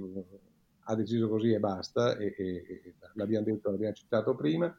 ha 0.89 0.95
deciso 0.95 1.29
così 1.29 1.51
e 1.53 1.59
basta, 1.59 2.17
e, 2.17 2.33
e, 2.35 2.95
l'abbiamo 3.13 3.45
detto, 3.45 3.69
l'abbiamo 3.69 3.93
citato 3.93 4.35
prima. 4.35 4.75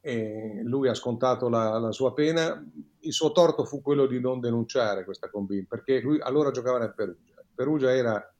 E 0.00 0.60
lui 0.64 0.88
ha 0.88 0.94
scontato 0.94 1.48
la, 1.48 1.78
la, 1.78 1.92
sua 1.92 2.14
pena. 2.14 2.62
Il 3.00 3.12
suo 3.12 3.32
torto 3.32 3.64
fu 3.64 3.82
quello 3.82 4.06
di 4.06 4.18
non 4.18 4.40
denunciare 4.40 5.04
questa 5.04 5.28
combin, 5.28 5.66
perché 5.66 6.00
lui 6.00 6.20
allora 6.20 6.50
giocava 6.50 6.78
nel 6.78 6.94
Perugia. 6.94 7.42
Perugia 7.54 7.94
era 7.94 8.34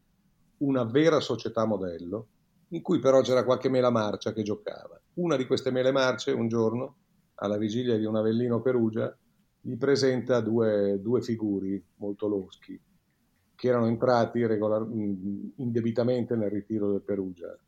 una 0.58 0.84
vera 0.84 1.20
società 1.20 1.66
modello, 1.66 2.28
in 2.68 2.80
cui 2.80 2.98
però 2.98 3.20
c'era 3.20 3.44
qualche 3.44 3.68
mela 3.68 3.90
marcia 3.90 4.32
che 4.32 4.42
giocava. 4.42 4.98
Una 5.14 5.36
di 5.36 5.46
queste 5.46 5.70
mele 5.70 5.92
marce, 5.92 6.32
un 6.32 6.48
giorno, 6.48 6.96
alla 7.36 7.58
vigilia 7.58 7.98
di 7.98 8.04
un 8.06 8.16
Avellino 8.16 8.62
Perugia, 8.62 9.14
gli 9.60 9.76
presenta 9.76 10.40
due, 10.40 10.98
due 11.00 11.20
figuri 11.20 11.82
molto 11.96 12.26
loschi, 12.26 12.78
che 13.64 13.70
erano 13.70 13.86
entrati 13.86 14.44
regolar- 14.44 14.86
indebitamente 15.56 16.36
nel 16.36 16.50
ritiro 16.50 16.90
del 16.90 17.00
Perugia 17.00 17.58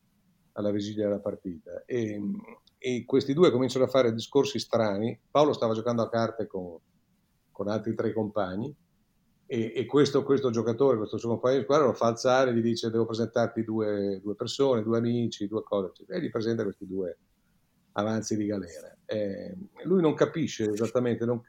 alla 0.53 0.71
vigilia 0.71 1.05
della 1.05 1.21
partita. 1.21 1.85
E, 1.87 2.21
e, 2.77 3.05
questi 3.07 3.33
due 3.33 3.51
cominciano 3.51 3.87
a 3.87 3.89
fare 3.89 4.13
discorsi 4.13 4.59
strani. 4.59 5.19
Paolo 5.31 5.55
stava 5.55 5.73
giocando 5.73 6.03
a 6.03 6.11
carte 6.11 6.47
con, 6.47 6.77
con 7.51 7.69
altri 7.69 7.95
tre 7.95 8.13
compagni 8.13 8.75
e, 9.47 9.73
e 9.75 9.87
questo, 9.87 10.23
questo, 10.23 10.51
giocatore, 10.51 10.99
questo 10.99 11.17
suo 11.17 11.31
compagno 11.31 11.57
di 11.57 11.63
squadra 11.63 11.87
lo 11.87 11.95
fa 11.95 12.09
alzare 12.09 12.51
e 12.51 12.55
gli 12.55 12.61
dice 12.61 12.91
devo 12.91 13.07
presentarti 13.07 13.65
due, 13.65 14.21
due 14.23 14.35
persone, 14.35 14.83
due 14.83 14.99
amici, 14.99 15.49
due 15.49 15.63
cose, 15.63 15.93
e 16.09 16.21
gli 16.21 16.29
presenta 16.29 16.63
questi 16.63 16.87
due 16.87 17.17
avanzi 17.93 18.37
di 18.37 18.45
galera. 18.45 18.95
Eh, 19.07 19.57
lui 19.85 20.03
non 20.03 20.13
capisce 20.13 20.71
esattamente, 20.71 21.25
non, 21.25 21.41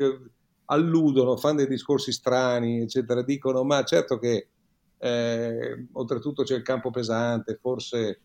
alludono, 0.70 1.38
fanno 1.38 1.58
dei 1.58 1.68
discorsi 1.68 2.12
strani, 2.12 2.82
eccetera, 2.82 3.22
dicono 3.22 3.64
ma 3.64 3.84
certo 3.84 4.18
che 4.18 4.50
eh, 4.98 5.88
oltretutto 5.94 6.44
c'è 6.44 6.56
il 6.56 6.64
campo 6.64 6.90
pesante, 6.90 7.58
forse, 7.62 8.22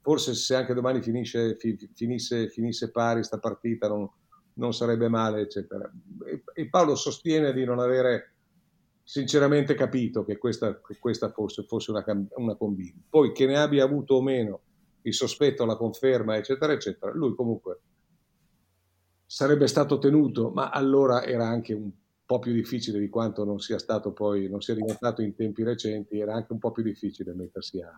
forse 0.00 0.34
se 0.34 0.54
anche 0.54 0.74
domani 0.74 1.02
finisce, 1.02 1.56
fi, 1.56 1.76
finisse, 1.94 2.48
finisse 2.48 2.90
pari 2.90 3.24
sta 3.24 3.38
partita 3.38 3.88
non, 3.88 4.08
non 4.54 4.72
sarebbe 4.72 5.08
male, 5.08 5.42
eccetera. 5.42 5.90
E, 6.26 6.42
e, 6.54 6.68
Paolo 6.68 6.94
sostiene 6.94 7.52
di 7.52 7.64
non 7.64 7.78
avere 7.78 8.32
sinceramente 9.02 9.74
capito 9.74 10.24
che 10.24 10.38
questa, 10.38 10.80
che 10.80 10.96
questa 10.98 11.30
fosse, 11.30 11.64
fosse, 11.64 11.90
una, 11.90 12.04
una 12.36 12.54
combina. 12.54 12.98
Poi 13.08 13.32
che 13.32 13.46
ne 13.46 13.58
abbia 13.58 13.84
avuto 13.84 14.14
o 14.14 14.22
meno 14.22 14.60
il 15.02 15.12
sospetto, 15.12 15.66
la 15.66 15.76
conferma, 15.76 16.36
eccetera, 16.36 16.72
eccetera, 16.72 17.12
lui 17.12 17.34
comunque 17.34 17.80
sarebbe 19.34 19.66
stato 19.66 19.98
tenuto, 19.98 20.50
ma 20.50 20.70
allora 20.70 21.24
era 21.24 21.48
anche 21.48 21.74
un 21.74 21.90
po' 22.24 22.38
più 22.38 22.52
difficile 22.52 23.00
di 23.00 23.08
quanto 23.08 23.44
non 23.44 23.58
sia 23.58 23.80
stato 23.80 24.12
poi, 24.12 24.48
non 24.48 24.60
sia 24.60 24.76
diventato 24.76 25.22
in 25.22 25.34
tempi 25.34 25.64
recenti, 25.64 26.20
era 26.20 26.34
anche 26.34 26.52
un 26.52 26.60
po' 26.60 26.70
più 26.70 26.84
difficile 26.84 27.34
mettersi 27.34 27.80
a, 27.80 27.90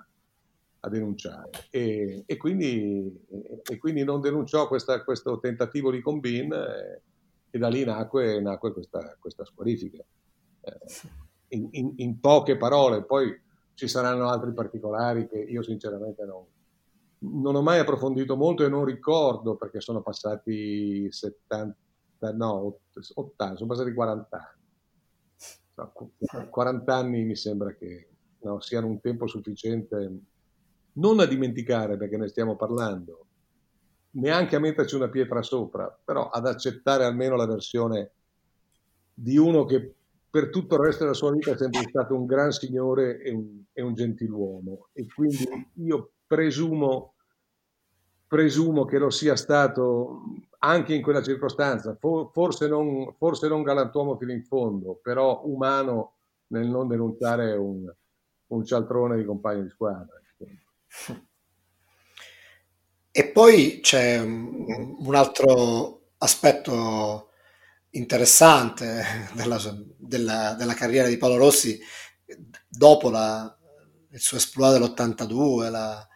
a 0.80 0.88
denunciare. 0.88 1.50
E, 1.68 2.22
e, 2.24 2.36
quindi, 2.38 3.22
e, 3.68 3.76
quindi, 3.76 4.02
non 4.02 4.22
denunciò 4.22 4.66
questa, 4.66 5.04
questo 5.04 5.38
tentativo 5.38 5.90
di 5.90 6.00
combin 6.00 6.50
e, 6.54 7.02
e 7.50 7.58
da 7.58 7.68
lì 7.68 7.84
nacque, 7.84 8.40
nacque 8.40 8.72
questa, 8.72 9.14
questa, 9.20 9.44
squalifica. 9.44 10.02
Eh, 10.62 10.78
in, 11.48 11.68
in, 11.72 11.92
in 11.96 12.18
poche 12.18 12.56
parole, 12.56 13.04
poi 13.04 13.38
ci 13.74 13.88
saranno 13.88 14.30
altri 14.30 14.54
particolari 14.54 15.28
che 15.28 15.36
io 15.36 15.62
sinceramente 15.62 16.24
non, 16.24 16.46
non 17.18 17.54
ho 17.54 17.62
mai 17.62 17.78
approfondito 17.78 18.36
molto 18.36 18.64
e 18.64 18.68
non 18.68 18.84
ricordo 18.84 19.56
perché 19.56 19.80
sono 19.80 20.02
passati 20.02 21.10
70, 21.10 21.74
no, 22.34 22.78
80, 23.14 23.56
sono 23.56 23.68
passati 23.68 23.92
40 23.92 24.36
anni. 24.36 24.54
No, 25.76 25.92
40 26.50 26.94
anni 26.94 27.24
mi 27.24 27.36
sembra 27.36 27.74
che 27.74 28.08
no, 28.40 28.60
siano 28.60 28.86
un 28.86 29.00
tempo 29.00 29.26
sufficiente 29.26 30.20
non 30.94 31.20
a 31.20 31.26
dimenticare 31.26 31.96
perché 31.96 32.16
ne 32.16 32.28
stiamo 32.28 32.56
parlando, 32.56 33.26
neanche 34.12 34.56
a 34.56 34.60
metterci 34.60 34.94
una 34.94 35.08
pietra 35.08 35.42
sopra, 35.42 35.94
però 36.04 36.28
ad 36.28 36.46
accettare 36.46 37.04
almeno 37.04 37.36
la 37.36 37.46
versione 37.46 38.10
di 39.12 39.36
uno 39.36 39.64
che 39.64 39.94
per 40.30 40.50
tutto 40.50 40.74
il 40.74 40.82
resto 40.82 41.04
della 41.04 41.14
sua 41.14 41.32
vita 41.32 41.52
è 41.52 41.56
sempre 41.56 41.82
stato 41.88 42.14
un 42.14 42.26
gran 42.26 42.50
signore 42.50 43.22
e 43.22 43.32
un, 43.32 43.62
e 43.72 43.82
un 43.82 43.94
gentiluomo. 43.94 44.88
E 44.92 45.06
quindi 45.06 45.46
io 45.74 46.10
presumo, 46.26 47.14
presumo 48.26 48.84
che 48.84 48.98
lo 48.98 49.10
sia 49.10 49.36
stato 49.36 50.22
anche 50.58 50.94
in 50.94 51.02
quella 51.02 51.22
circostanza, 51.22 51.96
forse 52.32 52.66
non, 52.68 53.14
forse 53.16 53.48
non 53.48 53.62
galantuomo 53.62 54.16
fino 54.16 54.32
in 54.32 54.44
fondo, 54.44 54.98
però 55.02 55.42
umano 55.44 56.14
nel 56.48 56.66
non 56.66 56.88
denunciare 56.88 57.52
un, 57.52 57.92
un 58.48 58.64
cialtrone 58.64 59.16
di 59.16 59.24
compagno 59.24 59.62
di 59.62 59.70
squadra. 59.70 60.20
E 63.10 63.28
poi 63.28 63.80
c'è 63.80 64.18
un 64.18 65.14
altro 65.14 66.08
aspetto 66.18 67.30
interessante 67.90 69.30
della, 69.32 69.58
della, 69.96 70.54
della 70.54 70.74
carriera 70.74 71.08
di 71.08 71.16
Paolo 71.16 71.38
Rossi 71.38 71.80
dopo 72.68 73.08
la, 73.08 73.56
il 74.10 74.20
suo 74.20 74.36
esploit 74.36 74.78
dell'82, 74.78 75.70
la, 75.70 76.06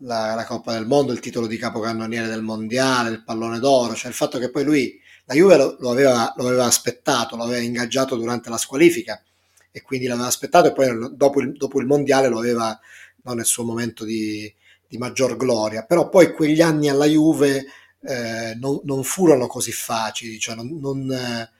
la, 0.00 0.34
la, 0.34 0.44
Coppa 0.44 0.72
del 0.72 0.86
Mondo, 0.86 1.12
il 1.12 1.20
titolo 1.20 1.46
di 1.46 1.56
capocannoniere 1.56 2.28
del 2.28 2.42
Mondiale, 2.42 3.10
il 3.10 3.24
pallone 3.24 3.58
d'oro, 3.58 3.94
cioè 3.94 4.08
il 4.08 4.16
fatto 4.16 4.38
che 4.38 4.50
poi 4.50 4.64
lui, 4.64 5.00
la 5.24 5.34
Juve 5.34 5.56
lo, 5.56 5.76
lo, 5.78 5.90
aveva, 5.90 6.32
lo 6.36 6.46
aveva, 6.46 6.64
aspettato, 6.64 7.36
lo 7.36 7.44
aveva 7.44 7.60
ingaggiato 7.60 8.16
durante 8.16 8.50
la 8.50 8.56
squalifica 8.56 9.22
e 9.70 9.82
quindi 9.82 10.06
l'aveva 10.06 10.26
aspettato 10.26 10.68
e 10.68 10.72
poi 10.72 11.14
dopo 11.14 11.40
il, 11.40 11.52
dopo 11.52 11.80
il 11.80 11.86
Mondiale 11.86 12.28
lo 12.28 12.38
aveva 12.38 12.78
no, 13.22 13.32
nel 13.34 13.44
suo 13.44 13.64
momento 13.64 14.04
di, 14.04 14.52
di, 14.86 14.98
maggior 14.98 15.36
gloria, 15.36 15.84
però 15.84 16.08
poi 16.08 16.32
quegli 16.32 16.60
anni 16.60 16.88
alla 16.88 17.06
Juve 17.06 17.66
eh, 18.02 18.54
non, 18.58 18.80
non, 18.84 19.04
furono 19.04 19.46
così 19.46 19.72
facili, 19.72 20.38
cioè 20.38 20.54
non, 20.54 20.78
non 20.80 21.12
eh, 21.12 21.50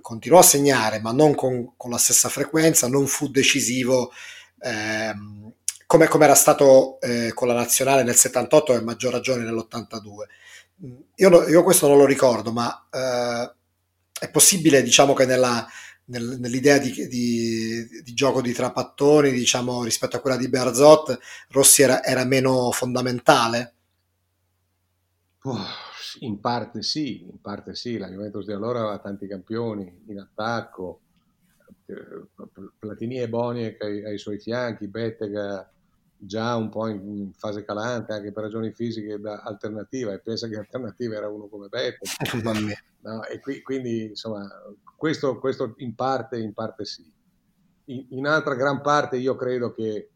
continuò 0.00 0.38
a 0.38 0.44
segnare 0.44 1.00
ma 1.00 1.12
non 1.12 1.34
con, 1.34 1.72
con, 1.76 1.90
la 1.90 1.98
stessa 1.98 2.28
frequenza, 2.28 2.88
non 2.88 3.06
fu 3.06 3.28
decisivo. 3.28 4.12
Ehm, 4.60 5.52
come, 5.88 6.06
come 6.06 6.24
era 6.24 6.34
stato 6.34 7.00
eh, 7.00 7.32
con 7.32 7.48
la 7.48 7.54
nazionale 7.54 8.02
nel 8.02 8.14
78 8.14 8.74
e 8.74 8.76
a 8.76 8.82
maggior 8.82 9.10
ragione 9.10 9.42
nell'82. 9.42 11.06
Io, 11.14 11.48
io, 11.48 11.62
questo 11.62 11.88
non 11.88 11.96
lo 11.96 12.04
ricordo, 12.04 12.52
ma 12.52 12.86
eh, 12.90 13.54
è 14.20 14.30
possibile 14.30 14.82
diciamo 14.82 15.14
che 15.14 15.24
nella, 15.24 15.66
nel, 16.04 16.36
nell'idea 16.40 16.76
di, 16.76 16.92
di, 17.08 18.02
di, 18.04 18.12
gioco 18.12 18.42
di 18.42 18.52
trapattoni, 18.52 19.30
diciamo, 19.30 19.82
rispetto 19.82 20.18
a 20.18 20.20
quella 20.20 20.36
di 20.36 20.50
Berzot, 20.50 21.18
Rossi 21.48 21.80
era, 21.80 22.04
era 22.04 22.24
meno 22.26 22.70
fondamentale? 22.70 23.72
in 26.20 26.38
parte 26.38 26.82
sì, 26.82 27.22
in 27.22 27.40
parte 27.40 27.74
sì, 27.74 27.96
la 27.96 28.10
Juventus 28.10 28.44
di 28.44 28.52
allora 28.52 28.80
aveva 28.80 28.98
tanti 28.98 29.26
campioni 29.26 30.02
in 30.08 30.18
attacco, 30.18 31.00
eh, 31.86 32.26
Platini 32.78 33.20
e 33.20 33.28
Boniek 33.30 33.80
ai, 33.80 34.04
ai 34.04 34.18
suoi 34.18 34.38
fianchi, 34.38 34.86
Bettega 34.86 35.72
già 36.20 36.56
un 36.56 36.68
po' 36.68 36.88
in 36.88 37.32
fase 37.32 37.64
calante 37.64 38.12
anche 38.12 38.32
per 38.32 38.42
ragioni 38.44 38.72
fisiche 38.72 39.20
da 39.20 39.42
alternativa 39.42 40.12
e 40.12 40.18
pensa 40.18 40.48
che 40.48 40.56
alternativa 40.56 41.14
era 41.14 41.28
uno 41.28 41.46
come 41.46 41.68
Beppe 41.68 42.06
no? 43.02 43.24
e 43.24 43.38
qui, 43.38 43.62
quindi 43.62 44.06
insomma 44.06 44.48
questo, 44.96 45.38
questo, 45.38 45.74
in 45.78 45.94
parte 45.94 46.38
in 46.38 46.52
parte 46.52 46.84
sì 46.84 47.08
in, 47.84 48.06
in, 48.10 48.26
altra 48.26 48.54
gran 48.54 48.80
parte 48.80 49.16
io 49.16 49.36
credo 49.36 49.72
che 49.72 50.10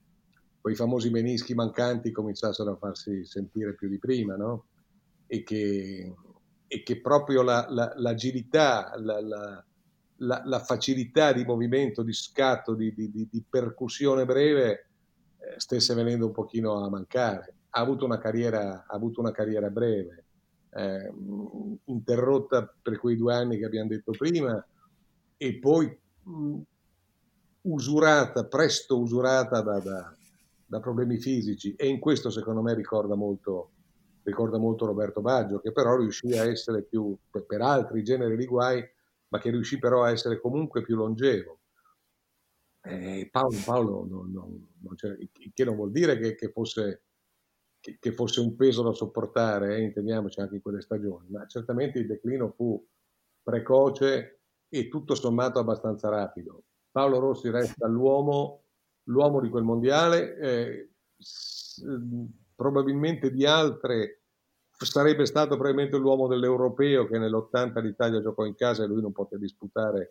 quei 0.60 0.74
famosi 0.74 1.10
menischi 1.10 1.54
mancanti 1.54 2.10
cominciassero 2.10 2.72
a 2.72 2.76
farsi 2.76 3.24
sentire 3.24 3.74
più 3.74 3.88
di 3.88 3.98
prima 3.98 4.34
no? 4.34 4.66
e, 5.26 5.44
che, 5.44 6.14
e 6.66 6.82
che 6.82 7.00
proprio 7.00 7.42
la, 7.42 7.66
la, 7.70 7.92
l'agilità 7.96 8.92
la, 8.96 9.20
la, 9.20 9.64
la, 10.44 10.58
facilità 10.60 11.32
di 11.32 11.44
movimento, 11.44 12.02
di 12.02 12.12
scatto, 12.12 12.74
di, 12.74 12.92
di, 12.94 13.10
di, 13.10 13.28
di 13.30 13.44
percussione 13.48 14.24
breve 14.24 14.86
stesse 15.56 15.94
venendo 15.94 16.26
un 16.26 16.32
pochino 16.32 16.84
a 16.84 16.88
mancare. 16.88 17.54
Ha 17.70 17.80
avuto 17.80 18.04
una 18.04 18.18
carriera, 18.18 18.86
avuto 18.86 19.20
una 19.20 19.32
carriera 19.32 19.70
breve, 19.70 20.24
eh, 20.74 21.12
interrotta 21.84 22.72
per 22.80 22.98
quei 22.98 23.16
due 23.16 23.34
anni 23.34 23.58
che 23.58 23.64
abbiamo 23.64 23.88
detto 23.88 24.12
prima 24.12 24.64
e 25.36 25.58
poi 25.58 25.98
mh, 26.22 26.60
usurata, 27.62 28.46
presto 28.46 28.98
usurata 28.98 29.60
da, 29.60 29.78
da, 29.80 30.16
da, 30.64 30.80
problemi 30.80 31.18
fisici 31.18 31.74
e 31.74 31.88
in 31.88 31.98
questo 31.98 32.30
secondo 32.30 32.62
me 32.62 32.74
ricorda 32.74 33.14
molto, 33.14 33.70
ricorda 34.22 34.58
molto 34.58 34.86
Roberto 34.86 35.20
Baggio 35.20 35.60
che 35.60 35.72
però 35.72 35.96
riuscì 35.96 36.32
a 36.38 36.44
essere 36.44 36.82
più, 36.82 37.16
per 37.46 37.60
altri 37.60 38.02
generi 38.02 38.36
di 38.36 38.46
guai, 38.46 38.82
ma 39.28 39.38
che 39.38 39.50
riuscì 39.50 39.78
però 39.78 40.04
a 40.04 40.10
essere 40.10 40.40
comunque 40.40 40.82
più 40.82 40.96
longevo. 40.96 41.58
Eh, 42.84 43.28
Paolo, 43.30 43.56
Paolo 43.64 44.06
non, 44.08 44.32
non, 44.32 44.68
non 44.80 44.96
che 44.96 45.64
non 45.64 45.76
vuol 45.76 45.92
dire 45.92 46.18
che, 46.18 46.34
che, 46.34 46.50
fosse, 46.50 47.04
che, 47.78 47.96
che, 48.00 48.12
fosse, 48.12 48.40
un 48.40 48.56
peso 48.56 48.82
da 48.82 48.92
sopportare, 48.92 49.76
eh, 49.76 49.82
intendiamoci 49.82 50.40
anche 50.40 50.56
in 50.56 50.62
quelle 50.62 50.80
stagioni, 50.80 51.28
ma 51.30 51.46
certamente 51.46 51.98
il 51.98 52.06
declino 52.06 52.50
fu 52.50 52.84
precoce 53.42 54.40
e 54.68 54.88
tutto 54.88 55.14
sommato 55.14 55.58
abbastanza 55.58 56.08
rapido. 56.08 56.64
Paolo 56.90 57.18
Rossi 57.18 57.50
resta 57.50 57.86
l'uomo, 57.86 58.64
l'uomo 59.04 59.40
di 59.40 59.48
quel 59.48 59.64
mondiale, 59.64 60.36
eh, 60.38 60.90
probabilmente 62.54 63.30
di 63.30 63.46
altre 63.46 64.22
sarebbe 64.84 65.26
stato 65.26 65.54
probabilmente 65.54 65.96
l'uomo 65.96 66.26
dell'europeo 66.26 67.06
che 67.06 67.18
nell'80 67.18 67.80
l'Italia 67.80 68.20
giocò 68.20 68.44
in 68.44 68.54
casa 68.54 68.82
e 68.82 68.86
lui 68.86 69.00
non 69.00 69.12
poté 69.12 69.38
disputare 69.38 70.10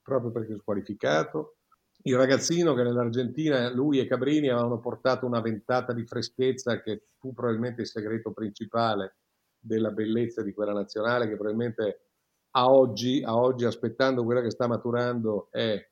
proprio 0.00 0.30
perché 0.30 0.56
squalificato. 0.58 1.56
Il 2.04 2.16
ragazzino 2.16 2.74
che 2.74 2.82
nell'Argentina, 2.82 3.72
lui 3.72 4.00
e 4.00 4.06
Cabrini 4.06 4.48
avevano 4.48 4.80
portato 4.80 5.24
una 5.24 5.40
ventata 5.40 5.92
di 5.92 6.04
freschezza 6.04 6.80
che 6.80 7.06
fu 7.18 7.32
probabilmente 7.32 7.82
il 7.82 7.86
segreto 7.86 8.32
principale 8.32 9.16
della 9.58 9.90
bellezza 9.90 10.42
di 10.42 10.52
quella 10.52 10.72
nazionale 10.72 11.28
che 11.28 11.36
probabilmente 11.36 12.06
a 12.54 12.70
oggi, 12.70 13.22
a 13.22 13.36
oggi 13.36 13.64
aspettando 13.64 14.24
quella 14.24 14.42
che 14.42 14.50
sta 14.50 14.66
maturando 14.66 15.48
è, 15.50 15.88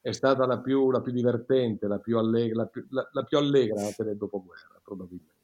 è 0.00 0.12
stata 0.12 0.44
la 0.46 0.60
più, 0.60 0.90
la 0.90 1.00
più, 1.00 1.12
divertente, 1.12 1.86
la 1.86 1.98
più 1.98 2.18
allegra, 2.18 2.62
la 2.62 2.66
più, 2.66 2.86
la, 2.90 3.08
la 3.10 3.24
più 3.24 3.38
allegra 3.38 3.88
del 3.96 4.16
dopoguerra 4.16 4.80
probabilmente. 4.82 5.40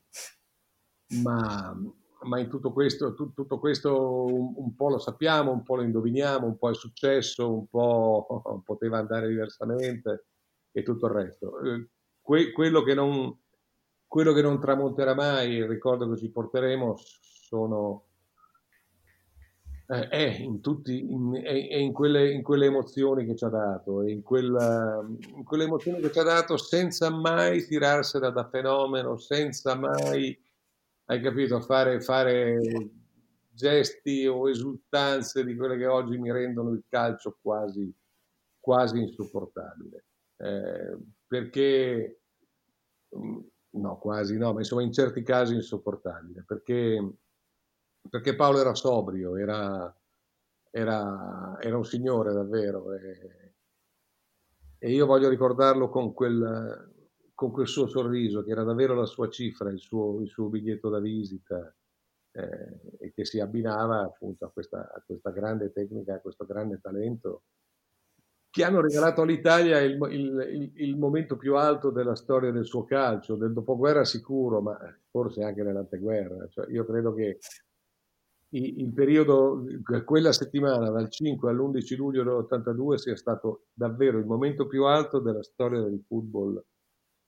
Ma, 1.23 1.75
ma 2.23 2.39
in 2.39 2.49
tutto 2.49 2.73
questo, 2.73 3.15
tu, 3.15 3.33
tutto 3.33 3.59
questo 3.59 4.25
un, 4.25 4.53
un, 4.57 4.75
po' 4.75 4.89
lo 4.89 4.99
sappiamo, 4.99 5.53
un 5.53 5.63
po' 5.63 5.77
lo 5.77 5.83
indoviniamo, 5.83 6.47
un 6.47 6.59
po' 6.59 6.71
è 6.71 6.75
successo, 6.75 7.53
un 7.53 7.67
po' 7.69 8.63
poteva 8.65 8.99
andare 8.99 9.29
diversamente 9.29 10.27
e 10.73 10.83
tutto 10.83 11.07
il 11.07 11.13
resto. 11.13 11.61
Eh, 11.61 11.89
que, 12.21 12.53
quello, 12.53 12.83
che 12.83 12.95
non, 12.95 13.37
quello 14.07 14.33
che 14.33 14.43
non 14.43 14.61
tramonterà 14.61 15.15
mai, 15.15 15.55
il 15.55 15.69
ricordo 15.69 16.09
che 16.11 16.17
ci 16.17 16.31
porteremo, 16.31 16.97
sono, 16.99 18.05
eh, 19.87 20.09
è, 20.09 20.39
in 20.41 20.61
tutti, 20.61 20.99
in, 20.99 21.35
è, 21.35 21.69
è 21.69 21.77
in, 21.77 21.93
quelle, 21.93 22.33
in, 22.33 22.43
quelle, 22.43 22.67
emozioni 22.67 23.25
che 23.25 23.37
ci 23.37 23.45
ha 23.45 23.49
dato, 23.49 24.03
in, 24.03 24.23
quella, 24.23 25.07
in 25.35 25.45
quelle 25.45 25.65
emozioni 25.65 26.01
che 26.01 26.11
ci 26.11 26.19
ha 26.19 26.25
dato 26.25 26.57
senza 26.57 27.11
mai 27.11 27.65
tirarsela 27.65 28.31
da 28.31 28.49
fenomeno, 28.49 29.17
senza 29.19 29.77
mai 29.77 30.37
hai 31.11 31.21
capito, 31.23 31.61
fare, 31.61 32.01
fare 32.01 32.61
gesti 33.51 34.27
o 34.27 34.49
esultanze 34.49 35.45
di 35.45 35.57
quelle 35.57 35.77
che 35.79 35.87
oggi 35.87 36.19
mi 36.19 36.31
rendono 36.31 36.71
il 36.71 36.85
calcio 36.87 37.39
quasi, 37.41 37.93
quasi 38.61 39.01
insopportabile. 39.01 40.05
Eh, 40.37 40.99
perché, 41.27 42.21
mm, 43.17 43.39
no, 43.71 43.99
quasi 43.99 44.37
no, 44.37 44.53
ma 44.53 44.59
insomma 44.59 44.83
in 44.83 44.93
certi 44.93 45.23
casi 45.23 45.55
insopportabile, 45.55 46.45
perché, 46.47 47.15
perché 48.09 48.37
Paolo 48.37 48.61
era 48.61 48.75
sobrio, 48.75 49.37
era, 49.37 49.95
era, 50.71 51.57
era 51.59 51.77
un 51.77 51.85
signore 51.85 52.35
davvero 52.35 52.93
e, 52.95 53.55
e 54.77 54.91
io 54.93 55.07
voglio 55.07 55.31
ricordarlo 55.31 55.89
con 55.89 56.13
quel, 56.13 56.98
con 57.39 57.53
quel 57.53 57.69
suo 57.69 57.87
sorriso 57.87 58.43
che 58.43 58.51
era 58.51 58.65
davvero 58.65 58.97
la 58.97 59.05
sua 59.05 59.29
cifra, 59.29 59.71
il 59.71 59.79
suo, 59.79 60.21
il 60.21 60.29
suo 60.29 60.49
biglietto 60.49 60.89
da 60.89 60.99
visita 60.99 61.73
eh, 62.33 62.81
e 62.99 63.13
che 63.13 63.25
si 63.25 63.39
abbinava 63.39 64.01
appunto 64.01 64.45
a 64.45 64.51
questa, 64.51 64.91
a 64.93 65.01
questa, 65.07 65.31
grande 65.31 65.71
tecnica, 65.71 66.15
a 66.15 66.19
questo 66.19 66.45
grande 66.45 66.81
talento 66.83 67.43
che 68.51 68.65
hanno 68.65 68.81
regalato 68.81 69.23
all'Italia 69.23 69.79
il, 69.79 69.97
il, 70.11 70.73
il, 70.75 70.97
momento 70.97 71.37
più 71.37 71.55
alto 71.55 71.91
della 71.91 72.17
storia 72.17 72.51
del 72.51 72.65
suo 72.65 72.83
calcio, 72.83 73.37
del 73.37 73.53
dopoguerra 73.53 74.05
sicuro, 74.05 74.61
ma 74.61 74.77
forse 75.09 75.45
anche 75.45 75.63
dell'anteguerra. 75.63 76.49
Cioè, 76.49 76.69
io 76.73 76.85
credo 76.85 77.15
che 77.15 77.39
il 78.49 78.93
periodo, 78.93 79.65
quella 80.05 80.33
settimana 80.33 80.91
dal 80.91 81.09
5 81.09 81.51
all'11 81.51 81.97
luglio 81.97 82.25
dell'82 82.25 82.95
sia 82.95 83.15
stato 83.15 83.67
davvero 83.73 84.19
il 84.19 84.27
momento 84.27 84.67
più 84.67 84.87
alto 84.87 85.21
della 85.21 85.45
storia 85.45 85.81
del 85.83 86.03
football 86.05 86.61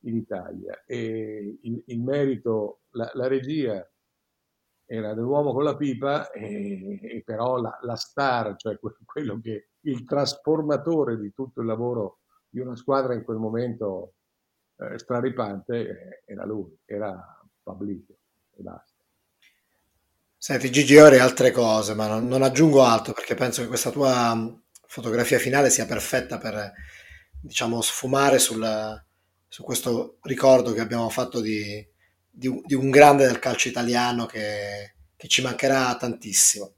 in 0.02 0.16
Italia 0.16 0.82
e 0.86 1.58
il, 1.62 1.82
il 1.86 2.00
merito, 2.00 2.82
la, 2.90 3.10
la, 3.14 3.26
regia 3.26 3.86
era 4.86 5.14
dell'uomo 5.14 5.52
con 5.52 5.64
la 5.64 5.76
pipa 5.76 6.30
e, 6.30 7.00
e 7.02 7.22
però 7.24 7.60
la, 7.60 7.78
la, 7.82 7.96
star, 7.96 8.56
cioè 8.56 8.78
quello 9.04 9.40
che 9.40 9.68
il 9.80 10.04
trasformatore 10.04 11.18
di 11.18 11.32
tutto 11.32 11.60
il 11.60 11.66
lavoro 11.66 12.20
di 12.48 12.60
una 12.60 12.76
squadra 12.76 13.14
in 13.14 13.24
quel 13.24 13.38
momento 13.38 14.14
eh, 14.76 14.98
straripante 14.98 16.22
era 16.24 16.44
lui, 16.44 16.76
era 16.84 17.38
Pablito 17.62 18.14
e 18.56 18.62
basta. 18.62 18.98
Senti 20.36 20.70
Gigi, 20.70 20.96
ora 20.96 21.22
altre 21.22 21.50
cose, 21.50 21.94
ma 21.94 22.08
non, 22.08 22.26
non, 22.26 22.42
aggiungo 22.42 22.82
altro 22.82 23.12
perché 23.12 23.34
penso 23.34 23.60
che 23.60 23.68
questa 23.68 23.90
tua 23.90 24.34
fotografia 24.86 25.38
finale 25.38 25.68
sia 25.68 25.84
perfetta 25.84 26.38
per, 26.38 26.72
diciamo, 27.42 27.82
sfumare 27.82 28.38
sulla, 28.38 29.04
su 29.50 29.64
questo 29.64 30.18
ricordo 30.22 30.72
che 30.72 30.80
abbiamo 30.80 31.08
fatto 31.08 31.40
di, 31.40 31.84
di, 32.30 32.62
di 32.64 32.74
un 32.74 32.88
grande 32.88 33.26
del 33.26 33.40
calcio 33.40 33.66
italiano 33.66 34.24
che, 34.24 34.94
che, 35.16 35.26
ci 35.26 35.42
mancherà 35.42 35.96
tantissimo. 35.96 36.74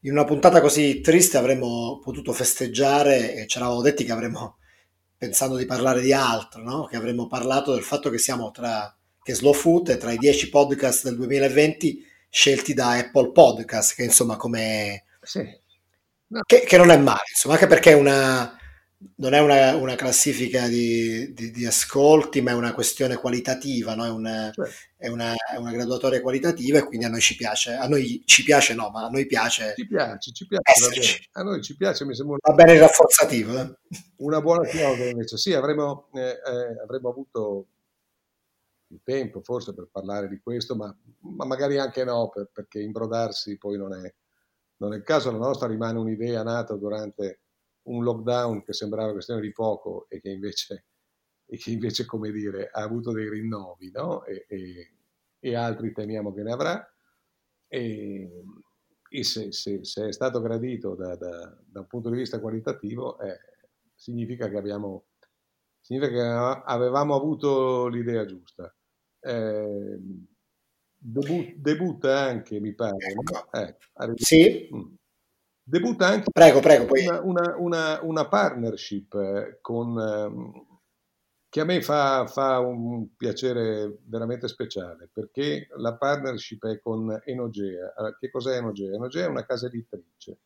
In 0.00 0.12
una 0.12 0.24
puntata 0.24 0.60
così 0.60 1.00
triste 1.00 1.38
avremmo 1.38 2.00
potuto 2.04 2.34
festeggiare 2.34 3.34
e 3.34 3.46
ci 3.46 3.56
eravamo 3.56 3.80
detti 3.80 4.04
che 4.04 4.12
avremmo, 4.12 4.58
pensando 5.16 5.56
di 5.56 5.64
parlare 5.64 6.02
di 6.02 6.12
altro, 6.12 6.62
no? 6.62 6.84
che 6.84 6.96
avremmo 6.96 7.28
parlato 7.28 7.72
del 7.72 7.82
fatto 7.82 8.10
che 8.10 8.18
siamo 8.18 8.50
tra, 8.50 8.94
che 9.22 9.34
Slow 9.34 9.54
Food 9.54 9.88
è 9.92 9.96
tra 9.96 10.12
i 10.12 10.18
dieci 10.18 10.50
podcast 10.50 11.04
del 11.04 11.16
2020 11.16 12.04
scelti 12.28 12.74
da 12.74 12.90
Apple 12.90 13.32
Podcast, 13.32 13.94
che 13.94 14.04
insomma 14.04 14.36
come... 14.36 15.04
Sì. 15.22 15.60
No. 16.26 16.40
Che, 16.44 16.60
che, 16.60 16.76
non 16.76 16.90
è 16.90 16.96
male, 16.98 17.24
insomma, 17.30 17.54
anche 17.54 17.66
perché 17.66 17.92
è 17.92 17.94
una, 17.94 18.58
non 19.16 19.34
è 19.34 19.40
una, 19.40 19.76
una 19.76 19.94
classifica 19.94 20.66
di, 20.68 21.32
di, 21.32 21.50
di, 21.50 21.66
ascolti, 21.66 22.40
ma 22.40 22.52
è 22.52 22.54
una 22.54 22.72
questione 22.72 23.16
qualitativa, 23.16 23.94
no? 23.94 24.04
è, 24.04 24.10
una, 24.10 24.50
certo. 24.52 24.70
è, 24.96 25.08
una, 25.08 25.34
è, 25.34 25.56
una, 25.56 25.72
graduatoria 25.72 26.20
qualitativa 26.20 26.78
e 26.78 26.84
quindi 26.84 27.06
a 27.06 27.08
noi 27.08 27.20
ci 27.20 27.36
piace, 27.36 27.74
a 27.74 27.86
noi 27.86 28.22
ci 28.24 28.42
piace 28.42 28.74
no, 28.74 28.90
ma 28.90 29.06
a 29.06 29.08
noi 29.08 29.26
piace. 29.26 29.74
Ci 29.76 29.86
piace, 29.86 30.32
ci 30.32 30.46
piace. 30.46 31.28
A 31.32 31.42
noi 31.42 31.62
ci 31.62 31.76
piace, 31.76 32.04
mi 32.04 32.14
sembra. 32.14 32.36
Va 32.40 32.54
bene 32.54 32.74
il 32.74 32.80
rafforzativo. 32.80 33.58
Eh? 33.58 33.76
Una 34.18 34.40
buona 34.40 34.66
chiave 34.66 35.10
invece. 35.10 35.36
Sì, 35.36 35.52
avremmo, 35.52 36.08
eh, 36.14 36.20
eh, 36.20 36.82
avremmo, 36.82 37.10
avuto 37.10 37.66
il 38.88 39.00
tempo 39.02 39.40
forse 39.42 39.74
per 39.74 39.88
parlare 39.90 40.28
di 40.28 40.40
questo, 40.42 40.76
ma, 40.76 40.94
ma 41.20 41.44
magari 41.44 41.78
anche 41.78 42.04
no, 42.04 42.28
per, 42.28 42.50
perché 42.52 42.80
imbrodarsi 42.80 43.56
poi 43.56 43.76
non 43.76 43.94
è, 43.94 44.14
non 44.78 44.92
è 44.92 44.96
il 44.96 45.02
caso. 45.02 45.30
La 45.30 45.38
nostra 45.38 45.66
rimane 45.66 45.98
un'idea 45.98 46.42
nata 46.42 46.74
durante 46.74 47.41
un 47.84 48.04
lockdown 48.04 48.62
che 48.62 48.72
sembrava 48.72 49.12
questione 49.12 49.40
di 49.40 49.52
poco 49.52 50.06
e 50.08 50.20
che 50.20 50.30
invece, 50.30 50.86
e 51.46 51.56
che 51.56 51.70
invece 51.70 52.04
come 52.04 52.30
dire, 52.30 52.68
ha 52.70 52.82
avuto 52.82 53.12
dei 53.12 53.28
rinnovi, 53.28 53.90
no? 53.90 54.24
E, 54.24 54.46
e, 54.48 54.94
e 55.38 55.54
altri 55.54 55.92
temiamo 55.92 56.32
che 56.32 56.42
ne 56.42 56.52
avrà. 56.52 56.94
E, 57.68 58.44
se, 59.22 59.52
se, 59.52 59.84
se, 59.84 60.08
è 60.08 60.12
stato 60.12 60.40
gradito 60.40 60.94
da, 60.94 61.16
da, 61.16 61.58
da, 61.66 61.80
un 61.80 61.86
punto 61.86 62.10
di 62.10 62.16
vista 62.16 62.40
qualitativo, 62.40 63.18
eh, 63.20 63.38
significa, 63.94 64.48
che 64.48 64.56
abbiamo, 64.56 65.06
significa 65.80 66.12
che 66.12 66.62
avevamo 66.64 67.14
avuto 67.14 67.88
l'idea 67.88 68.24
giusta. 68.24 68.74
Eh, 69.20 69.98
debut, 70.96 71.54
debutta 71.56 72.20
anche, 72.20 72.60
mi 72.60 72.74
pare. 72.74 72.96
Ecco. 73.50 73.50
Eh, 73.52 74.12
sì. 74.16 74.68
Mm 74.74 74.94
debutta 75.62 76.08
anche 76.08 76.30
prego, 76.32 76.60
prego, 76.60 76.88
una, 76.90 77.20
una, 77.20 77.56
una, 77.56 78.00
una 78.02 78.28
partnership 78.28 79.14
eh, 79.14 79.58
con, 79.60 79.98
ehm, 79.98 80.66
che 81.48 81.60
a 81.60 81.64
me 81.64 81.82
fa, 81.82 82.26
fa, 82.26 82.58
un 82.58 83.14
piacere 83.16 83.98
veramente 84.04 84.48
speciale 84.48 85.08
perché 85.12 85.68
la 85.76 85.96
partnership 85.96 86.66
è 86.66 86.80
con 86.80 87.20
Enogea. 87.24 87.92
Che 88.18 88.30
cos'è 88.30 88.56
Enogea? 88.56 88.94
Enogea 88.94 89.26
è 89.26 89.28
una 89.28 89.44
casa 89.44 89.66
editrice 89.66 90.38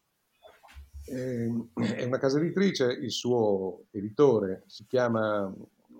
Ehm, 1.08 1.70
è 1.74 2.04
una 2.04 2.18
casa 2.18 2.38
editrice, 2.38 2.86
il 2.86 3.12
suo 3.12 3.86
editore 3.92 4.64
si 4.66 4.86
chiama, 4.86 5.52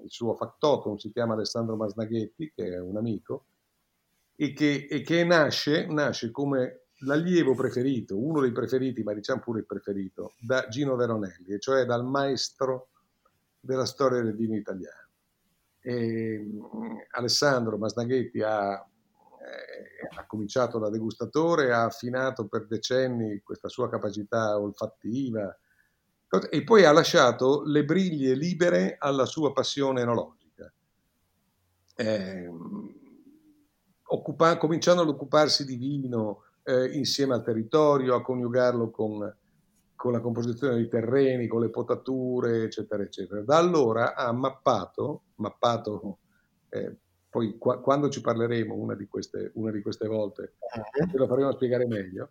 il 0.03 0.11
suo 0.11 0.35
factotum 0.35 0.97
si 0.97 1.12
chiama 1.12 1.35
Alessandro 1.35 1.77
Masnaghetti, 1.77 2.53
che 2.55 2.73
è 2.73 2.81
un 2.81 2.97
amico, 2.97 3.47
e 4.35 4.53
che, 4.53 4.87
e 4.91 5.03
che 5.03 5.25
nasce, 5.25 5.87
nasce 5.87 6.31
come 6.31 6.86
l'allievo 7.01 7.55
preferito, 7.55 8.19
uno 8.19 8.41
dei 8.41 8.53
preferiti, 8.53 9.03
ma 9.03 9.13
diciamo 9.13 9.41
pure 9.41 9.61
il 9.61 9.67
preferito, 9.67 10.35
da 10.39 10.67
Gino 10.69 10.97
Veronelli, 10.97 11.53
e 11.53 11.59
cioè 11.59 11.85
dal 11.85 12.05
maestro 12.05 12.89
della 13.61 13.85
storia 13.85 14.23
del 14.23 14.35
vino 14.35 14.57
italiano. 14.57 15.05
E 15.81 16.45
Alessandro 17.13 17.77
Masnaghetti 17.79 18.41
ha, 18.43 18.73
eh, 18.75 20.17
ha, 20.17 20.27
cominciato 20.27 20.79
da 20.79 20.91
degustatore, 20.91 21.73
ha 21.73 21.85
affinato 21.85 22.47
per 22.47 22.67
decenni 22.67 23.41
questa 23.43 23.69
sua 23.69 23.89
capacità 23.89 24.59
olfattiva 24.59 25.57
e 26.51 26.65
poi 26.65 26.85
ha 26.85 26.93
lasciato 26.93 27.63
le 27.65 27.85
briglie 27.85 28.35
libere 28.35 28.97
alla 28.99 29.27
sua 29.27 29.53
passione 29.53 30.01
enologica. 30.01 30.73
Eh, 31.95 32.51
occupa- 34.03 34.57
cominciando 34.59 35.03
ad 35.03 35.09
occuparsi 35.09 35.65
di 35.65 35.77
vino, 35.77 36.43
eh, 36.67 36.97
insieme 36.97 37.35
al 37.35 37.45
territorio, 37.45 38.17
a 38.17 38.23
coniugarlo 38.23 38.91
con, 38.91 39.37
con, 39.95 40.12
la 40.12 40.21
composizione 40.21 40.75
dei 40.75 40.89
terreni, 40.89 41.47
con 41.47 41.61
le 41.61 41.71
potature, 41.71 42.64
eccetera, 42.64 43.05
eccetera. 43.05 43.41
Da 43.43 43.57
allora 43.57 44.17
ha 44.17 44.33
mappato, 44.33 45.23
mappato 45.37 46.19
eh, 46.71 46.97
poi 47.31 47.57
qua, 47.57 47.81
quando 47.81 48.09
ci 48.09 48.21
parleremo 48.21 48.75
una 48.75 48.95
di 48.97 49.07
queste, 49.07 49.53
una 49.55 49.71
di 49.71 49.81
queste 49.81 50.09
volte, 50.09 50.55
eh. 50.75 51.09
ce 51.09 51.17
lo 51.17 51.29
faremo 51.29 51.53
spiegare 51.53 51.87
meglio, 51.87 52.31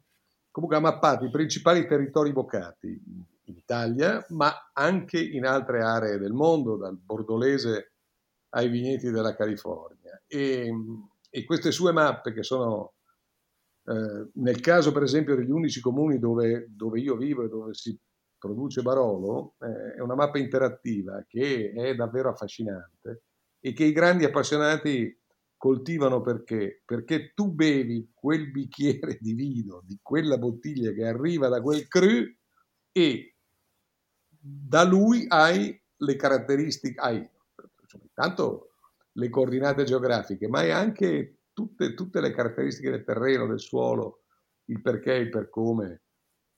comunque 0.51 0.77
ha 0.77 0.81
mappato 0.81 1.23
i 1.23 1.29
principali 1.29 1.87
territori 1.87 2.33
vocati 2.33 2.87
in 2.87 3.55
Italia, 3.55 4.25
ma 4.29 4.71
anche 4.73 5.21
in 5.21 5.45
altre 5.45 5.81
aree 5.81 6.17
del 6.17 6.33
mondo, 6.33 6.75
dal 6.75 6.97
bordolese 6.97 7.93
ai 8.49 8.67
vigneti 8.67 9.11
della 9.11 9.33
California. 9.33 10.21
E, 10.27 10.73
e 11.29 11.45
queste 11.45 11.71
sue 11.71 11.93
mappe, 11.93 12.33
che 12.33 12.43
sono 12.43 12.94
eh, 13.87 14.29
nel 14.33 14.59
caso 14.61 14.91
per 14.91 15.03
esempio 15.03 15.35
degli 15.35 15.51
unici 15.51 15.79
comuni 15.79 16.17
dove, 16.17 16.67
dove 16.69 16.99
io 16.99 17.15
vivo 17.15 17.43
e 17.43 17.49
dove 17.49 17.73
si 17.73 17.97
produce 18.37 18.81
Barolo, 18.81 19.55
eh, 19.59 19.95
è 19.95 20.01
una 20.01 20.15
mappa 20.15 20.39
interattiva 20.39 21.23
che 21.27 21.71
è 21.71 21.95
davvero 21.95 22.29
affascinante 22.29 23.23
e 23.59 23.73
che 23.73 23.83
i 23.85 23.91
grandi 23.91 24.25
appassionati 24.25 25.19
coltivano 25.55 26.21
perché? 26.21 26.81
Perché 26.85 27.33
tu 27.33 27.53
bevi 27.53 28.11
quel 28.13 28.51
bicchiere 28.51 29.17
di 29.19 29.33
vino, 29.33 29.81
di 29.83 29.99
quella 30.01 30.37
bottiglia 30.37 30.91
che 30.91 31.05
arriva 31.05 31.47
da 31.47 31.61
quel 31.61 31.87
cru 31.87 32.23
e 32.91 33.35
da 34.27 34.83
lui 34.83 35.25
hai 35.27 35.79
le 35.97 36.15
caratteristiche, 36.15 36.99
hai 36.99 37.27
intanto 38.01 38.73
le 39.13 39.29
coordinate 39.29 39.83
geografiche, 39.85 40.47
ma 40.47 40.59
hai 40.59 40.71
anche 40.71 41.34
tutte, 41.55 41.93
tutte, 41.93 42.19
le 42.19 42.31
caratteristiche 42.31 42.91
del 42.91 43.05
terreno, 43.05 43.47
del 43.47 43.59
suolo, 43.59 44.25
il 44.65 44.81
perché, 44.81 45.13
il 45.13 45.29
per 45.29 45.49
come. 45.49 46.01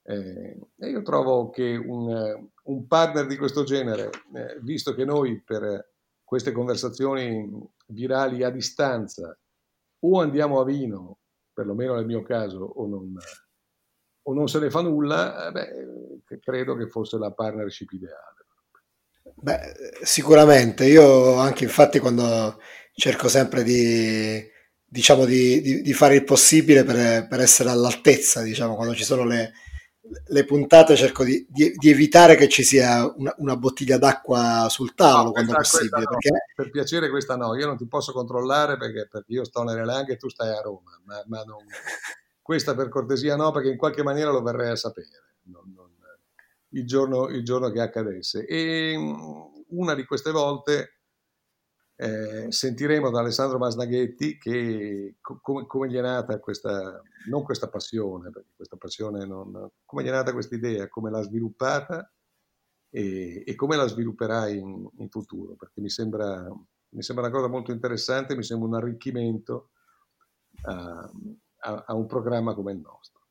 Eh, 0.04 0.60
e 0.78 0.90
io 0.90 1.02
trovo 1.04 1.50
che 1.50 1.76
un, 1.76 2.50
un 2.64 2.88
partner 2.88 3.28
di 3.28 3.38
questo 3.38 3.64
genere, 3.64 4.10
eh, 4.34 4.58
visto 4.62 4.94
che 4.94 5.06
noi 5.06 5.42
per 5.44 5.94
queste 6.24 6.52
conversazioni 6.52 7.50
virali 7.88 8.44
a 8.44 8.50
distanza 8.50 9.38
o 10.00 10.20
andiamo 10.20 10.60
a 10.60 10.66
vino, 10.66 11.20
perlomeno 11.54 11.96
nel 11.96 12.06
mio 12.06 12.24
caso, 12.24 12.64
o 12.64 12.88
non, 12.88 13.16
o 14.24 14.34
non 14.34 14.48
se 14.48 14.60
ne 14.60 14.70
fa 14.70 14.82
nulla, 14.82 15.48
eh, 15.48 15.52
beh, 15.52 16.40
credo 16.40 16.76
che 16.76 16.88
fosse 16.88 17.18
la 17.18 17.32
partnership 17.32 17.92
ideale. 17.92 18.36
Beh, 19.36 19.74
sicuramente, 20.02 20.86
io 20.86 21.36
anche 21.36 21.66
infatti 21.66 22.00
quando 22.00 22.60
cerco 22.94 23.28
sempre 23.28 23.64
di 23.64 24.56
diciamo 24.90 25.26
di, 25.26 25.62
di, 25.62 25.82
di, 25.82 25.94
fare 25.94 26.16
il 26.16 26.24
possibile 26.24 26.84
per, 26.84 27.28
per, 27.28 27.40
essere 27.42 27.70
all'altezza, 27.70 28.42
diciamo, 28.42 28.76
quando 28.76 28.96
ci 28.96 29.04
sono 29.04 29.26
le, 29.26 29.52
le 30.28 30.46
puntate 30.46 30.96
cerco 30.96 31.24
di, 31.24 31.46
di, 31.50 31.90
evitare 31.90 32.36
che 32.36 32.48
ci 32.48 32.64
sia 32.64 33.06
una, 33.16 33.34
una 33.40 33.58
bottiglia 33.58 33.98
d'acqua 33.98 34.68
sul 34.70 34.94
tavolo 34.94 35.26
no, 35.26 35.32
quando 35.32 35.54
questa, 35.54 35.78
possibile. 35.78 36.06
Questa 36.06 36.30
perché... 36.30 36.30
no. 36.32 36.38
Per 36.56 36.70
piacere 36.72 37.10
questa 37.10 37.36
no, 37.36 37.56
io 37.56 37.66
non 37.66 37.78
ti 37.78 37.88
posso 37.88 38.14
controllare 38.14 38.78
perché, 38.78 39.08
perché 39.10 39.34
io 39.34 39.44
sto 39.44 39.64
nelle 39.64 39.86
Langhe 39.86 40.14
e 40.14 40.18
tu 40.18 40.30
stai 40.30 40.50
a 40.50 40.62
Roma, 40.62 41.00
ma, 41.04 41.22
ma 41.28 41.44
non... 41.44 41.66
questa 42.42 42.76
per 42.76 42.88
cortesia 42.88 43.36
no 43.36 43.52
perché 43.52 43.70
in 43.70 43.78
qualche 43.78 44.04
maniera 44.04 44.32
lo 44.32 44.42
verrei 44.42 44.70
a 44.70 44.76
sapere 44.78 45.36
non, 45.44 45.74
non... 45.76 45.86
Il, 46.70 46.86
giorno, 46.86 47.28
il 47.28 47.44
giorno 47.44 47.70
che 47.72 47.82
accadesse. 47.82 48.46
E 48.46 48.96
una 49.70 49.96
di 49.96 50.06
queste 50.06 50.32
volte 50.32 50.97
eh, 52.00 52.52
sentiremo 52.52 53.10
da 53.10 53.20
Alessandro 53.22 53.58
Masnaghetti 53.58 54.38
che, 54.38 55.16
co- 55.20 55.42
come, 55.42 55.90
gli 55.90 55.96
è 55.96 56.02
nata 56.02 56.40
questa, 56.40 57.02
non 57.28 57.44
questa 57.44 57.70
passione, 57.70 58.30
perché 58.30 58.52
questa 58.56 58.78
passione 58.78 59.26
non, 59.26 59.72
come 59.84 60.04
gli 60.04 60.08
è 60.08 60.12
nata 60.12 60.32
questa 60.32 60.56
idea, 60.56 60.88
come 60.90 61.10
l'ha 61.10 61.24
sviluppata 61.24 62.12
e, 62.92 63.44
e 63.46 63.56
come 63.56 63.76
la 63.76 63.88
svilupperà 63.88 64.48
in, 64.48 64.88
in 64.98 65.10
futuro, 65.10 65.56
perché 65.56 65.82
mi 65.82 65.90
sembra, 65.90 66.48
mi 66.90 67.02
sembra, 67.02 67.26
una 67.26 67.36
cosa 67.36 67.48
molto 67.48 67.72
interessante, 67.72 68.36
mi 68.36 68.44
sembra 68.44 68.68
un 68.68 68.76
arricchimento 68.76 69.72
a, 70.66 71.12
a, 71.62 71.84
a 71.88 71.94
un 71.96 72.06
programma 72.06 72.54
come 72.54 72.74
il 72.74 72.80
nostro. 72.80 73.26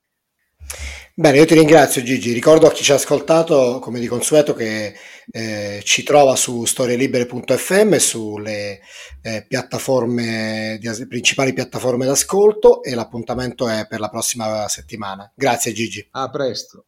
Bene, 1.19 1.39
io 1.39 1.47
ti 1.47 1.55
ringrazio 1.55 2.03
Gigi, 2.03 2.35
ricordo 2.35 2.67
a 2.67 2.71
chi 2.71 2.83
ci 2.83 2.93
ha 2.93 2.97
ascoltato 2.97 3.79
come 3.79 4.01
di 4.01 4.07
consueto 4.07 4.53
che 4.53 4.95
eh, 5.31 5.81
ci 5.83 6.03
trova 6.03 6.37
su 6.37 6.67
storielibere.fm 6.67 7.97
sulle 7.97 8.81
eh, 9.23 9.47
piattaforme, 9.49 10.77
di, 10.79 11.07
principali 11.07 11.55
piattaforme 11.55 12.05
d'ascolto 12.05 12.83
e 12.83 12.95
l'appuntamento 12.95 13.67
è 13.67 13.87
per 13.89 14.01
la 14.01 14.11
prossima 14.11 14.69
settimana. 14.69 15.33
Grazie 15.35 15.73
Gigi. 15.73 16.07
A 16.11 16.29
presto. 16.29 16.85